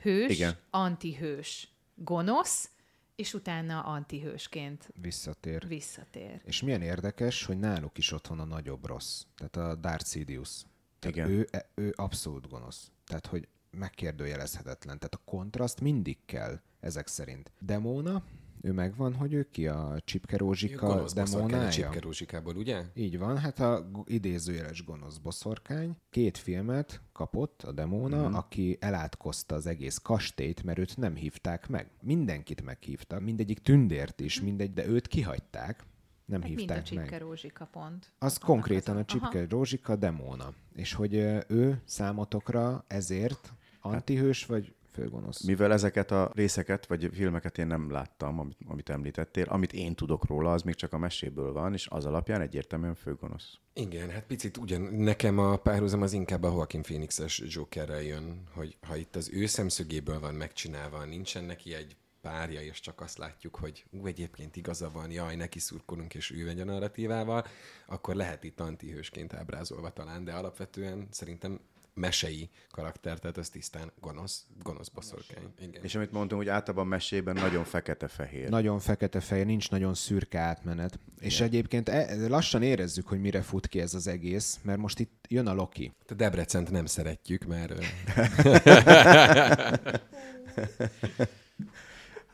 Hős, 0.00 0.32
Igen. 0.32 0.56
antihős, 0.70 1.68
gonosz, 1.94 2.70
és 3.16 3.34
utána 3.34 3.80
antihősként 3.80 4.88
Visszatér. 5.00 5.66
visszatér. 5.68 6.40
És 6.44 6.62
milyen 6.62 6.82
érdekes, 6.82 7.44
hogy 7.44 7.58
náluk 7.58 7.98
is 7.98 8.12
ott 8.12 8.26
van 8.26 8.40
a 8.40 8.44
nagyobb 8.44 8.86
rossz. 8.86 9.22
Tehát 9.34 9.56
a 9.70 9.74
Darth 9.80 10.06
Sidious. 10.06 10.62
Tehát 10.98 11.16
Igen. 11.16 11.28
Ő, 11.30 11.48
e- 11.50 11.70
ő 11.74 11.92
abszolút 11.96 12.48
gonosz. 12.48 12.90
Tehát, 13.04 13.26
hogy 13.26 13.48
megkérdőjelezhetetlen. 13.70 14.98
Tehát 14.98 15.14
a 15.14 15.22
kontraszt 15.24 15.80
mindig 15.80 16.18
kell, 16.24 16.60
ezek 16.80 17.06
szerint. 17.06 17.52
Demóna, 17.60 18.24
ő 18.66 18.72
megvan, 18.72 19.14
hogy 19.14 19.32
ő 19.32 19.48
ki 19.50 19.66
a 19.66 20.00
Csipke 20.04 20.36
Rózsika 20.36 21.04
boszorkány 21.14 21.66
a? 21.66 21.70
Csipke 21.70 22.00
Rózsikából, 22.00 22.56
ugye? 22.56 22.82
Így 22.94 23.18
van, 23.18 23.38
hát 23.38 23.60
a 23.60 23.90
idézőjeles 24.04 24.84
gonosz 24.84 25.16
boszorkány 25.16 25.96
két 26.10 26.38
filmet 26.38 27.00
kapott 27.12 27.62
a 27.62 27.72
demóna, 27.72 28.16
Mhm. 28.22 28.30
mm. 28.30 28.34
aki 28.34 28.76
elátkozta 28.80 29.54
az 29.54 29.66
egész 29.66 29.98
kastélyt, 29.98 30.62
mert 30.62 30.78
őt 30.78 30.96
nem 30.96 31.14
hívták 31.14 31.68
meg. 31.68 31.90
Mindenkit 32.02 32.62
meghívta, 32.62 33.20
mindegyik 33.20 33.58
tündért 33.58 34.20
is, 34.20 34.40
mindegy, 34.40 34.72
de 34.72 34.86
őt 34.86 35.06
kihagyták, 35.06 35.84
nem 36.24 36.40
Hát 36.40 36.48
mind 36.48 36.58
a 36.58 36.72
hívták 36.72 36.82
Csipke 36.84 37.10
meg. 37.10 37.20
Rózsika 37.20 37.64
pont. 37.64 38.12
Az 38.18 38.36
Annak 38.36 38.48
konkrétan 38.48 38.94
az 38.96 39.00
a 39.00 39.04
Csipke 39.04 39.46
Rózsika 39.48 39.96
demóna. 39.96 40.52
És 40.74 40.92
hogy 40.92 41.14
ő 41.48 41.82
számotokra 41.84 42.84
ezért 42.88 43.52
antihős 43.80 44.46
vagy 44.46 44.74
főgonosz? 44.96 45.42
Mivel 45.42 45.72
ezeket 45.72 46.10
a 46.10 46.30
részeket, 46.34 46.86
vagy 46.86 47.10
filmeket 47.12 47.58
én 47.58 47.66
nem 47.66 47.90
láttam, 47.90 48.38
amit, 48.38 48.58
amit 48.66 48.88
említettél, 48.88 49.44
amit 49.48 49.72
én 49.72 49.94
tudok 49.94 50.26
róla, 50.26 50.52
az 50.52 50.62
még 50.62 50.74
csak 50.74 50.92
a 50.92 50.98
meséből 50.98 51.52
van, 51.52 51.72
és 51.72 51.86
az 51.90 52.04
alapján 52.04 52.40
egyértelműen 52.40 52.94
főgonosz. 52.94 53.58
Igen, 53.74 54.10
hát 54.10 54.24
picit 54.26 54.56
ugyan 54.56 54.80
nekem 54.82 55.38
a 55.38 55.56
párhuzam 55.56 56.02
az 56.02 56.12
inkább 56.12 56.42
a 56.42 56.48
Joaquin 56.48 56.82
Phoenixes 56.82 57.42
Jokerrel 57.46 58.02
jön, 58.02 58.42
hogy 58.54 58.76
ha 58.86 58.96
itt 58.96 59.16
az 59.16 59.30
ő 59.32 59.46
szemszögéből 59.46 60.20
van 60.20 60.34
megcsinálva, 60.34 61.04
nincsen 61.04 61.44
neki 61.44 61.74
egy 61.74 61.96
párja, 62.20 62.62
és 62.62 62.80
csak 62.80 63.00
azt 63.00 63.18
látjuk, 63.18 63.56
hogy 63.56 63.84
ú, 63.90 64.06
egyébként 64.06 64.56
igaza 64.56 64.90
van, 64.90 65.10
jaj, 65.10 65.36
neki 65.36 65.58
szurkolunk, 65.58 66.14
és 66.14 66.30
ő 66.30 66.44
megy 66.44 66.60
a 66.60 66.64
narratívával, 66.64 67.46
akkor 67.86 68.14
lehet 68.14 68.44
itt 68.44 68.60
antihősként 68.60 69.34
ábrázolva 69.34 69.90
talán, 69.90 70.24
de 70.24 70.32
alapvetően 70.32 71.08
szerintem 71.10 71.60
mesei 71.96 72.50
karakter, 72.70 73.18
tehát 73.18 73.36
az 73.36 73.48
tisztán 73.48 73.92
gonosz, 74.00 74.46
gonosz 74.62 74.88
boszorkány. 74.88 75.52
Igen. 75.58 75.82
És 75.82 75.94
amit 75.94 76.12
mondtam, 76.12 76.38
hogy 76.38 76.48
általában 76.48 76.86
mesében 76.86 77.34
nagyon 77.34 77.64
fekete-fehér. 77.64 78.48
Nagyon 78.48 78.78
fekete-fehér, 78.78 79.46
nincs 79.46 79.70
nagyon 79.70 79.94
szürke 79.94 80.38
átmenet. 80.38 80.98
És 81.18 81.40
egyébként 81.40 81.88
e, 81.88 82.28
lassan 82.28 82.62
érezzük, 82.62 83.08
hogy 83.08 83.20
mire 83.20 83.42
fut 83.42 83.66
ki 83.66 83.80
ez 83.80 83.94
az 83.94 84.06
egész, 84.06 84.60
mert 84.62 84.78
most 84.78 84.98
itt 84.98 85.24
jön 85.28 85.46
a 85.46 85.54
Loki. 85.54 85.92
A 86.08 86.14
Debrecent 86.14 86.70
nem 86.70 86.86
szeretjük, 86.86 87.44
mert 87.44 87.72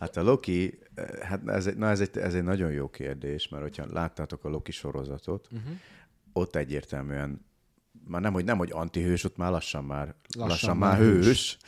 Hát 0.02 0.16
a 0.16 0.22
Loki, 0.22 0.78
eh, 0.94 1.06
hát 1.20 1.48
ez 1.48 1.66
egy, 1.66 1.76
na 1.76 1.90
ez 1.90 2.00
egy, 2.00 2.18
ez 2.18 2.34
egy 2.34 2.42
nagyon 2.42 2.72
jó 2.72 2.88
kérdés, 2.88 3.48
mert 3.48 3.62
hogyha 3.62 3.92
láttátok 3.92 4.44
a 4.44 4.48
Loki 4.48 4.72
sorozatot, 4.72 5.48
uh-huh. 5.52 5.72
ott 6.32 6.56
egyértelműen, 6.56 7.46
már 8.06 8.20
nem, 8.20 8.32
hogy 8.32 8.44
nem, 8.44 8.58
hogy 8.58 8.70
antihős, 8.72 9.24
ott 9.24 9.36
már 9.36 9.50
lassan 9.50 9.84
már, 9.84 10.14
lassan, 10.34 10.48
lassan 10.48 10.76
már 10.76 10.98
hős, 10.98 11.24
hős, 11.26 11.58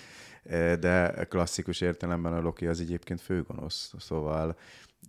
de 0.78 1.24
klasszikus 1.28 1.80
értelemben 1.80 2.32
a 2.32 2.40
Loki 2.40 2.66
az 2.66 2.80
egyébként 2.80 3.20
főgonosz, 3.20 3.92
szóval 3.98 4.56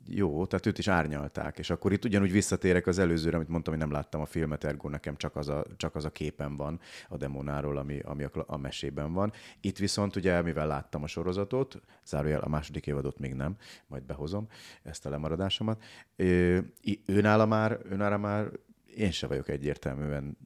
jó, 0.07 0.45
tehát 0.45 0.65
őt 0.65 0.77
is 0.77 0.87
árnyalták, 0.87 1.59
és 1.59 1.69
akkor 1.69 1.91
itt 1.91 2.05
ugyanúgy 2.05 2.31
visszatérek 2.31 2.87
az 2.87 2.99
előzőre, 2.99 3.35
amit 3.35 3.47
mondtam, 3.47 3.73
hogy 3.73 3.81
nem 3.81 3.91
láttam 3.91 4.21
a 4.21 4.25
filmet, 4.25 4.63
ergo 4.63 4.89
nekem 4.89 5.15
csak 5.15 5.35
az 5.35 5.47
a, 5.49 5.65
csak 5.77 5.95
az 5.95 6.05
a 6.05 6.09
képen 6.09 6.55
van 6.55 6.79
a 7.09 7.17
demonáról, 7.17 7.77
ami, 7.77 7.99
ami 7.99 8.23
a, 8.23 8.29
a 8.47 8.57
mesében 8.57 9.13
van. 9.13 9.33
Itt 9.61 9.77
viszont 9.77 10.15
ugye, 10.15 10.41
mivel 10.41 10.67
láttam 10.67 11.03
a 11.03 11.07
sorozatot, 11.07 11.81
zárójel 12.05 12.41
a 12.41 12.49
második 12.49 12.87
évadot 12.87 13.19
még 13.19 13.33
nem, 13.33 13.55
majd 13.87 14.03
behozom 14.03 14.47
ezt 14.83 15.05
a 15.05 15.09
lemaradásomat, 15.09 15.83
ő, 16.15 16.65
őnála 17.05 17.45
már, 17.45 17.79
őnála 17.89 18.17
már 18.17 18.51
én 18.95 19.11
se 19.11 19.27
vagyok 19.27 19.49
egyértelműen, 19.49 20.37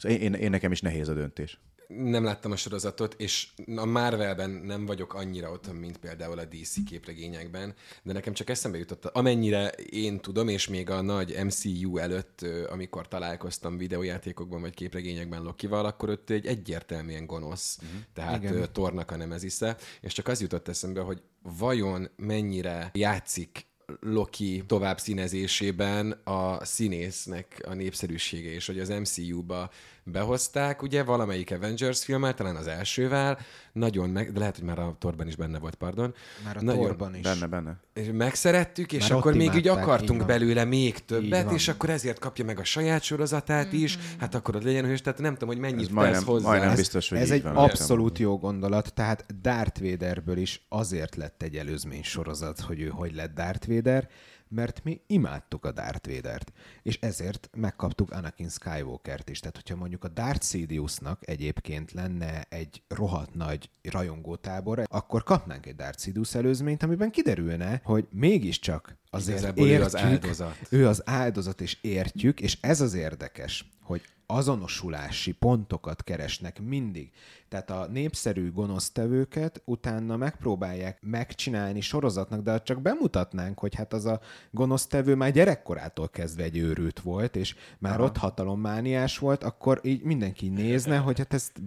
szóval 0.00 0.18
én, 0.18 0.32
én, 0.34 0.40
én 0.40 0.50
nekem 0.50 0.72
is 0.72 0.80
nehéz 0.80 1.08
a 1.08 1.14
döntés. 1.14 1.60
nem 1.88 2.24
láttam 2.24 2.50
a 2.50 2.56
sorozatot, 2.56 3.14
és 3.18 3.48
a 3.76 3.84
Marvelben 3.84 4.50
nem 4.50 4.86
vagyok 4.86 5.14
annyira 5.14 5.50
ott, 5.50 5.72
mint 5.72 5.98
például 5.98 6.38
a 6.38 6.44
DC 6.44 6.84
képregényekben, 6.84 7.74
de 8.02 8.12
nekem 8.12 8.32
csak 8.32 8.50
eszembe 8.50 8.78
jutott, 8.78 9.04
amennyire 9.04 9.68
én 9.90 10.20
tudom, 10.20 10.48
és 10.48 10.68
még 10.68 10.90
a 10.90 11.00
nagy 11.00 11.36
MCU 11.44 11.96
előtt, 11.98 12.46
amikor 12.68 13.08
találkoztam 13.08 13.76
videójátékokban 13.76 14.60
vagy 14.60 14.74
képregényekben 14.74 15.42
Lokival, 15.42 15.84
akkor 15.84 16.08
ott 16.10 16.30
egy 16.30 16.46
egyértelműen 16.46 17.26
gonosz, 17.26 17.78
uh-huh. 17.82 18.00
tehát 18.12 18.42
Igen. 18.42 18.72
Tornak 18.72 19.10
a 19.10 19.16
nemezisze, 19.16 19.76
és 20.00 20.12
csak 20.12 20.28
az 20.28 20.40
jutott 20.40 20.68
eszembe, 20.68 21.00
hogy 21.00 21.22
vajon 21.42 22.08
mennyire 22.16 22.90
játszik 22.94 23.69
Loki 24.00 24.62
tovább 24.66 24.98
színezésében 24.98 26.10
a 26.24 26.64
színésznek 26.64 27.62
a 27.66 27.74
népszerűsége, 27.74 28.50
és 28.50 28.66
hogy 28.66 28.78
az 28.78 28.88
MCU-ba 28.88 29.70
behozták, 30.10 30.82
ugye 30.82 31.02
valamelyik 31.02 31.52
Avengers 31.52 32.04
filmmel, 32.04 32.34
talán 32.34 32.56
az 32.56 32.66
elsővel, 32.66 33.38
nagyon 33.72 34.10
meg, 34.10 34.32
de 34.32 34.38
lehet, 34.38 34.56
hogy 34.56 34.64
már 34.64 34.78
a 34.78 34.96
Torban 34.98 35.26
is 35.26 35.36
benne 35.36 35.58
volt, 35.58 35.74
pardon. 35.74 36.14
Már 36.44 36.56
a 36.56 36.62
Nagyon- 36.62 36.82
torban 36.82 37.14
is. 37.14 37.20
Benne, 37.22 37.46
benne. 37.46 37.76
És 37.94 38.06
megszerettük, 38.12 38.92
és 38.92 39.08
Már 39.08 39.18
akkor 39.18 39.32
még 39.32 39.40
így 39.40 39.46
imádták, 39.46 39.64
így 39.64 39.68
akartunk 39.88 40.18
van. 40.18 40.26
belőle 40.26 40.64
még 40.64 40.80
Így 40.84 41.04
többet, 41.04 41.52
és 41.52 41.68
akkor 41.68 41.90
ezért 41.90 42.18
kapja 42.18 42.44
meg 42.44 42.58
a 42.58 42.64
saját 42.64 43.02
sorozatát 43.02 43.72
is, 43.72 43.98
hát 44.18 44.34
akkor 44.34 44.56
ott 44.56 44.62
legyen 44.62 44.84
hős, 44.84 45.00
tehát 45.00 45.18
nem 45.18 45.32
tudom, 45.32 45.48
hogy 45.48 45.58
mennyit 45.58 45.80
Ez 45.80 45.86
tesz 45.86 45.94
majdnem- 45.94 46.24
hozzá. 46.24 46.48
majdnem 46.48 46.70
Ez- 46.70 46.76
biztos, 46.76 47.08
hogy 47.08 47.18
Ez 47.18 47.26
így 47.26 47.32
egy 47.32 47.42
van. 47.42 47.56
abszolút 47.56 48.18
jó 48.18 48.38
gondolat, 48.38 48.94
tehát 48.94 49.40
Darth 49.40 49.82
Vaderből 49.82 50.36
is 50.36 50.62
azért 50.68 51.16
lett 51.16 51.42
egy 51.42 51.56
előzmény 51.56 52.02
sorozat, 52.02 52.60
hogy 52.60 52.80
ő 52.80 52.88
hogy 52.88 53.14
lett 53.14 53.34
Darth 53.34 53.68
Vader, 53.68 54.08
mert 54.50 54.84
mi 54.84 55.00
imádtuk 55.06 55.64
a 55.64 55.72
Darth 55.72 56.08
Vadert, 56.08 56.52
és 56.82 56.98
ezért 57.00 57.50
megkaptuk 57.56 58.10
Anakin 58.10 58.48
Skywalkert 58.48 59.30
is. 59.30 59.40
Tehát, 59.40 59.56
hogyha 59.56 59.76
mondjuk 59.76 60.04
a 60.04 60.08
Darth 60.08 60.44
Sidiousnak 60.44 61.28
egyébként 61.28 61.92
lenne 61.92 62.42
egy 62.48 62.82
rohadt 62.88 63.34
nagy 63.34 63.70
rajongótábor, 63.82 64.82
akkor 64.86 65.22
kapnánk 65.22 65.66
egy 65.66 65.76
Darth 65.76 66.02
Sidious 66.02 66.34
előzményt, 66.34 66.82
amiben 66.82 67.10
kiderülne, 67.10 67.80
hogy 67.84 68.06
mégiscsak 68.10 68.96
azért 69.10 69.38
Igazából 69.38 69.66
ő 69.66 69.70
értjük, 69.70 69.86
az 69.86 69.96
áldozat. 69.96 70.56
ő 70.70 70.86
az 70.86 71.02
áldozat, 71.04 71.60
és 71.60 71.78
értjük, 71.80 72.40
és 72.40 72.58
ez 72.60 72.80
az 72.80 72.94
érdekes, 72.94 73.70
hogy 73.82 74.02
azonosulási 74.34 75.32
pontokat 75.32 76.02
keresnek 76.02 76.60
mindig. 76.60 77.10
Tehát 77.48 77.70
a 77.70 77.86
népszerű 77.90 78.52
gonosztevőket 78.52 79.62
utána 79.64 80.16
megpróbálják 80.16 80.98
megcsinálni 81.02 81.80
sorozatnak, 81.80 82.42
de 82.42 82.62
csak 82.62 82.82
bemutatnánk, 82.82 83.58
hogy 83.58 83.74
hát 83.74 83.92
az 83.92 84.04
a 84.04 84.20
gonosztevő 84.50 85.14
már 85.14 85.32
gyerekkorától 85.32 86.08
kezdve 86.08 86.42
egy 86.42 86.56
őrült 86.56 87.00
volt, 87.00 87.36
és 87.36 87.54
már 87.78 87.94
Aha. 87.94 88.04
ott 88.04 88.16
hatalommániás 88.16 89.18
volt, 89.18 89.44
akkor 89.44 89.80
így 89.82 90.02
mindenki 90.02 90.48
nézne, 90.48 90.96
hogy 90.96 91.18
hát 91.18 91.34
ezt 91.34 91.60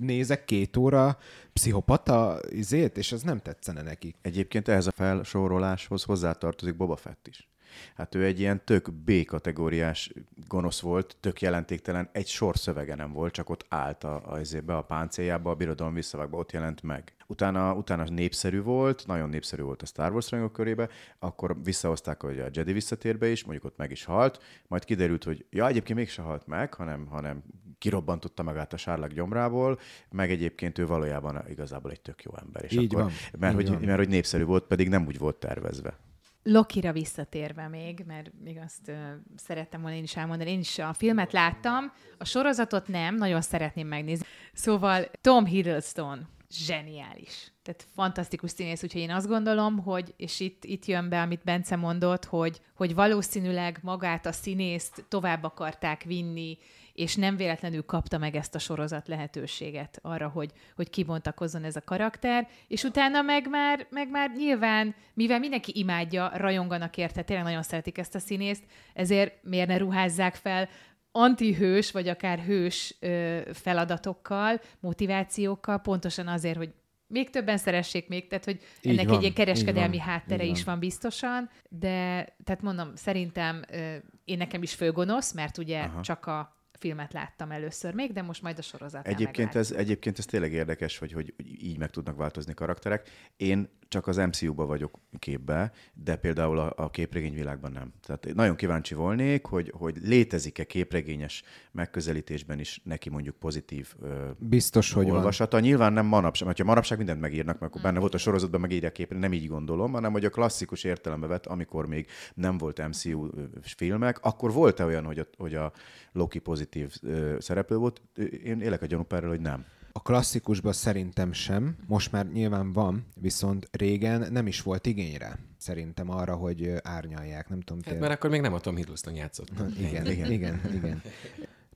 nézek 0.00 0.44
két 0.44 0.76
óra 0.76 1.18
pszichopata 1.52 2.38
izét, 2.48 2.98
és 2.98 3.12
ez 3.12 3.22
nem 3.22 3.38
tetszene 3.38 3.82
nekik. 3.82 4.16
Egyébként 4.22 4.68
ehhez 4.68 4.86
a 4.86 4.90
felsoroláshoz 4.90 6.02
hozzátartozik 6.02 6.76
Boba 6.76 6.96
Fett 6.96 7.26
is. 7.26 7.49
Hát 7.94 8.14
ő 8.14 8.24
egy 8.24 8.40
ilyen 8.40 8.64
tök 8.64 8.92
B-kategóriás 8.92 10.12
gonosz 10.48 10.80
volt, 10.80 11.16
tök 11.20 11.40
jelentéktelen, 11.40 12.08
egy 12.12 12.26
sor 12.26 12.56
szövege 12.56 12.94
nem 12.94 13.12
volt, 13.12 13.32
csak 13.32 13.50
ott 13.50 13.64
állt 13.68 14.04
a, 14.04 14.22
a, 14.34 14.38
a, 14.66 14.72
a 14.72 14.82
páncéljába, 14.82 15.50
a 15.50 15.54
birodalom 15.54 15.94
visszavágba, 15.94 16.38
ott 16.38 16.52
jelent 16.52 16.82
meg. 16.82 17.14
Utána, 17.26 17.74
utána 17.74 18.04
népszerű 18.04 18.62
volt, 18.62 19.06
nagyon 19.06 19.28
népszerű 19.28 19.62
volt 19.62 19.82
a 19.82 19.86
Star 19.86 20.12
Wars 20.12 20.30
rajongók 20.30 20.54
körébe, 20.54 20.88
akkor 21.18 21.56
visszahozták, 21.62 22.22
hogy 22.22 22.38
a 22.38 22.48
Jedi 22.52 22.72
visszatérbe 22.72 23.28
is, 23.28 23.44
mondjuk 23.44 23.64
ott 23.64 23.76
meg 23.76 23.90
is 23.90 24.04
halt, 24.04 24.42
majd 24.68 24.84
kiderült, 24.84 25.24
hogy 25.24 25.46
ja, 25.50 25.66
egyébként 25.66 25.98
mégse 25.98 26.22
halt 26.22 26.46
meg, 26.46 26.74
hanem, 26.74 27.06
hanem 27.06 27.42
kirobbantotta 27.78 28.42
magát 28.42 28.72
a 28.72 28.76
sárlak 28.76 29.12
gyomrából, 29.12 29.78
meg 30.10 30.30
egyébként 30.30 30.78
ő 30.78 30.86
valójában 30.86 31.42
igazából 31.48 31.90
egy 31.90 32.00
tök 32.00 32.22
jó 32.22 32.32
ember. 32.36 32.64
És 32.64 32.72
Így 32.72 32.94
akkor, 32.94 33.04
van. 33.04 33.12
Mert, 33.38 33.60
Így 33.60 33.68
hogy, 33.68 33.78
van. 33.78 33.84
mert 33.84 33.98
hogy 33.98 34.08
népszerű 34.08 34.44
volt, 34.44 34.64
pedig 34.64 34.88
nem 34.88 35.06
úgy 35.06 35.18
volt 35.18 35.36
tervezve. 35.36 35.98
Lokira 36.42 36.92
visszatérve 36.92 37.68
még, 37.68 38.02
mert 38.06 38.30
még 38.42 38.58
azt 38.64 38.88
uh, 38.88 38.96
szerettem 39.36 39.80
volna 39.80 39.96
én 39.96 40.02
is 40.02 40.16
elmondani. 40.16 40.50
Én 40.50 40.58
is 40.58 40.78
a 40.78 40.92
filmet 40.92 41.32
láttam, 41.32 41.92
a 42.18 42.24
sorozatot 42.24 42.88
nem, 42.88 43.14
nagyon 43.14 43.40
szeretném 43.40 43.86
megnézni. 43.86 44.26
Szóval 44.52 45.10
Tom 45.20 45.44
Hiddleston 45.44 46.28
zseniális. 46.50 47.52
Tehát 47.62 47.86
fantasztikus 47.94 48.50
színész, 48.50 48.82
úgyhogy 48.82 49.00
én 49.00 49.10
azt 49.10 49.26
gondolom, 49.26 49.78
hogy, 49.78 50.14
és 50.16 50.40
itt, 50.40 50.64
itt 50.64 50.84
jön 50.84 51.08
be, 51.08 51.20
amit 51.20 51.44
Bence 51.44 51.76
mondott, 51.76 52.24
hogy, 52.24 52.60
hogy 52.74 52.94
valószínűleg 52.94 53.78
magát 53.82 54.26
a 54.26 54.32
színészt 54.32 55.04
tovább 55.08 55.42
akarták 55.42 56.02
vinni, 56.02 56.58
és 57.00 57.14
nem 57.14 57.36
véletlenül 57.36 57.84
kapta 57.84 58.18
meg 58.18 58.36
ezt 58.36 58.54
a 58.54 58.58
sorozat 58.58 59.08
lehetőséget 59.08 59.98
arra, 60.02 60.28
hogy, 60.28 60.50
hogy 60.76 60.90
kibontakozzon 60.90 61.64
ez 61.64 61.76
a 61.76 61.84
karakter, 61.84 62.48
és 62.68 62.82
utána 62.82 63.22
meg 63.22 63.48
már, 63.48 63.86
meg 63.90 64.10
már 64.10 64.30
nyilván, 64.36 64.94
mivel 65.14 65.38
mindenki 65.38 65.72
imádja, 65.74 66.30
rajonganak 66.34 66.96
érte, 66.96 67.22
tényleg 67.22 67.44
nagyon 67.44 67.62
szeretik 67.62 67.98
ezt 67.98 68.14
a 68.14 68.18
színészt, 68.18 68.64
ezért 68.94 69.34
miért 69.42 69.68
ne 69.68 69.76
ruházzák 69.76 70.34
fel 70.34 70.68
antihős, 71.12 71.90
vagy 71.90 72.08
akár 72.08 72.38
hős 72.38 72.96
ö, 73.00 73.40
feladatokkal, 73.52 74.60
motivációkkal, 74.80 75.78
pontosan 75.78 76.28
azért, 76.28 76.56
hogy 76.56 76.70
még 77.06 77.30
többen 77.30 77.56
szeressék 77.56 78.08
még, 78.08 78.28
tehát 78.28 78.44
hogy 78.44 78.60
Így 78.80 78.92
ennek 78.92 79.06
van, 79.06 79.14
egy 79.14 79.22
ilyen 79.22 79.34
kereskedelmi 79.34 79.96
van, 79.96 80.06
háttere 80.06 80.44
is 80.44 80.64
van. 80.64 80.64
van 80.64 80.78
biztosan, 80.78 81.50
de 81.68 82.24
tehát 82.44 82.62
mondom, 82.62 82.90
szerintem 82.94 83.62
ö, 83.70 83.94
én 84.24 84.36
nekem 84.36 84.62
is 84.62 84.74
főgonosz, 84.74 85.32
mert 85.32 85.58
ugye 85.58 85.80
Aha. 85.80 86.00
csak 86.00 86.26
a 86.26 86.58
filmet 86.80 87.12
láttam 87.12 87.50
először 87.50 87.94
még, 87.94 88.12
de 88.12 88.22
most 88.22 88.42
majd 88.42 88.58
a 88.58 88.62
sorozat. 88.62 89.06
Egyébként 89.06 89.54
ez, 89.54 89.70
egyébként 89.70 90.18
ez 90.18 90.24
tényleg 90.24 90.52
érdekes, 90.52 90.98
hogy, 90.98 91.12
hogy 91.12 91.34
így 91.60 91.78
meg 91.78 91.90
tudnak 91.90 92.16
változni 92.16 92.54
karakterek. 92.54 93.08
Én 93.36 93.68
csak 93.90 94.06
az 94.06 94.16
MCU-ba 94.16 94.66
vagyok 94.66 94.98
képbe, 95.18 95.72
de 95.94 96.16
például 96.16 96.58
a, 96.58 96.72
a 96.76 96.90
képregényvilágban 96.90 97.72
nem. 97.72 97.92
Tehát 98.06 98.34
nagyon 98.34 98.56
kíváncsi 98.56 98.94
volnék, 98.94 99.46
hogy, 99.46 99.72
hogy 99.76 99.96
létezik-e 100.02 100.64
képregényes 100.64 101.42
megközelítésben 101.72 102.58
is 102.58 102.80
neki 102.84 103.10
mondjuk 103.10 103.36
pozitív 103.36 103.94
ö, 104.02 104.30
Biztos, 104.38 104.92
hogy 104.92 105.06
van. 105.06 105.16
olvasata. 105.16 105.60
Nyilván 105.60 105.92
nem 105.92 106.06
manapság, 106.06 106.46
mert 106.46 106.58
ha 106.58 106.64
manapság 106.64 106.98
mindent 106.98 107.20
megírnak, 107.20 107.58
mert 107.58 107.72
akkor 107.72 107.82
benne 107.82 107.98
volt 107.98 108.14
a 108.14 108.18
sorozatban, 108.18 108.60
megírják 108.60 108.92
képre, 108.92 109.18
nem 109.18 109.32
így 109.32 109.46
gondolom, 109.46 109.92
hanem 109.92 110.12
hogy 110.12 110.24
a 110.24 110.30
klasszikus 110.30 110.84
értelembe 110.84 111.26
vett, 111.26 111.46
amikor 111.46 111.86
még 111.86 112.06
nem 112.34 112.58
volt 112.58 112.88
MCU 112.88 113.28
filmek, 113.62 114.18
akkor 114.20 114.52
volt-e 114.52 114.84
olyan, 114.84 115.04
hogy 115.04 115.18
a, 115.18 115.26
hogy 115.36 115.54
a 115.54 115.72
Loki 116.12 116.38
pozitív 116.38 116.96
ö, 117.02 117.36
szereplő 117.38 117.76
volt? 117.76 118.02
Én 118.44 118.60
élek 118.60 118.82
a 118.82 118.86
gyanúperrel, 118.86 119.28
hogy 119.28 119.40
nem. 119.40 119.64
A 119.92 120.02
klasszikusban 120.02 120.72
szerintem 120.72 121.32
sem, 121.32 121.76
most 121.86 122.12
már 122.12 122.26
nyilván 122.32 122.72
van, 122.72 123.06
viszont 123.14 123.68
régen 123.72 124.32
nem 124.32 124.46
is 124.46 124.62
volt 124.62 124.86
igény 124.86 125.16
rá. 125.16 125.38
Szerintem 125.58 126.10
arra, 126.10 126.34
hogy 126.34 126.72
árnyalják, 126.82 127.48
nem 127.48 127.60
tudom. 127.60 127.82
Hát 127.84 127.94
te- 127.94 128.00
mert 128.00 128.12
akkor 128.12 128.30
még 128.30 128.40
nem 128.40 128.52
a 128.54 128.60
Tom 128.60 128.76
Hiddleston 128.76 129.14
játszott. 129.14 129.48
igen, 129.78 130.06
igen, 130.06 130.30
igen, 130.32 130.60
igen. 130.74 131.02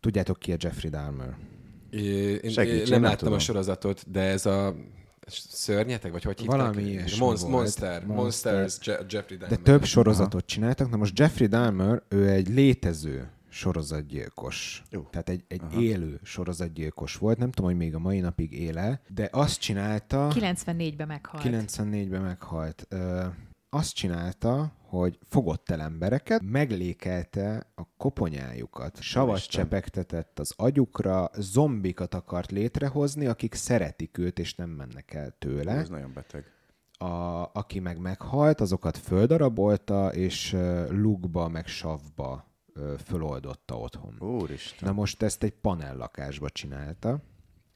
Tudjátok 0.01 0.39
ki 0.39 0.53
a 0.53 0.57
Jeffrey 0.59 0.91
Dahmer? 0.91 1.37
Én, 1.91 2.51
Segíts, 2.51 2.81
nem 2.83 2.91
nem 2.91 3.03
láttam 3.03 3.19
tudom. 3.19 3.35
a 3.35 3.39
sorozatot, 3.39 4.11
de 4.11 4.21
ez 4.21 4.47
a 4.47 4.75
szörnyetek, 5.49 6.13
vagy 6.13 6.23
hogy 6.23 6.41
hívták? 6.41 6.57
Valami 6.59 6.83
ilyesmi 6.83 7.19
Monst-. 7.25 7.49
Monster, 7.49 8.07
Monster. 8.07 8.55
Monsters, 8.55 8.87
Je- 8.87 9.05
Jeffrey 9.09 9.37
De 9.37 9.47
Dahmer. 9.47 9.63
több 9.65 9.85
sorozatot 9.85 10.47
csináltak. 10.47 10.91
Na 10.91 10.97
most 10.97 11.19
Jeffrey 11.19 11.47
Dahmer, 11.47 12.03
ő 12.09 12.29
egy 12.29 12.49
létező 12.49 13.29
sorozatgyilkos. 13.55 14.83
Jó. 14.91 15.03
Tehát 15.11 15.29
egy, 15.29 15.45
egy 15.49 15.81
élő 15.81 16.21
sorozatgyilkos 16.23 17.17
volt. 17.17 17.39
Nem 17.39 17.51
tudom, 17.51 17.71
hogy 17.71 17.79
még 17.79 17.95
a 17.95 17.99
mai 17.99 18.21
napig 18.21 18.53
éle, 18.53 19.01
de 19.09 19.29
azt 19.33 19.61
csinálta... 19.61 20.31
94-ben 20.35 21.07
meghalt. 21.07 21.45
94-ben 21.47 22.23
meghalt. 22.23 22.87
Ö, 22.89 23.27
azt 23.69 23.95
csinálta, 23.95 24.73
hogy 24.79 25.19
fogott 25.29 25.71
el 25.71 25.81
embereket, 25.81 26.43
meglékelte 26.43 27.67
a 27.75 27.83
koponyájukat, 27.97 29.01
savat 29.01 29.37
Isten. 29.37 29.63
csepegtetett 29.63 30.39
az 30.39 30.53
agyukra, 30.57 31.31
zombikat 31.37 32.15
akart 32.15 32.51
létrehozni, 32.51 33.27
akik 33.27 33.55
szeretik 33.55 34.19
őt, 34.19 34.39
és 34.39 34.55
nem 34.55 34.71
mennek 34.71 35.15
el 35.15 35.35
tőle. 35.39 35.73
Ez 35.73 35.89
nagyon 35.89 36.13
beteg. 36.15 36.45
A, 36.99 37.51
aki 37.53 37.79
meg 37.81 37.99
meghalt, 37.99 38.61
azokat 38.61 38.97
földarabolta, 38.97 40.13
és 40.13 40.53
ö, 40.53 40.91
lukba, 40.91 41.49
meg 41.49 41.67
savba 41.67 42.53
föloldotta 43.05 43.79
otthon. 43.79 44.17
Úristen. 44.21 44.89
Na 44.89 44.95
most 44.95 45.23
ezt 45.23 45.43
egy 45.43 45.53
panellakásba 45.53 46.51
csinálta, 46.51 47.21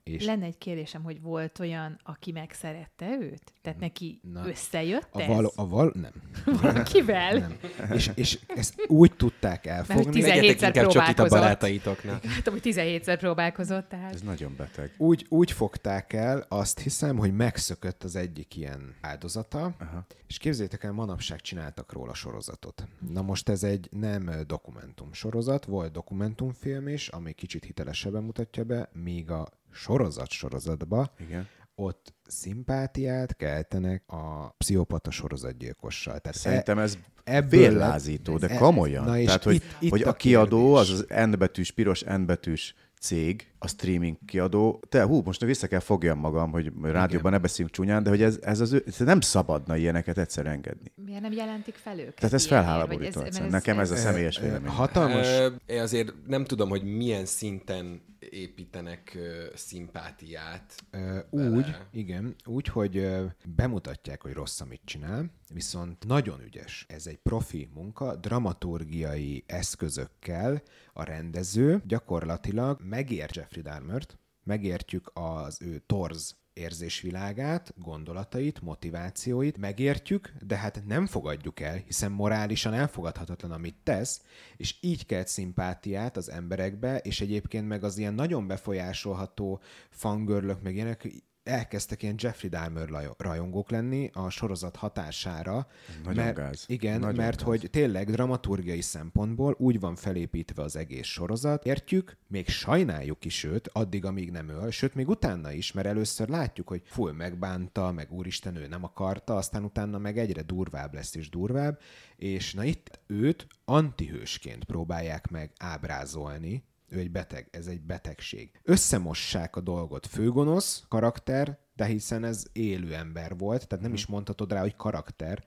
és 0.09 0.25
Lenne 0.25 0.45
egy 0.45 0.59
kérdésem, 0.59 1.03
hogy 1.03 1.21
volt 1.23 1.59
olyan, 1.59 2.01
aki 2.03 2.33
megszerette 2.33 3.19
őt? 3.21 3.53
Tehát 3.63 3.81
neki 3.81 4.21
Na. 4.33 4.49
összejött 4.49 5.09
a 5.13 5.21
ez? 5.21 5.27
val, 5.29 5.53
a 5.57 5.69
val, 5.69 5.93
nem. 5.95 6.13
Valakivel? 6.63 7.39
nem. 7.39 7.57
És, 7.93 8.11
és 8.15 8.39
ezt 8.47 8.85
úgy 8.87 9.13
tudták 9.17 9.61
hogy 9.63 9.71
elfogni, 9.73 10.11
tizen- 10.11 10.37
Legyetek 10.37 10.59
17-szer 10.59 10.77
inkább 10.77 10.91
csak 10.93 11.09
itt 11.09 11.19
a 11.19 11.23
próbálkozott. 11.23 11.39
barátaitoknak. 11.41 12.25
Hát, 12.39 12.49
hogy 12.49 12.61
17-szer 12.65 13.17
próbálkozott, 13.19 13.89
tehát. 13.89 14.15
Ez 14.15 14.21
nagyon 14.23 14.55
beteg. 14.57 14.95
úgy, 14.97 15.27
úgy 15.29 15.53
fogták 15.53 16.13
el, 16.13 16.45
azt 16.49 16.79
hiszem, 16.81 17.17
hogy 17.17 17.33
megszökött 17.35 18.05
az 18.05 18.17
egyik 18.17 18.57
ilyen 18.57 18.95
áldozata, 19.01 19.75
Aha. 19.79 20.07
és 20.27 20.39
képzétek 20.39 20.85
el, 20.85 20.93
manapság 20.93 21.41
csináltak 21.41 21.93
róla 21.93 22.15
sorozatot. 22.15 22.87
Na 23.13 23.23
most 23.23 23.49
ez 23.49 23.63
egy 23.63 23.89
nem 23.91 24.31
dokumentum 24.47 25.13
sorozat, 25.13 25.65
volt 25.65 25.93
dokumentumfilm 25.93 26.89
is, 26.89 27.09
ami 27.09 27.33
kicsit 27.33 27.65
hitelesebben 27.65 28.23
mutatja 28.23 28.65
be, 28.65 28.89
míg 28.93 29.31
a 29.31 29.49
sorozat 29.73 30.31
sorozatba 30.31 31.13
Igen. 31.19 31.49
ott 31.75 32.15
szimpátiát 32.27 33.37
keltenek 33.37 34.03
a 34.07 34.55
pszichopata 34.59 35.11
sorozatgyilkossal. 35.11 36.19
Tehát 36.19 36.39
Szerintem 36.39 36.79
ez 36.79 36.99
ebből 37.25 37.61
vérlázító, 37.61 38.37
de 38.37 38.57
komolyan. 38.57 39.05
Na 39.05 39.19
és 39.19 39.27
Tehát, 39.27 39.43
hogy, 39.43 39.55
itt, 39.55 39.65
itt 39.79 39.91
hogy 39.91 40.03
a, 40.03 40.09
a 40.09 40.13
kiadó, 40.13 40.75
az 40.75 40.91
az 40.91 41.07
N 41.27 41.39
betűs, 41.39 41.71
piros 41.71 42.03
N 42.03 42.25
betűs 42.27 42.75
cég, 43.01 43.53
a 43.59 43.69
streaming 43.69 44.17
kiadó, 44.27 44.83
te, 44.89 45.03
hú, 45.03 45.23
most 45.25 45.45
vissza 45.45 45.67
kell 45.67 45.81
fogjam 45.81 46.19
magam, 46.19 46.51
hogy 46.51 46.73
rádióban 46.83 47.33
ne 47.33 47.39
beszéljünk 47.39 47.77
csúnyán, 47.77 48.03
de 48.03 48.11
hogy 48.11 48.23
ez, 48.23 48.39
ez 48.43 48.61
az 48.61 48.73
ő, 48.73 48.85
ez 48.87 48.99
nem 48.99 49.21
szabadna 49.21 49.77
ilyeneket 49.77 50.19
egyszer 50.19 50.47
engedni. 50.47 50.93
Miért 50.95 51.21
nem 51.21 51.33
jelentik 51.33 51.75
fel 51.75 51.99
őket? 51.99 52.15
Tehát 52.15 52.35
ez 52.35 52.47
felháborító. 52.47 53.23
Nekem 53.49 53.79
ez 53.79 53.91
a 53.91 53.97
személyes 53.97 54.39
vélemény. 54.39 54.71
Hatalmas, 54.71 55.29
Én 55.67 55.81
azért 55.81 56.13
nem 56.27 56.45
tudom, 56.45 56.69
hogy 56.69 56.83
milyen 56.83 57.25
szinten 57.25 58.03
építenek 58.31 59.19
szimpátiát. 59.55 60.75
Ö, 60.91 61.19
vele. 61.31 61.57
úgy, 61.57 61.77
igen, 61.91 62.35
úgy, 62.45 62.67
hogy 62.67 63.09
bemutatják, 63.57 64.23
hogy 64.23 64.33
rossz, 64.33 64.61
amit 64.61 64.83
csinál, 64.85 65.31
viszont 65.55 66.07
nagyon 66.07 66.41
ügyes. 66.41 66.85
Ez 66.89 67.07
egy 67.07 67.19
profi 67.19 67.69
munka, 67.75 68.17
dramaturgiai 68.17 69.45
eszközökkel 69.47 70.63
a 70.93 71.03
rendező 71.03 71.83
gyakorlatilag 71.87 72.81
megért 72.83 73.37
Jeffrey 73.37 73.63
Dahmert, 73.63 74.19
megértjük 74.43 75.11
az 75.15 75.63
ő 75.63 75.83
torz 75.87 76.37
érzésvilágát, 76.59 77.75
gondolatait, 77.77 78.61
motivációit, 78.61 79.59
megértjük, 79.59 80.33
de 80.47 80.57
hát 80.57 80.83
nem 80.87 81.07
fogadjuk 81.07 81.61
el, 81.61 81.77
hiszen 81.77 82.13
morálisan 82.13 82.75
elfogadhatatlan, 82.75 83.53
amit 83.53 83.77
tesz, 83.83 84.23
és 84.57 84.77
így 84.81 85.07
kelt 85.07 85.29
szimpátiát 85.29 86.17
az 86.17 86.31
emberekbe, 86.31 86.99
és 86.99 87.21
egyébként 87.21 87.69
meg 87.69 87.85
az 87.85 87.99
ilyen 87.99 88.15
nagyon 88.15 88.47
befolyásolható 88.47 89.61
fangörlök, 89.91 90.63
meg 90.63 90.75
ilyenek, 90.75 91.09
elkezdtek 91.49 92.03
ilyen 92.03 92.15
Jeffrey 92.19 92.51
Dahmer 92.51 92.89
rajongók 93.17 93.71
lenni 93.71 94.11
a 94.13 94.31
sorozat 94.31 94.77
hatására. 94.77 95.67
Nagyon 96.05 96.25
mert, 96.25 96.37
gáz. 96.37 96.65
Igen, 96.67 97.01
Nagyon 97.01 97.15
mert 97.15 97.37
gáz. 97.37 97.47
hogy 97.47 97.69
tényleg 97.71 98.11
dramaturgiai 98.11 98.81
szempontból 98.81 99.55
úgy 99.59 99.81
van 99.81 99.97
felépítve 99.97 100.63
az 100.63 100.77
egész 100.77 101.07
sorozat. 101.07 101.65
Értjük, 101.65 102.17
még 102.27 102.49
sajnáljuk 102.49 103.25
is 103.25 103.45
őt, 103.45 103.69
addig, 103.73 104.05
amíg 104.05 104.31
nem 104.31 104.49
öl, 104.49 104.71
sőt, 104.71 104.95
még 104.95 105.09
utána 105.09 105.53
is, 105.53 105.73
mert 105.73 105.87
először 105.87 106.29
látjuk, 106.29 106.69
hogy 106.69 106.83
full 106.85 107.13
megbánta, 107.13 107.93
meg 107.93 108.13
úristen, 108.13 108.57
ő 108.57 108.67
nem 108.67 108.85
akarta, 108.85 109.37
aztán 109.37 109.65
utána 109.65 109.99
meg 109.99 110.19
egyre 110.19 110.43
durvább 110.43 110.95
lesz 110.95 111.15
és 111.15 111.31
durvább, 111.31 111.81
és 112.17 112.55
na 112.55 112.65
itt 112.65 113.01
őt 113.07 113.47
antihősként 113.65 114.65
próbálják 114.65 115.31
meg 115.31 115.53
ábrázolni, 115.59 116.65
ő 116.89 116.99
egy 116.99 117.11
beteg, 117.11 117.49
ez 117.51 117.67
egy 117.67 117.81
betegség. 117.81 118.51
Összemossák 118.63 119.57
a 119.57 119.61
dolgot. 119.61 120.07
Főgonosz 120.07 120.85
karakter, 120.89 121.59
de 121.77 121.85
hiszen 121.85 122.25
ez 122.25 122.47
élő 122.53 122.95
ember 122.95 123.37
volt, 123.37 123.67
tehát 123.67 123.85
nem 123.85 123.95
is 123.95 124.07
mondhatod 124.07 124.53
rá, 124.53 124.61
hogy 124.61 124.77
karakter, 124.77 125.45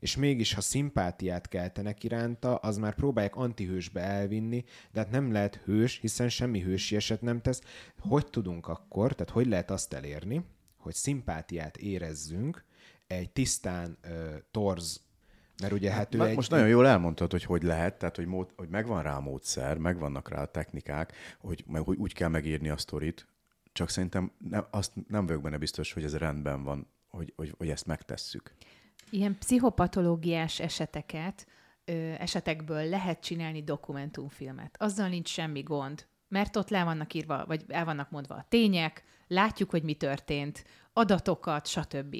és 0.00 0.16
mégis, 0.16 0.54
ha 0.54 0.60
szimpátiát 0.60 1.48
keltenek 1.48 2.04
iránta, 2.04 2.54
az 2.54 2.76
már 2.76 2.94
próbálják 2.94 3.36
antihősbe 3.36 4.00
elvinni, 4.00 4.64
de 4.92 5.00
hát 5.00 5.10
nem 5.10 5.32
lehet 5.32 5.60
hős, 5.64 5.98
hiszen 6.00 6.28
semmi 6.28 6.60
hősi 6.60 6.96
eset 6.96 7.20
nem 7.20 7.40
tesz. 7.40 7.60
Hogy 7.98 8.26
tudunk 8.26 8.68
akkor, 8.68 9.14
tehát 9.14 9.32
hogy 9.32 9.46
lehet 9.46 9.70
azt 9.70 9.92
elérni, 9.92 10.44
hogy 10.76 10.94
szimpátiát 10.94 11.76
érezzünk 11.76 12.64
egy 13.06 13.30
tisztán 13.30 13.98
ö, 14.02 14.36
torz, 14.50 15.00
mert 15.62 15.72
ugye 15.72 15.90
hát 15.90 16.14
ő 16.14 16.18
Ma- 16.18 16.26
egy... 16.26 16.34
Most 16.34 16.50
nagyon 16.50 16.68
jól 16.68 16.86
elmondtad, 16.86 17.30
hogy 17.30 17.44
hogy 17.44 17.62
lehet, 17.62 17.98
tehát 17.98 18.16
hogy, 18.16 18.26
mód, 18.26 18.50
hogy 18.56 18.68
megvan 18.68 19.02
rá 19.02 19.16
a 19.16 19.20
módszer, 19.20 19.78
megvannak 19.78 20.28
rá 20.28 20.42
a 20.42 20.46
technikák, 20.46 21.12
hogy, 21.38 21.64
hogy 21.84 21.96
úgy 21.96 22.12
kell 22.12 22.28
megírni 22.28 22.68
a 22.68 22.76
sztorit, 22.76 23.26
csak 23.72 23.88
szerintem 23.88 24.32
nem, 24.38 24.66
azt 24.70 24.92
nem 25.08 25.26
vagyok 25.26 25.42
benne 25.42 25.58
biztos, 25.58 25.92
hogy 25.92 26.04
ez 26.04 26.16
rendben 26.16 26.62
van, 26.62 26.86
hogy, 27.08 27.32
hogy, 27.36 27.54
hogy 27.58 27.68
ezt 27.68 27.86
megtesszük. 27.86 28.54
Ilyen 29.10 29.38
pszichopatológiás 29.38 30.60
eseteket, 30.60 31.46
ö, 31.84 31.92
esetekből 32.18 32.88
lehet 32.88 33.20
csinálni 33.20 33.62
dokumentumfilmet. 33.62 34.76
Azzal 34.78 35.08
nincs 35.08 35.28
semmi 35.28 35.60
gond, 35.62 36.06
mert 36.28 36.56
ott 36.56 36.68
le 36.68 36.84
vannak 36.84 37.14
írva, 37.14 37.44
vagy 37.46 37.64
el 37.68 37.84
vannak 37.84 38.10
mondva 38.10 38.34
a 38.34 38.46
tények, 38.48 39.04
látjuk, 39.26 39.70
hogy 39.70 39.82
mi 39.82 39.94
történt, 39.94 40.64
adatokat, 40.92 41.66
stb. 41.66 42.16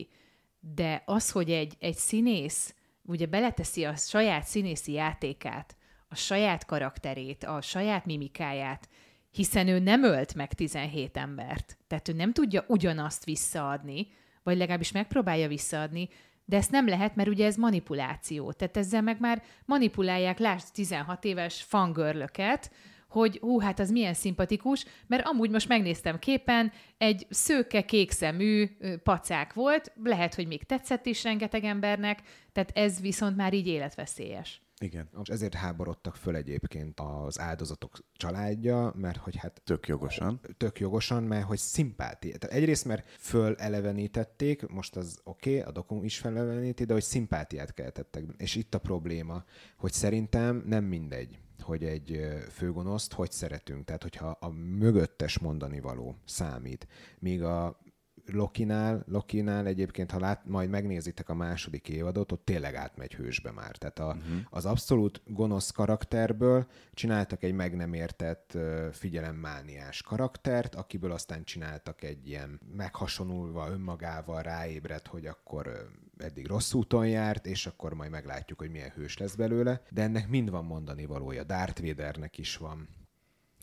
De 0.61 1.03
az, 1.07 1.31
hogy 1.31 1.51
egy, 1.51 1.77
egy 1.79 1.97
színész 1.97 2.75
ugye 3.03 3.27
beleteszi 3.27 3.85
a 3.85 3.97
saját 3.97 4.45
színészi 4.45 4.93
játékát, 4.93 5.77
a 6.09 6.15
saját 6.15 6.65
karakterét, 6.65 7.45
a 7.45 7.61
saját 7.61 8.07
mimikáját, 8.07 8.89
hiszen 9.31 9.69
ő 9.69 9.79
nem 9.79 10.03
ölt 10.05 10.35
meg 10.35 10.53
17 10.53 11.17
embert. 11.17 11.79
Tehát 11.87 12.09
ő 12.09 12.13
nem 12.13 12.33
tudja 12.33 12.65
ugyanazt 12.69 13.25
visszaadni, 13.25 14.07
vagy 14.43 14.57
legalábbis 14.57 14.93
megpróbálja 14.93 15.49
visszaadni, 15.49 16.09
de 16.45 16.57
ezt 16.57 16.71
nem 16.71 16.89
lehet, 16.89 17.17
mert 17.17 17.29
ugye 17.29 17.47
ez 17.47 17.57
manipuláció. 17.57 18.53
Tehát 18.53 18.77
ezzel 18.77 19.03
meg 19.03 19.21
már 19.21 19.43
manipulálják, 19.65 20.39
lásd 20.39 20.67
16 20.73 21.25
éves 21.25 21.63
fangörlöket, 21.63 22.71
hogy 23.13 23.39
hú, 23.39 23.61
hát 23.61 23.79
az 23.79 23.91
milyen 23.91 24.15
szimpatikus, 24.15 24.85
mert 25.07 25.27
amúgy 25.27 25.51
most 25.51 25.69
megnéztem 25.69 26.19
képen, 26.19 26.73
egy 26.99 27.27
szőke, 27.31 27.83
kékszemű 27.83 28.71
pacák 29.03 29.53
volt, 29.53 29.93
lehet, 30.03 30.35
hogy 30.35 30.47
még 30.47 30.65
tetszett 30.65 31.07
is 31.07 31.23
rengeteg 31.23 31.65
embernek, 31.65 32.23
tehát 32.53 32.71
ez 32.75 33.01
viszont 33.01 33.37
már 33.37 33.53
így 33.53 33.67
életveszélyes. 33.67 34.63
Igen. 34.83 35.09
És 35.23 35.29
ezért 35.29 35.55
háborodtak 35.55 36.17
föl 36.17 36.37
egyébként 36.37 37.01
az 37.01 37.41
áldozatok 37.41 37.99
családja, 38.13 38.93
mert 38.97 39.17
hogy 39.17 39.37
hát 39.37 39.63
Tök 39.65 39.87
jogosan. 39.87 40.41
tök 40.57 40.81
jogosan, 40.81 41.23
mert 41.23 41.45
hogy 41.45 41.59
szimpátia. 41.59 42.37
Tehát 42.39 42.57
egyrészt, 42.57 42.85
mert 42.85 43.09
fölelevenítették, 43.19 44.67
most 44.67 44.97
az 44.97 45.21
oké, 45.25 45.51
okay, 45.59 45.69
a 45.69 45.73
dokum 45.73 46.05
is 46.05 46.19
feleleveníti, 46.19 46.85
de 46.85 46.93
hogy 46.93 47.03
szimpátiát 47.03 47.75
keltettek. 47.75 48.25
És 48.37 48.55
itt 48.55 48.75
a 48.75 48.79
probléma, 48.79 49.45
hogy 49.77 49.93
szerintem 49.93 50.63
nem 50.67 50.85
mindegy 50.85 51.39
hogy 51.63 51.85
egy 51.85 52.21
főgonoszt 52.51 53.13
hogy 53.13 53.33
szeretünk. 53.33 53.85
Tehát, 53.85 54.03
hogyha 54.03 54.37
a 54.41 54.49
mögöttes 54.79 55.39
mondani 55.39 55.81
való 55.81 56.17
számít, 56.25 56.87
míg 57.19 57.43
a 57.43 57.81
Lokinál, 58.27 59.05
Lokinál 59.07 59.67
egyébként, 59.67 60.11
ha 60.11 60.19
lát, 60.19 60.47
majd 60.47 60.71
megnézitek 60.71 61.29
a 61.29 61.35
második 61.35 61.89
évadot, 61.89 62.33
ott 62.33 62.45
tényleg 62.45 62.75
átmegy 62.75 63.15
hősbe 63.15 63.51
már. 63.51 63.77
Tehát 63.77 63.99
a, 63.99 64.07
uh-huh. 64.07 64.41
az 64.51 64.65
abszolút 64.65 65.23
gonosz 65.27 65.71
karakterből 65.71 66.67
csináltak 66.95 67.43
egy 67.43 67.53
meg 67.53 67.77
nem 67.77 67.93
értett 67.93 68.59
figyelemmániás 68.93 70.03
karaktert, 70.03 70.75
akiből 70.75 71.13
aztán 71.13 71.45
csináltak 71.45 72.03
egy 72.03 72.29
ilyen 72.29 72.61
meghasonulva 72.77 73.69
önmagával 73.71 74.43
ráébredt, 74.43 75.07
hogy 75.07 75.27
akkor 75.27 75.91
eddig 76.19 76.47
rossz 76.47 76.73
úton 76.73 77.09
járt, 77.09 77.47
és 77.47 77.67
akkor 77.67 77.95
majd 77.95 78.11
meglátjuk, 78.11 78.59
hogy 78.59 78.71
milyen 78.71 78.93
hős 78.95 79.19
lesz 79.19 79.35
belőle. 79.35 79.83
De 79.91 80.03
ennek 80.03 80.29
mind 80.29 80.51
van 80.51 80.65
mondani 80.65 81.07
valója. 81.07 81.45
Darth 81.45 81.83
Vadernek 81.83 82.39
is 82.39 82.57
van 82.57 82.89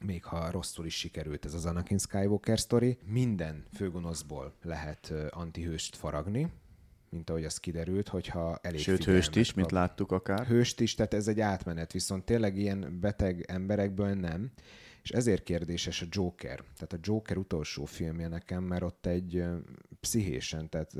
még 0.05 0.23
ha 0.23 0.51
rosszul 0.51 0.85
is 0.85 0.97
sikerült 0.97 1.45
ez 1.45 1.53
az 1.53 1.65
Anakin 1.65 1.97
Skywalker 1.97 2.59
sztori, 2.59 2.97
minden 3.05 3.65
főgonoszból 3.73 4.53
lehet 4.63 5.13
antihőst 5.29 5.95
faragni, 5.95 6.51
mint 7.09 7.29
ahogy 7.29 7.43
az 7.43 7.57
kiderült, 7.57 8.07
hogyha 8.07 8.59
elég 8.61 8.79
Sőt, 8.79 9.03
hőst 9.03 9.35
is, 9.35 9.53
mint 9.53 9.67
kap. 9.67 9.77
láttuk 9.77 10.11
akár. 10.11 10.47
Hőst 10.47 10.79
is, 10.79 10.95
tehát 10.95 11.13
ez 11.13 11.27
egy 11.27 11.39
átmenet, 11.39 11.91
viszont 11.91 12.25
tényleg 12.25 12.57
ilyen 12.57 12.99
beteg 12.99 13.45
emberekből 13.47 14.13
nem. 14.13 14.51
És 15.03 15.09
ezért 15.09 15.43
kérdéses 15.43 16.01
a 16.01 16.05
Joker. 16.09 16.63
Tehát 16.75 16.93
a 16.93 16.97
Joker 17.01 17.37
utolsó 17.37 17.85
filmje 17.85 18.27
nekem, 18.27 18.63
mert 18.63 18.83
ott 18.83 19.05
egy 19.05 19.43
pszichésen, 19.99 20.69
tehát 20.69 20.93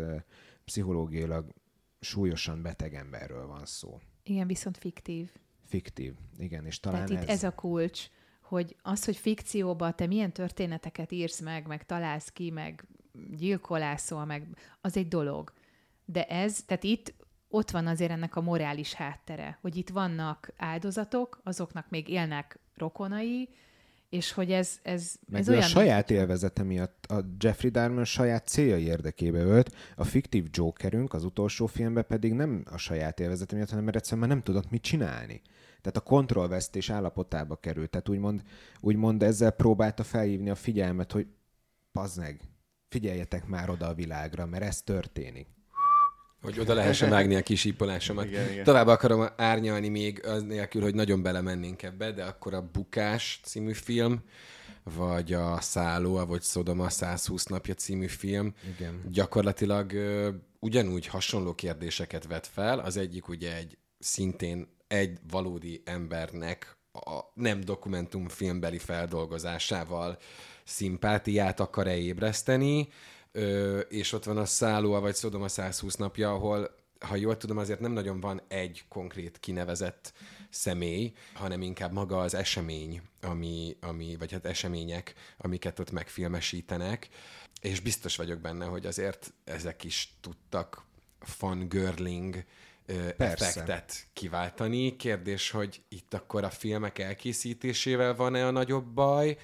pszichológiailag 0.65 1.53
súlyosan 1.99 2.61
beteg 2.61 2.93
emberről 2.93 3.47
van 3.47 3.65
szó. 3.65 3.99
Igen, 4.23 4.47
viszont 4.47 4.77
fiktív. 4.77 5.31
Fiktív, 5.65 6.13
igen, 6.37 6.65
és 6.65 6.79
talán 6.79 7.05
Tehát 7.05 7.23
itt 7.23 7.29
ez 7.29 7.43
a 7.43 7.51
kulcs, 7.51 8.09
hogy 8.49 8.75
az, 8.81 9.05
hogy 9.05 9.17
fikcióban 9.17 9.95
te 9.95 10.07
milyen 10.07 10.31
történeteket 10.31 11.11
írsz 11.11 11.39
meg, 11.39 11.67
meg 11.67 11.85
találsz 11.85 12.29
ki, 12.29 12.49
meg 12.49 12.85
gyilkolászol, 13.31 14.25
meg 14.25 14.47
az 14.81 14.97
egy 14.97 15.07
dolog. 15.07 15.53
De 16.05 16.25
ez, 16.25 16.63
tehát 16.63 16.83
itt 16.83 17.13
ott 17.47 17.71
van 17.71 17.87
azért 17.87 18.11
ennek 18.11 18.35
a 18.35 18.41
morális 18.41 18.93
háttere, 18.93 19.57
hogy 19.61 19.75
itt 19.75 19.89
vannak 19.89 20.53
áldozatok, 20.57 21.41
azoknak 21.43 21.89
még 21.89 22.07
élnek 22.07 22.59
rokonai, 22.75 23.49
és 24.09 24.31
hogy 24.31 24.51
ez, 24.51 24.79
ez, 24.83 25.15
Meg 25.27 25.41
ez 25.41 25.49
olyan... 25.49 25.61
a 25.61 25.65
saját 25.65 26.11
élvezete 26.11 26.63
miatt 26.63 27.05
a 27.05 27.25
Jeffrey 27.39 27.69
Dahmer 27.69 28.05
saját 28.05 28.47
célja 28.47 28.77
érdekébe 28.77 29.39
ölt, 29.39 29.75
a 29.95 30.03
fiktív 30.03 30.47
Jokerünk 30.51 31.13
az 31.13 31.23
utolsó 31.23 31.65
filmben 31.65 32.05
pedig 32.07 32.33
nem 32.33 32.63
a 32.71 32.77
saját 32.77 33.19
élvezete 33.19 33.55
miatt, 33.55 33.69
hanem 33.69 33.83
mert 33.83 33.95
egyszerűen 33.95 34.27
már 34.27 34.35
nem 34.35 34.43
tudott 34.43 34.69
mit 34.69 34.81
csinálni. 34.81 35.41
Tehát 35.81 35.97
a 35.97 36.01
kontrollvesztés 36.01 36.89
állapotába 36.89 37.55
került. 37.55 37.89
Tehát 37.89 38.09
úgymond, 38.09 38.43
úgymond 38.79 39.23
ezzel 39.23 39.51
próbálta 39.51 40.03
felhívni 40.03 40.49
a 40.49 40.55
figyelmet, 40.55 41.11
hogy 41.11 41.27
pazd 41.91 42.19
meg, 42.19 42.41
figyeljetek 42.87 43.47
már 43.47 43.69
oda 43.69 43.87
a 43.87 43.93
világra, 43.93 44.45
mert 44.45 44.63
ez 44.63 44.81
történik. 44.81 45.47
Hogy 46.41 46.59
oda 46.59 46.73
lehessen 46.73 47.09
vágni 47.09 47.35
a 47.35 47.41
kis 47.41 47.65
ípolásomat. 47.65 48.25
Igen, 48.25 48.51
igen. 48.51 48.63
Tovább 48.63 48.87
akarom 48.87 49.27
árnyalni 49.35 49.87
még 49.87 50.25
az 50.25 50.43
nélkül, 50.43 50.81
hogy 50.81 50.95
nagyon 50.95 51.21
belemennénk 51.21 51.83
ebbe, 51.83 52.11
de 52.11 52.23
akkor 52.23 52.53
a 52.53 52.69
Bukás 52.71 53.39
című 53.43 53.73
film, 53.73 54.23
vagy 54.83 55.33
a 55.33 55.61
Szálló, 55.61 56.25
vagy 56.25 56.41
Szodoma 56.41 56.89
120 56.89 57.45
napja 57.45 57.73
című 57.73 58.07
film 58.07 58.53
Igen. 58.77 59.01
gyakorlatilag 59.11 59.93
ö, 59.93 60.29
ugyanúgy 60.59 61.07
hasonló 61.07 61.53
kérdéseket 61.53 62.27
vet 62.27 62.47
fel. 62.47 62.79
Az 62.79 62.97
egyik 62.97 63.27
ugye 63.27 63.55
egy 63.55 63.77
szintén 63.99 64.67
egy 64.87 65.17
valódi 65.29 65.81
embernek 65.85 66.77
a 66.91 67.19
nem 67.33 67.61
dokumentumfilmbeli 67.61 68.77
feldolgozásával 68.77 70.17
szimpátiát 70.63 71.59
akar-e 71.59 71.97
ébreszteni, 71.97 72.87
ö, 73.31 73.79
és 73.79 74.13
ott 74.13 74.23
van 74.23 74.37
a 74.37 74.45
Szálló, 74.45 74.99
vagy 74.99 75.15
Szodoma 75.15 75.47
120 75.47 75.95
napja, 75.95 76.31
ahol 76.31 76.77
ha 76.99 77.15
jól 77.15 77.37
tudom, 77.37 77.57
azért 77.57 77.79
nem 77.79 77.91
nagyon 77.91 78.19
van 78.19 78.41
egy 78.47 78.85
konkrét 78.89 79.39
kinevezett 79.39 80.13
személy, 80.49 81.13
hanem 81.33 81.61
inkább 81.61 81.91
maga 81.91 82.19
az 82.19 82.33
esemény, 82.33 83.01
ami, 83.21 83.77
ami, 83.79 84.15
vagy 84.19 84.31
hát 84.31 84.45
események, 84.45 85.13
amiket 85.37 85.79
ott 85.79 85.91
megfilmesítenek, 85.91 87.09
és 87.61 87.79
biztos 87.79 88.15
vagyok 88.15 88.39
benne, 88.39 88.65
hogy 88.65 88.85
azért 88.85 89.33
ezek 89.43 89.83
is 89.83 90.17
tudtak 90.21 90.85
fangirling 91.19 92.43
Persze. 93.17 93.45
effektet 93.45 94.07
kiváltani. 94.13 94.95
Kérdés, 94.95 95.51
hogy 95.51 95.81
itt 95.89 96.13
akkor 96.13 96.43
a 96.43 96.49
filmek 96.49 96.99
elkészítésével 96.99 98.15
van-e 98.15 98.47
a 98.47 98.51
nagyobb 98.51 98.85
baj, 98.85 99.37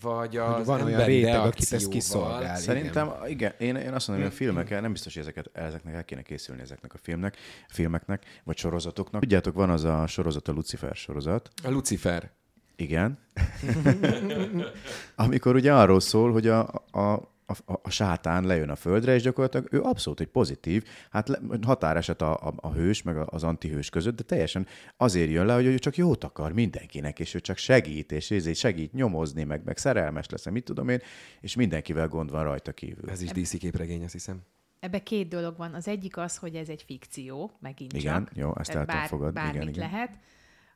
vagy 0.00 0.36
az 0.36 0.66
van 0.66 0.80
olyan 0.80 0.92
emberi 0.92 1.14
réteg, 1.14 1.40
akit 1.40 1.72
ez 1.72 1.88
kiszolgál. 1.88 2.56
Szerintem, 2.56 3.06
igen. 3.06 3.30
igen, 3.30 3.54
én, 3.58 3.86
én 3.86 3.92
azt 3.92 4.08
mondom, 4.08 4.26
hogy 4.26 4.34
a 4.34 4.36
filmekkel 4.36 4.80
nem 4.80 4.92
biztos, 4.92 5.14
hogy 5.14 5.22
ezeket, 5.22 5.50
ezeknek 5.52 5.94
el 5.94 6.04
kéne 6.04 6.22
készülni 6.22 6.62
ezeknek 6.62 6.94
a 6.94 6.98
filmnek, 7.02 7.36
filmeknek, 7.68 8.24
vagy 8.44 8.56
sorozatoknak. 8.56 9.20
Tudjátok, 9.20 9.54
van 9.54 9.70
az 9.70 9.84
a 9.84 10.06
sorozat, 10.06 10.48
a 10.48 10.52
Lucifer 10.52 10.94
sorozat. 10.94 11.50
A 11.62 11.70
Lucifer. 11.70 12.30
Igen. 12.76 13.18
Amikor 15.14 15.54
ugye 15.54 15.74
arról 15.74 16.00
szól, 16.00 16.32
hogy 16.32 16.46
a, 16.46 16.60
a, 16.90 17.31
a, 17.66 17.72
a 17.82 17.90
sátán 17.90 18.44
lejön 18.44 18.70
a 18.70 18.76
földre, 18.76 19.14
és 19.14 19.22
gyakorlatilag 19.22 19.68
ő 19.70 19.80
abszolút 19.80 20.20
egy 20.20 20.28
pozitív, 20.28 20.84
hát 21.10 21.28
le, 21.28 21.38
határeset 21.62 22.22
a, 22.22 22.32
a, 22.32 22.54
a 22.56 22.72
hős, 22.72 23.02
meg 23.02 23.16
az 23.16 23.44
antihős 23.44 23.90
között, 23.90 24.16
de 24.16 24.22
teljesen 24.22 24.66
azért 24.96 25.30
jön 25.30 25.46
le, 25.46 25.54
hogy 25.54 25.64
ő 25.64 25.78
csak 25.78 25.96
jót 25.96 26.24
akar 26.24 26.52
mindenkinek, 26.52 27.18
és 27.18 27.34
ő 27.34 27.40
csak 27.40 27.56
segít, 27.56 28.12
és 28.12 28.30
ezért 28.30 28.58
segít 28.58 28.92
nyomozni, 28.92 29.44
meg, 29.44 29.64
meg 29.64 29.76
szerelmes 29.76 30.28
lesz, 30.28 30.50
mit 30.50 30.64
tudom 30.64 30.88
én, 30.88 31.00
és 31.40 31.54
mindenkivel 31.54 32.08
gond 32.08 32.30
van 32.30 32.42
rajta 32.42 32.72
kívül. 32.72 33.10
Ez 33.10 33.22
is 33.22 33.30
DC 33.30 33.58
képregény, 33.58 34.04
azt 34.04 34.12
hiszem. 34.12 34.42
Ebbe 34.80 35.02
két 35.02 35.28
dolog 35.28 35.56
van. 35.56 35.74
Az 35.74 35.88
egyik 35.88 36.16
az, 36.16 36.36
hogy 36.36 36.54
ez 36.54 36.68
egy 36.68 36.82
fikció, 36.82 37.50
megint 37.60 37.92
Igen, 37.92 38.24
csak. 38.24 38.36
jó, 38.36 38.52
ezt 38.58 38.70
el 38.70 38.86
tudom 38.86 39.02
fogadni, 39.02 39.32
Bármit 39.34 39.54
igen, 39.54 39.68
igen. 39.68 39.90
lehet. 39.90 40.10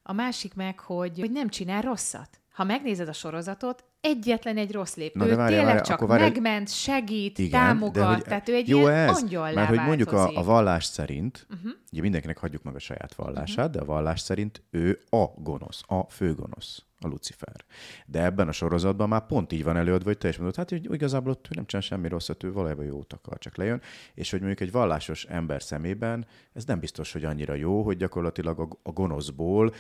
A 0.02 0.12
másik 0.12 0.54
meg, 0.54 0.78
hogy, 0.78 1.18
hogy 1.20 1.30
nem 1.30 1.48
csinál 1.48 1.82
rosszat. 1.82 2.40
Ha 2.50 2.64
megnézed 2.64 3.08
a 3.08 3.12
sorozatot, 3.12 3.84
egyetlen 4.07 4.57
egy 4.57 4.72
rossz 4.72 4.94
lép. 4.94 5.14
Na, 5.14 5.24
ő 5.24 5.28
de 5.28 5.36
várjál, 5.36 5.48
tényleg 5.48 5.66
várjál, 5.66 5.84
csak 5.84 5.96
akkor 5.96 6.09
várjál. 6.09 6.30
megment, 6.30 6.72
segít, 6.72 7.38
Igen, 7.38 7.50
támogat, 7.50 7.94
de 7.94 8.04
hogy, 8.04 8.22
tehát 8.22 8.48
ő 8.48 8.54
egy 8.54 8.68
jó 8.68 8.78
ilyen 8.78 8.92
ez, 8.92 9.22
angyollá 9.22 9.52
mert 9.52 9.68
hogy 9.68 9.78
mondjuk 9.78 10.12
a, 10.12 10.36
a 10.36 10.42
vallás 10.42 10.84
szerint, 10.84 11.46
uh-huh. 11.50 11.72
ugye 11.92 12.00
mindenkinek 12.00 12.38
hagyjuk 12.38 12.62
meg 12.62 12.74
a 12.74 12.78
saját 12.78 13.14
vallását, 13.14 13.66
uh-huh. 13.66 13.72
de 13.72 13.80
a 13.80 13.84
vallás 13.84 14.20
szerint 14.20 14.62
ő 14.70 14.98
a 15.11 15.24
gonosz, 15.36 15.82
a 15.86 16.02
főgonosz, 16.09 16.84
a 17.00 17.09
Lucifer. 17.09 17.64
De 18.07 18.24
ebben 18.24 18.48
a 18.48 18.52
sorozatban 18.52 19.09
már 19.09 19.26
pont 19.26 19.52
így 19.52 19.64
van 19.64 19.76
előadva, 19.76 20.09
hogy 20.09 20.18
te 20.18 20.28
is 20.28 20.36
mondod, 20.36 20.57
hát 20.57 20.70
hogy 20.70 20.92
igazából 20.92 21.30
ott 21.30 21.46
ő 21.46 21.54
nem 21.54 21.66
csinál 21.66 21.82
semmi 21.82 22.09
rosszat, 22.09 22.42
ő 22.42 22.52
valójában 22.52 22.84
jót 22.84 23.12
akar, 23.12 23.38
csak 23.38 23.57
lejön, 23.57 23.80
és 24.14 24.30
hogy 24.30 24.40
mondjuk 24.40 24.61
egy 24.61 24.72
vallásos 24.72 25.24
ember 25.24 25.62
szemében 25.62 26.26
ez 26.52 26.64
nem 26.64 26.80
biztos, 26.80 27.12
hogy 27.12 27.24
annyira 27.24 27.54
jó, 27.54 27.82
hogy 27.82 27.96
gyakorlatilag 27.96 28.61
a, 28.61 28.68
a 28.82 28.90
gonoszból 28.90 29.72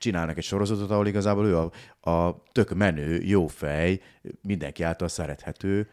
csinálnak 0.00 0.36
egy 0.36 0.44
sorozatot, 0.44 0.90
ahol 0.90 1.06
igazából 1.06 1.46
ő 1.46 1.56
a, 1.56 1.70
a 2.10 2.42
tök 2.52 2.74
menő, 2.74 3.20
jó 3.22 3.46
fej, 3.46 4.00
mindenki 4.42 4.82
által 4.82 5.08
szerethető 5.08 5.88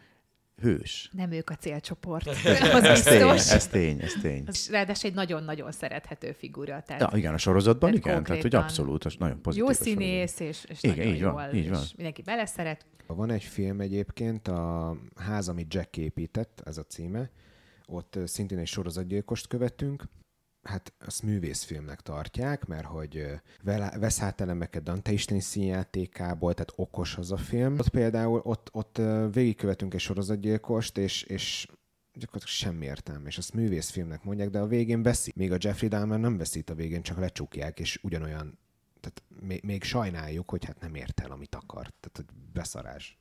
hős. 0.61 1.09
Nem 1.13 1.31
ők 1.31 1.49
a 1.49 1.55
célcsoport. 1.55 2.27
az 2.27 2.83
Ez 2.83 3.03
tény, 3.03 3.31
biztos. 3.31 3.51
ez 3.53 3.67
tény, 3.67 4.01
ez 4.01 4.13
tény. 4.21 4.43
Az 4.47 4.69
ráadásul 4.71 5.09
egy 5.09 5.15
nagyon-nagyon 5.15 5.71
szerethető 5.71 6.31
figura. 6.31 6.81
Tehát 6.85 7.11
Ja, 7.11 7.17
igen, 7.17 7.33
a 7.33 7.37
sorozatban 7.37 7.89
Tehát 7.91 8.05
igen, 8.05 8.23
tehát 8.23 8.41
hogy 8.41 8.55
abszolút, 8.55 9.03
az 9.05 9.15
nagyon 9.19 9.41
pozitív. 9.41 9.67
jó 9.67 9.73
színész, 9.73 10.39
és, 10.39 10.65
és 10.69 10.83
Igen, 10.83 10.97
nagyon 10.97 11.13
így 11.13 11.19
jól, 11.19 11.31
van, 11.31 11.55
így 11.55 11.69
van. 11.69 11.81
és 11.81 11.93
mindenki 11.95 12.21
beleszeret. 12.21 12.85
Van 13.07 13.29
egy 13.31 13.43
film 13.43 13.81
egyébként, 13.81 14.47
a 14.47 14.95
ház, 15.15 15.49
amit 15.49 15.73
Jack 15.73 15.97
épített, 15.97 16.61
ez 16.65 16.77
a 16.77 16.83
címe. 16.83 17.29
Ott 17.85 18.19
szintén 18.25 18.57
egy 18.57 18.67
sorozatgyilkost 18.67 19.47
követünk. 19.47 20.03
Hát 20.67 20.93
azt 21.05 21.23
művészfilmnek 21.23 22.01
tartják, 22.01 22.65
mert 22.65 22.85
hogy 22.85 23.25
vesz 23.99 24.21
át 24.21 24.41
elemeket 24.41 24.83
Dante 24.83 25.11
isteni 25.11 25.39
színjátékából, 25.39 26.53
tehát 26.53 26.73
okos 26.75 27.17
az 27.17 27.31
a 27.31 27.37
film. 27.37 27.79
Ott 27.79 27.89
például 27.89 28.41
ott, 28.43 28.69
ott 28.71 29.01
végigkövetünk 29.31 29.93
egy 29.93 29.99
sorozatgyilkost, 29.99 30.97
és, 30.97 31.23
és 31.23 31.67
gyakorlatilag 32.13 32.55
semmi 32.55 32.85
értelme, 32.85 33.27
és 33.27 33.37
azt 33.37 33.53
művészfilmnek 33.53 34.23
mondják, 34.23 34.49
de 34.49 34.59
a 34.59 34.67
végén 34.67 35.03
veszi. 35.03 35.31
Még 35.35 35.51
a 35.51 35.57
Jeffrey 35.59 35.89
Dahmer 35.89 36.19
nem 36.19 36.37
veszít 36.37 36.69
a 36.69 36.75
végén, 36.75 37.01
csak 37.01 37.17
lecsukják, 37.17 37.79
és 37.79 37.99
ugyanolyan 38.03 38.57
tehát 38.99 39.23
még, 39.47 39.63
még 39.63 39.83
sajnáljuk, 39.83 40.49
hogy 40.49 40.65
hát 40.65 40.79
nem 40.79 40.95
ért 40.95 41.19
el, 41.19 41.31
amit 41.31 41.55
akart. 41.55 41.93
Tehát, 41.99 42.15
hogy 42.15 42.25
beszarás. 42.53 43.17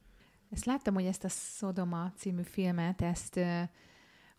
Ezt 0.51 0.65
láttam, 0.65 0.95
hogy 0.95 1.05
ezt 1.05 1.25
a 1.25 1.29
Szodoma 1.29 2.13
című 2.17 2.43
filmet, 2.43 3.03
ezt 3.03 3.41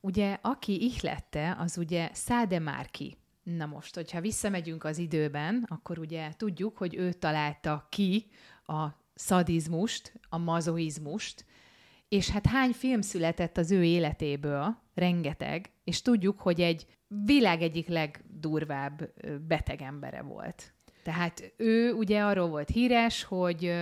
ugye 0.01 0.37
aki 0.41 0.83
ihlette, 0.83 1.55
az 1.59 1.77
ugye 1.77 2.09
Száde 2.13 2.59
Márki. 2.59 3.17
Na 3.43 3.65
most, 3.65 3.95
hogyha 3.95 4.21
visszamegyünk 4.21 4.83
az 4.83 4.97
időben, 4.97 5.65
akkor 5.67 5.99
ugye 5.99 6.31
tudjuk, 6.37 6.77
hogy 6.77 6.95
ő 6.95 7.13
találta 7.13 7.87
ki 7.89 8.25
a 8.65 8.87
szadizmust, 9.13 10.13
a 10.29 10.37
mazoizmust, 10.37 11.45
és 12.09 12.29
hát 12.29 12.45
hány 12.45 12.71
film 12.71 13.01
született 13.01 13.57
az 13.57 13.71
ő 13.71 13.83
életéből, 13.83 14.77
rengeteg, 14.93 15.71
és 15.83 16.01
tudjuk, 16.01 16.39
hogy 16.39 16.61
egy 16.61 16.85
világ 17.07 17.61
egyik 17.61 17.87
legdurvább 17.87 19.13
beteg 19.47 19.81
embere 19.81 20.21
volt. 20.21 20.73
Tehát 21.03 21.53
ő 21.57 21.93
ugye 21.93 22.23
arról 22.23 22.47
volt 22.47 22.69
híres, 22.69 23.23
hogy 23.23 23.73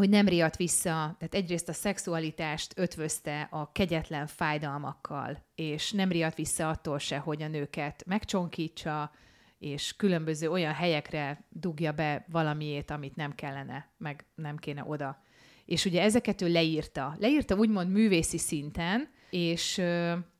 hogy 0.00 0.08
nem 0.08 0.28
riadt 0.28 0.56
vissza, 0.56 0.90
tehát 1.18 1.34
egyrészt 1.34 1.68
a 1.68 1.72
szexualitást 1.72 2.72
ötvözte 2.76 3.48
a 3.50 3.72
kegyetlen 3.72 4.26
fájdalmakkal, 4.26 5.38
és 5.54 5.92
nem 5.92 6.10
riadt 6.10 6.36
vissza 6.36 6.68
attól 6.68 6.98
se, 6.98 7.18
hogy 7.18 7.42
a 7.42 7.48
nőket 7.48 8.04
megcsonkítsa, 8.06 9.10
és 9.58 9.96
különböző 9.96 10.50
olyan 10.50 10.72
helyekre 10.72 11.44
dugja 11.48 11.92
be 11.92 12.26
valamiét, 12.30 12.90
amit 12.90 13.16
nem 13.16 13.34
kellene, 13.34 13.90
meg 13.98 14.24
nem 14.34 14.56
kéne 14.56 14.84
oda. 14.86 15.22
És 15.64 15.84
ugye 15.84 16.02
ezeket 16.02 16.42
ő 16.42 16.52
leírta. 16.52 17.16
Leírta 17.18 17.56
úgymond 17.56 17.90
művészi 17.90 18.38
szinten, 18.38 19.08
és, 19.30 19.82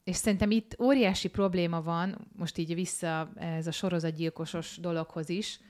és 0.05 0.17
szerintem 0.17 0.51
itt 0.51 0.77
óriási 0.83 1.29
probléma 1.29 1.83
van, 1.83 2.29
most 2.37 2.59
így 2.59 2.75
vissza 2.75 3.33
ez 3.35 3.67
a 3.67 3.73
sorozatgyilkosos 3.73 4.77
dologhoz 4.77 5.29
is, 5.29 5.61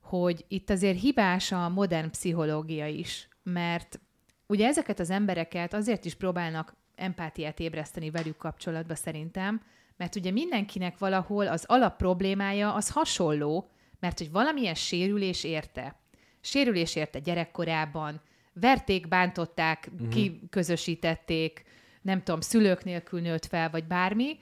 hogy 0.00 0.44
itt 0.48 0.70
azért 0.70 1.00
hibás 1.00 1.52
a 1.52 1.68
modern 1.68 2.10
pszichológia 2.10 2.86
is, 2.86 3.28
mert 3.44 4.00
ugye 4.46 4.66
ezeket 4.66 5.00
az 5.00 5.10
embereket 5.10 5.74
azért 5.74 6.04
is 6.04 6.14
próbálnak 6.14 6.74
empátiát 6.94 7.60
ébreszteni 7.60 8.10
velük 8.10 8.36
kapcsolatba 8.36 8.94
szerintem, 8.94 9.62
mert 9.96 10.16
ugye 10.16 10.30
mindenkinek 10.30 10.98
valahol 10.98 11.46
az 11.46 11.64
alap 11.66 11.96
problémája 11.96 12.74
az 12.74 12.90
hasonló, 12.90 13.70
mert 14.00 14.18
hogy 14.18 14.30
valamilyen 14.30 14.74
sérülés 14.74 15.44
érte. 15.44 15.98
Sérülés 16.40 16.96
érte 16.96 17.18
gyerekkorában, 17.18 18.20
verték, 18.52 19.08
bántották, 19.08 19.88
uh-huh. 19.92 20.08
kiközösítették, 20.08 21.64
nem 22.02 22.22
tudom, 22.22 22.40
szülők 22.40 22.84
nélkül 22.84 23.20
nőtt 23.20 23.46
fel, 23.46 23.70
vagy 23.70 23.84
bármi, 23.84 24.38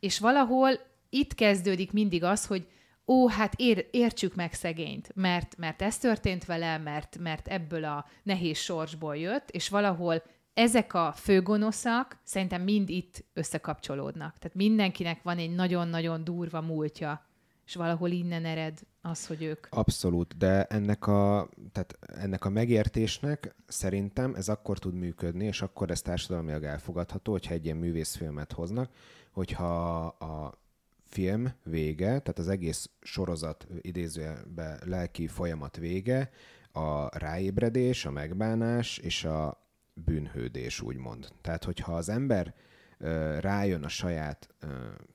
és 0.00 0.18
valahol 0.18 0.70
itt 1.10 1.34
kezdődik 1.34 1.92
mindig 1.92 2.24
az, 2.24 2.46
hogy 2.46 2.66
ó, 3.06 3.28
hát 3.28 3.54
ér, 3.56 3.88
értsük 3.90 4.34
meg 4.34 4.52
szegényt, 4.52 5.10
mert, 5.14 5.56
mert 5.56 5.82
ez 5.82 5.98
történt 5.98 6.44
vele, 6.44 6.78
mert, 6.78 7.18
mert 7.18 7.48
ebből 7.48 7.84
a 7.84 8.06
nehéz 8.22 8.58
sorsból 8.58 9.16
jött, 9.16 9.50
és 9.50 9.68
valahol 9.68 10.22
ezek 10.54 10.94
a 10.94 11.12
főgonoszak 11.16 12.18
szerintem 12.22 12.62
mind 12.62 12.88
itt 12.88 13.24
összekapcsolódnak. 13.32 14.38
Tehát 14.38 14.56
mindenkinek 14.56 15.22
van 15.22 15.38
egy 15.38 15.54
nagyon-nagyon 15.54 16.24
durva 16.24 16.60
múltja, 16.60 17.26
és 17.66 17.74
valahol 17.74 18.10
innen 18.10 18.44
ered 18.44 18.78
az, 19.02 19.26
hogy 19.26 19.42
ők... 19.42 19.66
Abszolút, 19.70 20.36
de 20.36 20.64
ennek 20.64 21.06
a, 21.06 21.48
tehát 21.72 21.98
ennek 22.00 22.44
a 22.44 22.48
megértésnek 22.48 23.54
szerintem 23.66 24.34
ez 24.34 24.48
akkor 24.48 24.78
tud 24.78 24.94
működni, 24.94 25.44
és 25.44 25.62
akkor 25.62 25.90
ez 25.90 26.02
társadalmilag 26.02 26.64
elfogadható, 26.64 27.32
hogyha 27.32 27.54
egy 27.54 27.64
ilyen 27.64 27.76
művészfilmet 27.76 28.52
hoznak, 28.52 28.90
hogyha 29.32 29.96
a 30.06 30.63
film 31.14 31.52
vége, 31.64 32.06
tehát 32.06 32.38
az 32.38 32.48
egész 32.48 32.90
sorozat 33.00 33.66
idézőjelben 33.80 34.80
lelki 34.84 35.26
folyamat 35.26 35.76
vége, 35.76 36.30
a 36.72 37.18
ráébredés, 37.18 38.04
a 38.04 38.10
megbánás 38.10 38.98
és 38.98 39.24
a 39.24 39.68
bűnhődés, 39.92 40.80
úgymond. 40.80 41.28
Tehát, 41.40 41.64
hogyha 41.64 41.94
az 41.94 42.08
ember 42.08 42.54
ö, 42.98 43.38
rájön 43.40 43.84
a 43.84 43.88
saját 43.88 44.48
ö, 44.60 44.66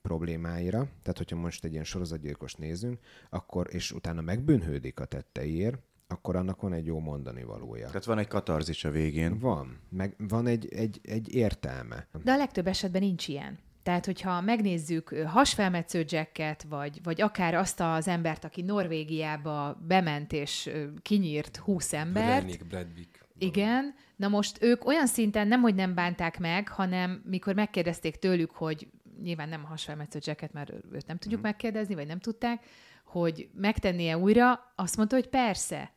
problémáira, 0.02 0.88
tehát 1.02 1.18
hogyha 1.18 1.36
most 1.36 1.64
egy 1.64 1.72
ilyen 1.72 1.84
sorozatgyilkost 1.84 2.58
nézünk, 2.58 2.98
akkor, 3.30 3.66
és 3.70 3.92
utána 3.92 4.20
megbűnhődik 4.20 5.00
a 5.00 5.04
tetteiért, 5.04 5.78
akkor 6.06 6.36
annak 6.36 6.60
van 6.60 6.72
egy 6.72 6.86
jó 6.86 6.98
mondani 6.98 7.42
valója. 7.42 7.86
Tehát 7.86 8.04
van 8.04 8.18
egy 8.18 8.28
katarzis 8.28 8.84
a 8.84 8.90
végén. 8.90 9.38
Van, 9.38 9.80
meg 9.88 10.14
van 10.18 10.46
egy, 10.46 10.68
egy, 10.74 11.00
egy 11.02 11.34
értelme. 11.34 12.08
De 12.22 12.32
a 12.32 12.36
legtöbb 12.36 12.66
esetben 12.66 13.02
nincs 13.02 13.28
ilyen. 13.28 13.58
Tehát, 13.90 14.06
hogyha 14.06 14.40
megnézzük 14.40 15.08
hasfelmetsző 15.26 16.04
Jacket, 16.08 16.62
vagy, 16.62 17.00
vagy 17.02 17.20
akár 17.20 17.54
azt 17.54 17.80
az 17.80 18.08
embert, 18.08 18.44
aki 18.44 18.62
Norvégiába 18.62 19.80
bement 19.86 20.32
és 20.32 20.70
kinyírt 21.02 21.56
20 21.56 21.92
embert, 21.92 22.42
Lennék 22.42 22.66
Bradwick. 22.66 23.26
Igen, 23.38 23.94
na 24.16 24.28
most 24.28 24.62
ők 24.62 24.86
olyan 24.86 25.06
szinten 25.06 25.48
nem, 25.48 25.60
hogy 25.60 25.74
nem 25.74 25.94
bánták 25.94 26.38
meg, 26.38 26.68
hanem 26.68 27.22
mikor 27.24 27.54
megkérdezték 27.54 28.16
tőlük, 28.16 28.50
hogy 28.50 28.88
nyilván 29.22 29.48
nem 29.48 29.64
a 29.64 29.68
hasfelmetsző 29.68 30.18
Jacket, 30.22 30.52
mert 30.52 30.72
őt 30.92 31.06
nem 31.06 31.16
tudjuk 31.16 31.40
megkérdezni, 31.40 31.94
vagy 31.94 32.06
nem 32.06 32.20
tudták, 32.20 32.64
hogy 33.04 33.48
megtennie 33.54 34.18
újra, 34.18 34.72
azt 34.76 34.96
mondta, 34.96 35.14
hogy 35.16 35.28
persze. 35.28 35.90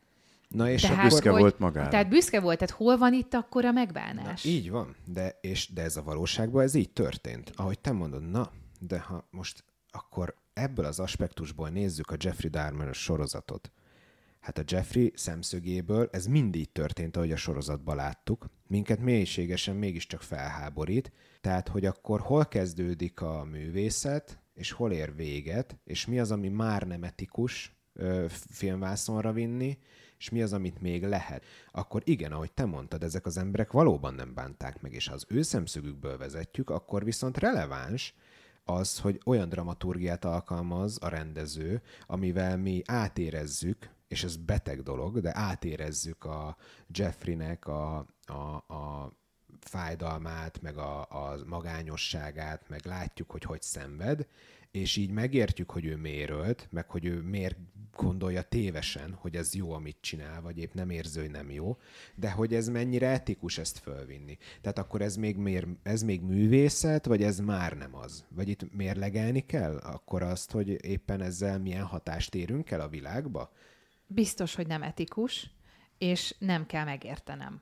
Na 0.54 0.70
és 0.70 0.82
Tehát, 0.82 1.10
büszke 1.10 1.30
hogy- 1.30 1.39
volt 1.41 1.60
magára. 1.60 1.89
Tehát 1.89 2.10
büszke 2.10 2.39
volt, 2.39 2.58
tehát 2.58 2.76
hol 2.76 2.97
van 2.97 3.14
itt 3.14 3.34
akkor 3.34 3.64
a 3.66 3.68
Na, 3.68 3.74
megbánás? 3.74 4.43
így 4.43 4.70
van, 4.70 4.95
de, 5.06 5.38
és, 5.41 5.74
de 5.74 5.82
ez 5.82 5.97
a 5.97 6.04
valóságban 6.04 6.64
ez 6.64 6.74
így 6.74 6.89
történt. 6.91 7.51
Ahogy 7.56 7.80
te 7.80 7.91
mondod, 7.91 8.30
na, 8.30 8.51
de 8.80 8.99
ha 8.99 9.28
most 9.32 9.64
akkor 9.89 10.36
ebből 10.54 10.86
az 10.86 10.99
aspektusból 10.99 11.70
nézzük 11.70 12.12
a 12.12 12.16
Jeffrey 12.20 12.49
Dahmer 12.49 12.93
sorozatot. 12.95 13.72
Hát 14.39 14.58
a 14.58 14.64
Jeffrey 14.68 15.12
szemszögéből 15.16 16.10
ez 16.12 16.26
mind 16.26 16.56
így 16.56 16.70
történt, 16.70 17.18
ahogy 17.18 17.32
a 17.32 17.36
sorozatban 17.36 17.95
láttuk. 17.95 18.45
Minket 18.68 18.99
mélységesen 18.99 19.76
mégiscsak 19.76 20.22
felháborít. 20.22 21.12
Tehát, 21.41 21.68
hogy 21.68 21.86
akkor 21.86 22.20
hol 22.20 22.45
kezdődik 22.45 23.22
a 23.22 23.43
művészet, 23.43 24.41
és 24.54 24.72
hol 24.72 24.91
ér 24.91 25.16
véget, 25.16 25.78
és 25.84 26.06
mi 26.06 26.20
az, 26.20 26.32
ami 26.32 26.47
már 26.49 26.84
nem 26.88 27.04
etikus, 27.04 27.76
ö, 27.93 28.26
filmvászonra 28.30 29.32
vinni, 29.32 29.78
és 30.24 30.30
mi 30.30 30.42
az, 30.42 30.54
amit 30.54 30.82
még 30.82 31.04
lehet, 31.04 31.46
akkor 31.72 32.02
igen, 32.06 32.32
ahogy 32.32 32.52
te 32.52 32.66
mondtad, 32.66 33.04
ezek 33.04 33.26
az 33.26 33.38
emberek 33.38 33.72
valóban 33.72 34.14
nem 34.14 34.34
bánták 34.34 34.82
meg, 34.82 34.94
és 34.94 35.08
ha 35.08 35.14
az 35.14 35.26
ő 35.28 35.42
szemszögükből 35.42 36.18
vezetjük, 36.18 36.70
akkor 36.70 37.04
viszont 37.04 37.38
releváns 37.38 38.16
az, 38.64 39.00
hogy 39.00 39.22
olyan 39.26 39.50
dramaturgiát 39.50 40.26
alkalmaz 40.26 40.98
a 41.02 41.08
rendező, 41.08 41.82
amivel 42.06 42.58
mi 42.58 42.82
átérezzük, 42.86 43.90
és 44.08 44.24
ez 44.24 44.36
beteg 44.36 44.82
dolog, 44.82 45.20
de 45.20 45.38
átérezzük 45.38 46.26
a 46.26 46.58
Jeffreynek 46.88 47.68
a, 47.68 48.06
a, 48.26 48.74
a 48.74 49.12
fájdalmát, 49.60 50.62
meg 50.62 50.78
a, 50.78 51.00
a 51.02 51.38
magányosságát, 51.46 52.70
meg 52.70 52.86
látjuk, 52.86 53.32
hogy 53.32 53.44
hogy 53.44 53.62
szenved, 53.62 54.28
és 54.74 54.96
így 54.96 55.12
megértjük, 55.12 55.72
hogy 55.72 55.86
ő 55.86 55.96
miért 55.96 56.30
ölt, 56.30 56.68
meg 56.72 56.90
hogy 56.90 57.06
ő 57.06 57.22
miért 57.22 57.58
gondolja 57.96 58.42
tévesen, 58.42 59.14
hogy 59.14 59.36
ez 59.36 59.54
jó, 59.54 59.72
amit 59.72 59.98
csinál, 60.02 60.42
vagy 60.42 60.58
épp 60.58 60.74
nem 60.74 60.90
érző, 60.90 61.22
hogy 61.22 61.32
nem 61.32 61.52
jó, 61.52 61.78
de 62.16 62.32
hogy 62.32 62.54
ez 62.54 62.68
mennyire 62.68 63.08
etikus 63.08 63.58
ezt 63.58 63.78
fölvinni. 63.78 64.38
Tehát 64.62 64.78
akkor 64.78 65.02
ez 65.02 65.16
még, 65.16 65.38
mér, 65.38 65.68
ez 65.84 66.02
még 66.04 66.22
művészet, 66.22 67.06
vagy 67.06 67.24
ez 67.24 67.40
már 67.40 67.78
nem 67.78 67.96
az? 67.96 68.26
Vagy 68.30 68.50
itt 68.50 68.74
mérlegelni 68.74 69.46
kell 69.46 69.78
akkor 69.78 70.24
azt, 70.24 70.52
hogy 70.52 70.86
éppen 70.86 71.22
ezzel 71.22 71.60
milyen 71.60 71.86
hatást 71.86 72.36
érünk 72.36 72.72
el 72.72 72.82
a 72.82 72.90
világba? 72.90 73.52
Biztos, 74.08 74.56
hogy 74.56 74.68
nem 74.68 74.84
etikus, 74.84 75.50
és 75.98 76.36
nem 76.40 76.66
kell 76.66 76.86
megértenem. 76.86 77.62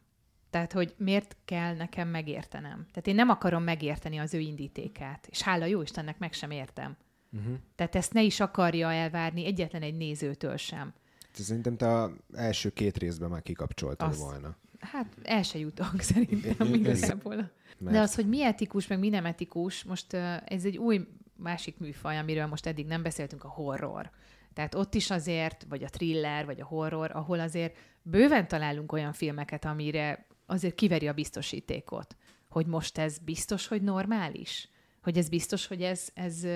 Tehát, 0.52 0.74
hogy 0.74 0.94
miért 0.98 1.36
kell 1.46 1.76
nekem 1.76 2.08
megértenem. 2.08 2.86
Tehát 2.92 3.08
én 3.08 3.16
nem 3.16 3.30
akarom 3.30 3.64
megérteni 3.64 4.18
az 4.18 4.34
ő 4.34 4.40
indítékát, 4.40 5.28
és 5.30 5.42
hála 5.42 5.66
jó 5.66 5.82
Istennek 5.82 6.18
meg 6.20 6.34
sem 6.34 6.52
értem. 6.52 6.98
Uh-huh. 7.38 7.56
Tehát 7.76 7.96
ezt 7.96 8.14
ne 8.14 8.22
is 8.22 8.40
akarja 8.40 8.92
elvárni 8.92 9.46
egyetlen 9.46 9.82
egy 9.82 9.98
nézőtől 9.98 10.58
sem. 10.58 10.94
Szerintem 11.32 11.78
te 11.78 11.92
az 11.92 12.12
első 12.34 12.70
két 12.70 12.98
részben 12.98 13.30
már 13.30 13.42
kikapcsoltad 13.42 14.10
Azt- 14.10 14.20
volna. 14.22 14.56
Hát 14.80 15.08
el 15.24 15.44
se 15.44 15.60
jutok 15.60 16.02
szerintem 16.12 16.74
igazából. 16.74 17.36
Mert- 17.36 17.96
De 17.96 18.00
az, 18.00 18.16
hogy 18.16 18.28
mi 18.30 18.44
etikus, 18.44 18.88
meg 18.88 19.00
mi 19.00 19.10
nem 19.10 19.26
etikus, 19.26 19.84
most 19.84 20.14
ez 20.46 20.66
egy 20.66 20.78
új 20.78 21.08
másik 21.36 21.78
műfaj, 21.80 22.18
amiről 22.18 22.46
most 22.46 22.66
eddig 22.66 22.86
nem 22.86 23.02
beszéltünk, 23.04 23.44
a 23.44 23.48
horror. 23.50 24.10
Tehát 24.54 24.76
ott 24.76 24.94
is 24.96 25.10
azért, 25.12 25.66
vagy 25.70 25.84
a 25.84 25.90
thriller, 25.90 26.46
vagy 26.46 26.62
a 26.62 26.66
horror, 26.66 27.12
ahol 27.14 27.40
azért 27.40 27.78
bőven 28.02 28.48
találunk 28.48 28.92
olyan 28.92 29.14
filmeket, 29.14 29.66
amire 29.66 30.26
azért 30.52 30.76
kiveri 30.76 31.08
a 31.08 31.14
biztosítékot. 31.14 32.16
Hogy 32.50 32.66
most 32.66 32.98
ez 32.98 33.18
biztos, 33.18 33.68
hogy 33.68 33.82
normális? 33.82 34.70
Hogy 35.02 35.18
ez 35.18 35.30
biztos, 35.30 35.68
hogy 35.68 35.82
ez, 35.82 36.10
ez 36.14 36.48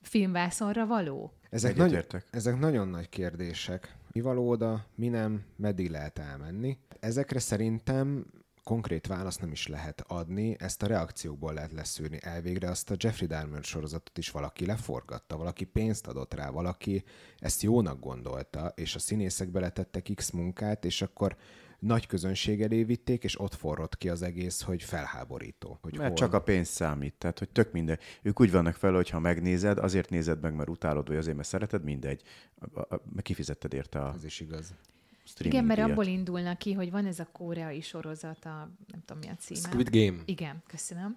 filmvászonra 0.00 0.86
való? 0.86 1.32
Ezek, 1.50 1.76
nagy, 1.76 2.06
ezek 2.30 2.58
nagyon 2.58 2.88
nagy 2.88 3.08
kérdések. 3.08 3.96
Mi 4.12 4.20
való 4.20 4.48
oda, 4.48 4.86
mi 4.94 5.08
nem, 5.08 5.44
meddig 5.56 5.90
lehet 5.90 6.18
elmenni. 6.18 6.78
Ezekre 7.00 7.38
szerintem 7.38 8.26
konkrét 8.68 9.06
választ 9.06 9.40
nem 9.40 9.52
is 9.52 9.66
lehet 9.66 10.04
adni, 10.06 10.56
ezt 10.58 10.82
a 10.82 10.86
reakciókból 10.86 11.54
lehet 11.54 11.72
leszűrni. 11.72 12.18
Elvégre 12.20 12.68
azt 12.70 12.90
a 12.90 12.94
Jeffrey 12.98 13.26
Dahmer 13.26 13.62
sorozatot 13.62 14.18
is 14.18 14.30
valaki 14.30 14.66
leforgatta, 14.66 15.36
valaki 15.36 15.64
pénzt 15.64 16.06
adott 16.06 16.34
rá, 16.34 16.50
valaki 16.50 17.04
ezt 17.38 17.62
jónak 17.62 18.00
gondolta, 18.00 18.72
és 18.74 18.94
a 18.94 18.98
színészek 18.98 19.48
beletettek 19.48 20.10
X 20.14 20.30
munkát, 20.30 20.84
és 20.84 21.02
akkor 21.02 21.36
nagy 21.78 22.06
közönség 22.06 22.62
elé 22.62 22.82
vitték, 22.82 23.24
és 23.24 23.40
ott 23.40 23.54
forrott 23.54 23.96
ki 23.98 24.08
az 24.08 24.22
egész, 24.22 24.60
hogy 24.62 24.82
felháborító. 24.82 25.78
Hogy 25.82 25.92
Mert 25.96 26.06
hol- 26.08 26.18
csak 26.18 26.32
a 26.32 26.40
pénz 26.40 26.68
számít, 26.68 27.14
tehát 27.18 27.38
hogy 27.38 27.48
tök 27.48 27.72
mindegy. 27.72 28.00
Ők 28.22 28.40
úgy 28.40 28.50
vannak 28.50 28.74
fel, 28.74 28.92
hogy 28.92 29.10
ha 29.10 29.18
megnézed, 29.20 29.78
azért 29.78 30.10
nézed 30.10 30.40
meg, 30.40 30.54
mert 30.54 30.68
utálod, 30.68 31.08
vagy 31.08 31.16
azért, 31.16 31.36
mert 31.36 31.48
szereted, 31.48 31.84
mindegy. 31.84 32.22
A- 32.74 32.94
a- 32.94 33.02
kifizetted 33.22 33.72
érte 33.74 33.98
a 33.98 34.12
Ez 34.16 34.24
is 34.24 34.40
igaz. 34.40 34.74
Igen, 35.38 35.64
mert 35.64 35.78
díjat. 35.78 35.90
abból 35.90 36.06
indulnak 36.06 36.58
ki, 36.58 36.72
hogy 36.72 36.90
van 36.90 37.06
ez 37.06 37.18
a 37.18 37.28
koreai 37.32 37.80
sorozat, 37.80 38.44
a, 38.44 38.70
nem 38.86 39.02
tudom 39.06 39.22
mi 39.22 39.28
a 39.28 39.34
címe. 39.38 39.60
Squid 39.68 39.88
Game. 39.90 40.22
Igen, 40.24 40.62
köszönöm. 40.66 41.16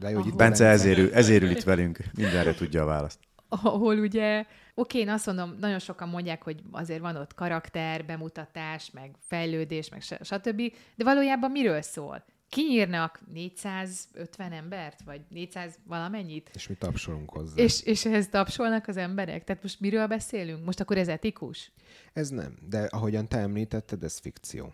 De 0.00 0.10
jó, 0.10 0.18
hogy 0.18 0.26
itt 0.26 0.36
Bence 0.36 0.66
ezért, 0.66 1.12
ezért 1.12 1.42
ül 1.42 1.50
itt 1.50 1.62
velünk, 1.62 1.98
mindenre 2.16 2.54
tudja 2.54 2.82
a 2.82 2.84
választ. 2.84 3.18
Ahol 3.48 3.98
ugye, 3.98 4.46
oké, 4.74 4.98
én 4.98 5.08
azt 5.08 5.26
mondom, 5.26 5.56
nagyon 5.58 5.78
sokan 5.78 6.08
mondják, 6.08 6.42
hogy 6.42 6.62
azért 6.70 7.00
van 7.00 7.16
ott 7.16 7.34
karakter, 7.34 8.04
bemutatás, 8.04 8.90
meg 8.90 9.14
fejlődés, 9.18 9.88
meg 9.88 10.02
stb., 10.02 10.72
de 10.94 11.04
valójában 11.04 11.50
miről 11.50 11.82
szól? 11.82 12.24
Kiírnak 12.48 13.20
450 13.32 14.52
embert, 14.52 15.02
vagy 15.02 15.20
400 15.28 15.78
valamennyit, 15.84 16.50
És 16.54 16.68
mi 16.68 16.74
tapsolunk 16.74 17.30
hozzá. 17.30 17.62
és, 17.62 17.82
és 17.82 18.04
ehhez 18.04 18.28
tapsolnak 18.28 18.88
az 18.88 18.96
emberek? 18.96 19.44
Tehát 19.44 19.62
most 19.62 19.80
miről 19.80 20.06
beszélünk? 20.06 20.64
Most 20.64 20.80
akkor 20.80 20.98
ez 20.98 21.08
etikus? 21.08 21.72
Ez 22.12 22.28
nem, 22.28 22.58
de 22.68 22.82
ahogyan 22.82 23.28
te 23.28 23.38
említetted, 23.38 24.02
ez 24.02 24.18
fikció. 24.18 24.72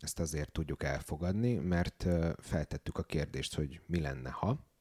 Ezt 0.00 0.20
azért 0.20 0.52
tudjuk 0.52 0.82
elfogadni, 0.82 1.54
mert 1.54 2.06
feltettük 2.38 2.98
a 2.98 3.02
kérdést, 3.02 3.54
hogy 3.54 3.80
mi 3.86 4.00
lenne, 4.00 4.30
ha, 4.30 4.71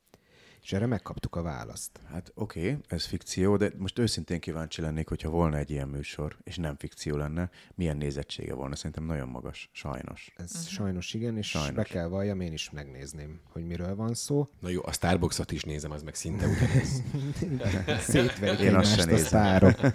és 0.62 0.74
erre 0.74 0.86
megkaptuk 0.86 1.36
a 1.36 1.42
választ. 1.42 2.00
Hát 2.12 2.32
oké, 2.36 2.60
okay, 2.60 2.82
ez 2.88 3.06
fikció, 3.06 3.58
de 3.58 3.72
most 3.78 4.00
őszintén 4.00 4.40
kíváncsi 4.40 4.82
lennék, 4.82 5.08
hogyha 5.08 5.30
volna 5.30 5.58
egy 5.58 5.70
ilyen 5.70 5.88
műsor, 5.88 6.38
és 6.44 6.58
nem 6.58 6.76
fikció 6.76 7.16
lenne, 7.16 7.50
milyen 7.76 7.98
nézettsége 7.98 8.54
volna. 8.54 8.76
Szerintem 8.76 9.04
nagyon 9.04 9.28
magas, 9.28 9.70
sajnos. 9.72 10.34
Ez 10.38 10.52
uh-huh. 10.52 10.68
sajnos 10.68 11.14
igen, 11.14 11.38
és 11.38 11.50
sajnos. 11.50 11.76
Be 11.76 11.84
kell 11.84 12.08
valljam, 12.08 12.42
én 12.42 12.54
is 12.54 12.70
megnézném, 12.70 13.40
hogy 13.52 13.66
miről 13.66 13.96
van 13.96 14.14
szó. 14.14 14.50
Na 14.60 14.70
jó, 14.70 14.82
a 14.84 14.92
Starbucksot 14.92 15.52
is 15.52 15.64
nézem, 15.64 15.92
az 15.92 16.04
meg 16.04 16.16
szinte 16.16 16.48
ugyanez. 16.48 17.04
Szétverik 18.12 18.60
Én 18.60 18.76
azt 18.76 19.00
egymást 19.00 19.30
se 19.30 19.56
a 19.56 19.60
nézem. 19.60 19.94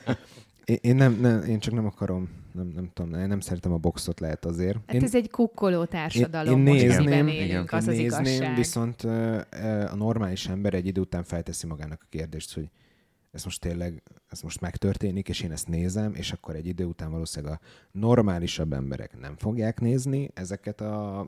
én, 0.64 0.96
nem, 0.96 1.12
nem, 1.12 1.42
én 1.42 1.58
csak 1.58 1.74
nem 1.74 1.86
akarom, 1.86 2.28
nem, 2.56 2.72
nem 2.74 2.90
tudom, 2.94 3.20
én 3.20 3.26
nem 3.26 3.40
szeretem 3.40 3.72
a 3.72 3.76
boxot, 3.76 4.20
lehet 4.20 4.44
azért. 4.44 4.78
Hát 4.86 4.94
én, 4.94 5.02
ez 5.02 5.14
egy 5.14 5.30
kukkoló 5.30 5.84
társadalom, 5.84 6.58
én 6.58 6.64
most 6.64 6.82
nézném, 6.82 6.98
amiben 6.98 7.28
igen, 7.28 7.46
élünk, 7.48 7.72
Én 7.72 7.78
az 7.78 7.86
az 7.88 7.96
nézném, 7.96 8.24
igazság. 8.24 8.56
viszont 8.56 9.02
a 9.90 9.94
normális 9.96 10.48
ember 10.48 10.74
egy 10.74 10.86
idő 10.86 11.00
után 11.00 11.24
felteszi 11.24 11.66
magának 11.66 12.00
a 12.02 12.06
kérdést, 12.08 12.54
hogy 12.54 12.70
ez 13.36 13.44
most 13.44 13.60
tényleg, 13.60 14.02
ez 14.28 14.40
most 14.40 14.60
megtörténik, 14.60 15.28
és 15.28 15.40
én 15.40 15.52
ezt 15.52 15.68
nézem, 15.68 16.14
és 16.14 16.32
akkor 16.32 16.54
egy 16.54 16.66
idő 16.66 16.84
után 16.84 17.10
valószínűleg 17.10 17.54
a 17.54 17.66
normálisabb 17.92 18.72
emberek 18.72 19.18
nem 19.18 19.36
fogják 19.36 19.80
nézni 19.80 20.30
ezeket 20.34 20.80
a 20.80 21.26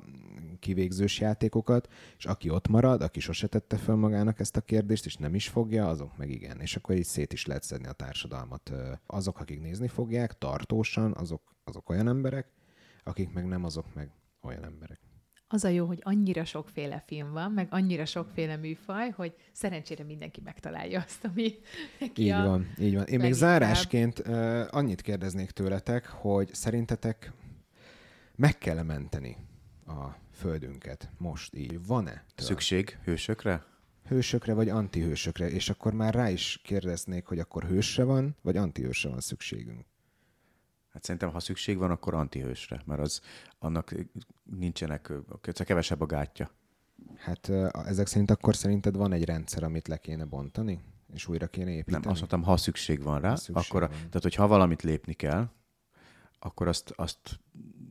kivégzős 0.58 1.20
játékokat, 1.20 1.88
és 2.18 2.24
aki 2.26 2.50
ott 2.50 2.68
marad, 2.68 3.02
aki 3.02 3.20
sose 3.20 3.46
tette 3.46 3.76
fel 3.76 3.94
magának 3.94 4.40
ezt 4.40 4.56
a 4.56 4.60
kérdést, 4.60 5.06
és 5.06 5.16
nem 5.16 5.34
is 5.34 5.48
fogja, 5.48 5.88
azok 5.88 6.16
meg 6.16 6.30
igen. 6.30 6.60
És 6.60 6.76
akkor 6.76 6.96
így 6.96 7.04
szét 7.04 7.32
is 7.32 7.46
lehet 7.46 7.62
szedni 7.62 7.86
a 7.86 7.92
társadalmat. 7.92 8.72
Azok, 9.06 9.40
akik 9.40 9.60
nézni 9.60 9.88
fogják 9.88 10.38
tartósan, 10.38 11.14
azok, 11.16 11.42
azok 11.64 11.90
olyan 11.90 12.08
emberek, 12.08 12.48
akik 13.04 13.32
meg 13.32 13.46
nem, 13.46 13.64
azok 13.64 13.94
meg 13.94 14.10
olyan 14.42 14.64
emberek. 14.64 15.07
Az 15.50 15.64
a 15.64 15.68
jó, 15.68 15.86
hogy 15.86 15.98
annyira 16.02 16.44
sokféle 16.44 17.02
film 17.06 17.32
van, 17.32 17.52
meg 17.52 17.66
annyira 17.70 18.04
sokféle 18.04 18.56
műfaj, 18.56 19.10
hogy 19.10 19.34
szerencsére 19.52 20.04
mindenki 20.04 20.40
megtalálja 20.44 21.02
azt, 21.06 21.24
ami 21.24 21.54
neki 22.00 22.22
Így 22.22 22.30
a... 22.30 22.44
van, 22.44 22.74
így 22.78 22.94
van. 22.94 23.04
Én 23.04 23.18
még 23.18 23.32
zárásként 23.32 24.18
uh, 24.18 24.66
annyit 24.70 25.00
kérdeznék 25.00 25.50
tőletek, 25.50 26.06
hogy 26.06 26.54
szerintetek 26.54 27.32
meg 28.36 28.58
kell 28.58 28.82
menteni 28.82 29.36
a 29.86 30.06
földünket 30.32 31.10
most 31.18 31.54
így? 31.54 31.86
Van-e 31.86 32.24
től? 32.34 32.46
Szükség 32.46 32.98
hősökre? 33.04 33.64
hősökre 34.08 34.54
vagy 34.54 34.68
antihősökre? 34.68 35.50
És 35.50 35.70
akkor 35.70 35.92
már 35.92 36.14
rá 36.14 36.30
is 36.30 36.60
kérdeznék, 36.64 37.26
hogy 37.26 37.38
akkor 37.38 37.64
hősre 37.64 38.04
van, 38.04 38.36
vagy 38.42 38.56
antihősre 38.56 39.10
van 39.10 39.20
szükségünk? 39.20 39.86
Hát 40.98 41.06
szerintem, 41.06 41.32
ha 41.32 41.40
szükség 41.40 41.78
van, 41.78 41.90
akkor 41.90 42.14
antihősre, 42.14 42.82
mert 42.84 43.00
az 43.00 43.20
annak 43.58 43.94
nincsenek, 44.42 45.12
csak 45.42 45.66
kevesebb 45.66 46.00
a 46.00 46.06
gátja. 46.06 46.50
Hát 47.16 47.48
ezek 47.86 48.06
szerint 48.06 48.30
akkor 48.30 48.56
szerinted 48.56 48.96
van 48.96 49.12
egy 49.12 49.24
rendszer, 49.24 49.62
amit 49.62 49.88
le 49.88 49.96
kéne 49.96 50.24
bontani? 50.24 50.80
És 51.14 51.28
újra 51.28 51.46
kéne 51.46 51.70
építeni? 51.70 52.02
Nem, 52.02 52.10
azt 52.10 52.18
mondtam, 52.18 52.42
ha 52.42 52.56
szükség 52.56 53.02
van 53.02 53.20
rá, 53.20 53.28
Ha 53.28 53.36
szükség 53.36 53.64
akkor, 53.68 53.80
van. 53.80 53.90
tehát 53.90 54.22
hogyha 54.22 54.46
valamit 54.46 54.82
lépni 54.82 55.12
kell, 55.12 55.48
akkor 56.38 56.68
azt, 56.68 56.92
azt 56.96 57.40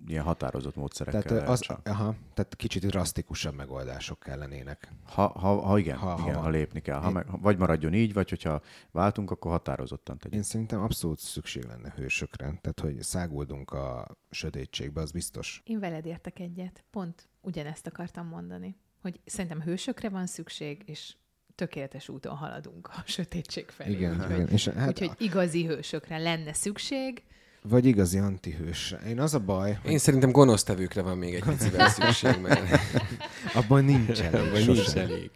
ilyen 0.07 0.23
határozott 0.23 0.75
módszerekkel 0.75 1.21
tehát, 1.21 1.49
az, 1.49 1.59
csak. 1.59 1.87
aha, 1.87 2.15
tehát 2.33 2.55
kicsit 2.55 2.85
drasztikusabb 2.85 3.55
megoldások 3.55 4.19
kellenének. 4.19 4.91
Ha, 5.03 5.27
ha, 5.27 5.61
ha 5.61 5.77
igen, 5.77 5.97
Ha- 5.97 6.05
ha, 6.09 6.15
ha 6.15 6.21
igen, 6.21 6.33
van. 6.33 6.43
ha, 6.43 6.49
lépni 6.49 6.81
kell. 6.81 6.99
Ha 6.99 7.07
Én- 7.07 7.13
meg, 7.13 7.41
vagy 7.41 7.57
maradjon 7.57 7.93
így, 7.93 8.13
vagy 8.13 8.29
hogyha 8.29 8.61
váltunk, 8.91 9.31
akkor 9.31 9.51
határozottan 9.51 10.17
tegyünk. 10.17 10.35
Én 10.35 10.43
szerintem 10.49 10.81
abszolút 10.81 11.19
szükség 11.19 11.63
lenne 11.63 11.93
hősökre. 11.95 12.45
Tehát, 12.45 12.79
hogy 12.79 13.01
száguldunk 13.01 13.71
a 13.71 14.17
sötétségbe, 14.29 15.01
az 15.01 15.11
biztos. 15.11 15.61
Én 15.65 15.79
veled 15.79 16.05
értek 16.05 16.39
egyet. 16.39 16.83
Pont 16.91 17.29
ugyanezt 17.41 17.87
akartam 17.87 18.27
mondani. 18.27 18.75
Hogy 19.01 19.19
szerintem 19.25 19.61
hősökre 19.61 20.09
van 20.09 20.25
szükség, 20.25 20.81
és 20.85 21.15
tökéletes 21.55 22.09
úton 22.09 22.35
haladunk 22.35 22.87
a 22.87 23.03
sötétség 23.05 23.69
felé. 23.69 23.91
Igen, 23.91 24.13
úgyhogy, 24.13 24.31
igen. 24.31 24.47
És 24.47 24.67
hát 24.67 24.87
úgyhogy 24.87 25.11
igazi 25.17 25.65
hősökre 25.65 26.17
lenne 26.17 26.53
szükség, 26.53 27.23
vagy 27.69 27.85
igazi 27.85 28.17
antihős. 28.17 28.95
Én 29.07 29.19
az 29.19 29.33
a 29.33 29.39
baj, 29.39 29.77
Én 29.89 29.97
szerintem 29.97 30.31
gonosztevőkre 30.31 31.01
van 31.01 31.17
még 31.17 31.33
egy 31.33 31.43
picivel 31.43 31.89
szükség, 31.99 32.37
mert 32.41 32.79
abban 33.53 33.85
nincs 33.85 34.19
elég. 34.21 34.39
abban 34.47 34.63
nincs 34.65 34.87
elég. 34.95 35.31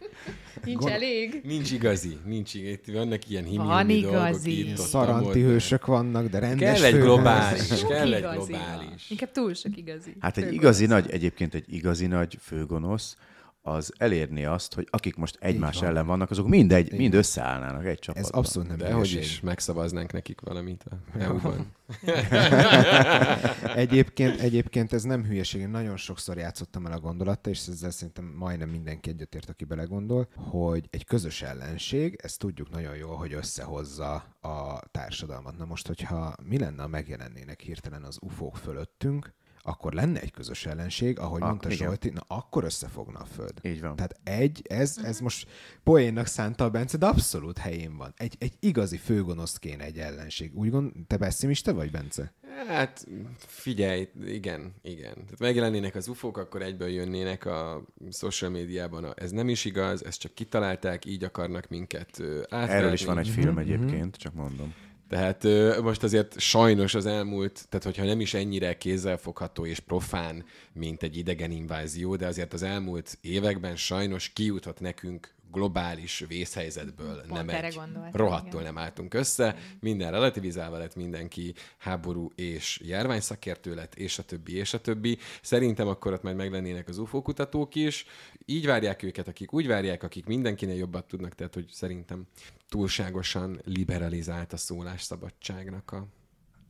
Nincs 0.64 0.78
Gond- 0.78 0.92
elég? 0.92 1.40
Nincs 1.44 1.70
igazi, 1.72 2.16
nincs 2.24 2.54
igazi. 2.54 2.78
Vannak 2.92 3.28
ilyen 3.30 3.44
himi 3.44 3.56
Van 3.56 3.86
dolgok 3.86 3.90
igazi. 4.10 4.68
itt, 4.68 4.78
ott, 4.78 4.86
Szar 4.86 5.08
ott, 5.08 5.14
ott. 5.20 5.24
antihősök 5.26 5.86
vannak, 5.86 6.28
de 6.28 6.38
rendes 6.38 6.80
Kell 6.80 6.88
egy 6.92 7.00
globális, 7.00 7.66
Sok 7.66 7.88
kell 7.88 8.12
egy 8.14 8.20
globális. 8.22 9.10
Inkább 9.10 9.30
túl 9.32 9.54
sok 9.54 9.76
igazi. 9.76 10.16
Hát 10.20 10.36
egy 10.36 10.52
igazi 10.52 10.86
nagy, 10.86 11.10
egyébként 11.10 11.54
egy 11.54 11.64
igazi 11.74 12.06
nagy 12.06 12.38
főgonosz, 12.40 13.16
az 13.62 13.92
elérni 13.96 14.44
azt, 14.44 14.74
hogy 14.74 14.88
akik 14.90 15.16
most 15.16 15.36
egymás 15.40 15.78
van. 15.78 15.88
ellen 15.88 16.06
vannak, 16.06 16.30
azok 16.30 16.48
mind, 16.48 16.72
egy, 16.72 16.92
mind 16.96 17.14
összeállnának 17.14 17.86
egy 17.86 17.98
csapatban. 17.98 18.30
Ez 18.30 18.38
abszolút 18.38 18.68
nem 18.68 18.76
De 18.76 18.92
hogy 18.92 19.12
is 19.12 19.40
megszavaznánk 19.40 20.12
nekik 20.12 20.40
valamit 20.40 20.84
a 20.84 21.18
EU-ban. 21.18 21.72
Egyébként, 23.74 24.40
egyébként 24.40 24.92
ez 24.92 25.02
nem 25.02 25.24
hülyeség. 25.24 25.60
Én 25.60 25.68
nagyon 25.68 25.96
sokszor 25.96 26.36
játszottam 26.36 26.86
el 26.86 26.92
a 26.92 27.00
gondolattal, 27.00 27.52
és 27.52 27.66
ezzel 27.66 27.90
szerintem 27.90 28.24
majdnem 28.24 28.68
mindenki 28.68 29.10
egyetért, 29.10 29.50
aki 29.50 29.64
belegondol, 29.64 30.28
hogy 30.34 30.86
egy 30.90 31.04
közös 31.04 31.42
ellenség, 31.42 32.18
ezt 32.22 32.38
tudjuk 32.38 32.70
nagyon 32.70 32.96
jól, 32.96 33.16
hogy 33.16 33.32
összehozza 33.32 34.14
a 34.40 34.80
társadalmat. 34.90 35.56
Na 35.58 35.64
most, 35.64 35.86
hogyha 35.86 36.34
mi 36.48 36.58
lenne, 36.58 36.82
ha 36.82 36.88
megjelennének 36.88 37.60
hirtelen 37.60 38.02
az 38.02 38.18
ufók 38.20 38.56
fölöttünk, 38.56 39.32
akkor 39.62 39.92
lenne 39.92 40.20
egy 40.20 40.30
közös 40.30 40.66
ellenség, 40.66 41.18
ahogy 41.18 41.42
Ah, 41.42 41.48
mondta 41.48 41.70
igen. 41.70 41.86
Zsolti, 41.86 42.10
na 42.10 42.24
akkor 42.26 42.64
összefogna 42.64 43.18
a 43.18 43.24
föld. 43.24 43.52
Így 43.62 43.80
van. 43.80 43.96
Tehát 43.96 44.20
egy, 44.24 44.62
ez, 44.68 44.98
ez 45.04 45.20
most 45.20 45.48
poénnak 45.82 46.26
szánta 46.26 46.64
a 46.64 46.70
Bence, 46.70 46.96
de 46.96 47.06
abszolút 47.06 47.58
helyén 47.58 47.96
van. 47.96 48.12
Egy, 48.16 48.36
egy 48.38 48.52
igazi 48.60 48.96
főgonoszt 48.96 49.58
kéne 49.58 49.84
egy 49.84 49.98
ellenség. 49.98 50.50
Úgy 50.54 50.70
gond, 50.70 50.92
te 51.06 51.16
pessimista 51.16 51.74
vagy, 51.74 51.90
Bence? 51.90 52.32
Hát 52.66 53.06
figyelj, 53.38 54.08
igen, 54.26 54.74
igen. 54.82 55.14
Tehát 55.14 55.38
megjelennének 55.38 55.94
az 55.94 56.08
ufók, 56.08 56.36
akkor 56.36 56.62
egyből 56.62 56.88
jönnének 56.88 57.44
a 57.46 57.84
social 58.10 58.50
médiában. 58.50 59.04
A, 59.04 59.12
ez 59.16 59.30
nem 59.30 59.48
is 59.48 59.64
igaz, 59.64 60.04
ezt 60.04 60.20
csak 60.20 60.34
kitalálták, 60.34 61.04
így 61.04 61.24
akarnak 61.24 61.68
minket 61.68 62.20
átverni. 62.48 62.72
Erről 62.74 62.92
is 62.92 63.04
van 63.04 63.18
egy 63.18 63.28
Mhm, 63.28 63.38
film 63.40 63.58
egyébként, 63.58 64.16
csak 64.16 64.34
mondom. 64.34 64.74
Tehát 65.12 65.46
most 65.82 66.02
azért 66.02 66.38
sajnos 66.38 66.94
az 66.94 67.06
elmúlt, 67.06 67.66
tehát 67.68 67.84
hogyha 67.84 68.04
nem 68.04 68.20
is 68.20 68.34
ennyire 68.34 68.76
kézzelfogható 68.76 69.66
és 69.66 69.80
profán, 69.80 70.44
mint 70.72 71.02
egy 71.02 71.16
idegen 71.16 71.50
invázió, 71.50 72.16
de 72.16 72.26
azért 72.26 72.52
az 72.52 72.62
elmúlt 72.62 73.18
években 73.20 73.76
sajnos 73.76 74.28
kijutott 74.28 74.80
nekünk 74.80 75.34
globális 75.50 76.24
vészhelyzetből. 76.28 77.22
Pont 77.28 77.46
nem 77.46 77.48
egy 77.48 77.78
rohadtul 78.12 78.60
igen. 78.60 78.74
nem 78.74 78.78
álltunk 78.78 79.14
össze, 79.14 79.56
minden 79.80 80.10
relativizálva 80.10 80.78
lett 80.78 80.96
mindenki 80.96 81.54
háború 81.78 82.30
és 82.34 82.80
járványszakértő 82.84 83.74
lett, 83.74 83.94
és 83.94 84.18
a 84.18 84.22
többi, 84.22 84.56
és 84.56 84.74
a 84.74 84.80
többi. 84.80 85.18
Szerintem 85.42 85.88
akkor 85.88 86.12
ott 86.12 86.22
majd 86.22 86.36
meglennének 86.36 86.88
az 86.88 86.98
UFO 86.98 87.22
kutatók 87.22 87.74
is. 87.74 88.06
Így 88.44 88.66
várják 88.66 89.02
őket, 89.02 89.28
akik 89.28 89.52
úgy 89.52 89.66
várják, 89.66 90.02
akik 90.02 90.26
mindenkinél 90.26 90.76
jobbat 90.76 91.08
tudnak, 91.08 91.34
tehát 91.34 91.54
hogy 91.54 91.66
szerintem 91.70 92.26
túlságosan 92.72 93.60
liberalizált 93.64 94.52
a 94.52 94.56
szólásszabadságnak 94.56 95.90
a 95.92 96.06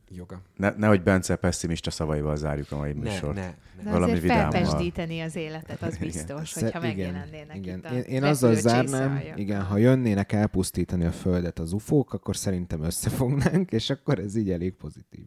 joga. 0.09 0.41
Ne, 0.55 0.69
nehogy 0.77 1.03
Bence 1.03 1.35
pessimista 1.35 1.91
szavaival 1.91 2.35
zárjuk 2.35 2.71
a 2.71 2.77
mai 2.77 2.93
Ne, 2.93 2.99
műsort. 2.99 3.35
ne, 3.35 3.53
De 3.83 3.91
valami 3.91 4.03
azért 4.11 4.21
vidámmal. 4.21 4.51
felpesdíteni 4.51 5.21
az 5.21 5.35
életet, 5.35 5.81
az 5.81 5.97
biztos, 6.07 6.49
Szer- 6.49 6.63
hogyha 6.63 6.79
megjelennének 6.79 7.55
igen. 7.57 7.77
itt 7.77 7.85
a 7.85 7.93
Én, 7.93 8.01
én 8.01 8.23
azzal 8.23 8.55
zárnám, 8.55 9.11
alja. 9.15 9.33
igen, 9.35 9.61
ha 9.61 9.77
jönnének 9.77 10.31
elpusztítani 10.31 11.05
a 11.05 11.11
Földet 11.11 11.59
az 11.59 11.73
ufók, 11.73 12.13
akkor 12.13 12.35
szerintem 12.35 12.83
összefognánk, 12.83 13.71
és 13.71 13.89
akkor 13.89 14.19
ez 14.19 14.35
így 14.35 14.51
elég 14.51 14.73
pozitív. 14.73 15.25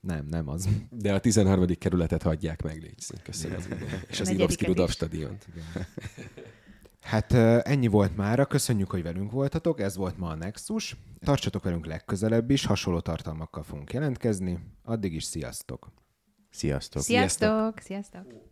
Nem, 0.00 0.26
nem 0.26 0.48
az. 0.48 0.68
De 0.90 1.12
a 1.14 1.20
13. 1.20 1.66
kerületet 1.78 2.22
hagyják 2.22 2.62
meg, 2.62 2.82
légy. 2.82 3.04
Köszönöm. 3.22 3.58
És 4.08 4.20
az 4.20 4.28
Ilovszki 4.28 4.64
Rudolf 4.64 4.90
stadiont. 4.90 5.46
Hát 7.00 7.32
ennyi 7.66 7.86
volt 7.86 8.16
mára, 8.16 8.46
köszönjük, 8.46 8.90
hogy 8.90 9.02
velünk 9.02 9.30
voltatok, 9.30 9.80
ez 9.80 9.96
volt 9.96 10.18
ma 10.18 10.28
a 10.28 10.34
Nexus. 10.34 10.96
Tartsatok 11.18 11.62
velünk 11.62 11.86
legközelebb 11.86 12.50
is, 12.50 12.64
hasonló 12.64 13.00
tartalmakkal 13.00 13.62
fogunk 13.62 13.92
jelentkezni. 13.92 14.58
Addig 14.84 15.14
is 15.14 15.24
sziasztok! 15.24 15.92
Sziasztok! 16.50 17.02
Sziasztok! 17.02 17.78
Sziasztok! 17.78 18.48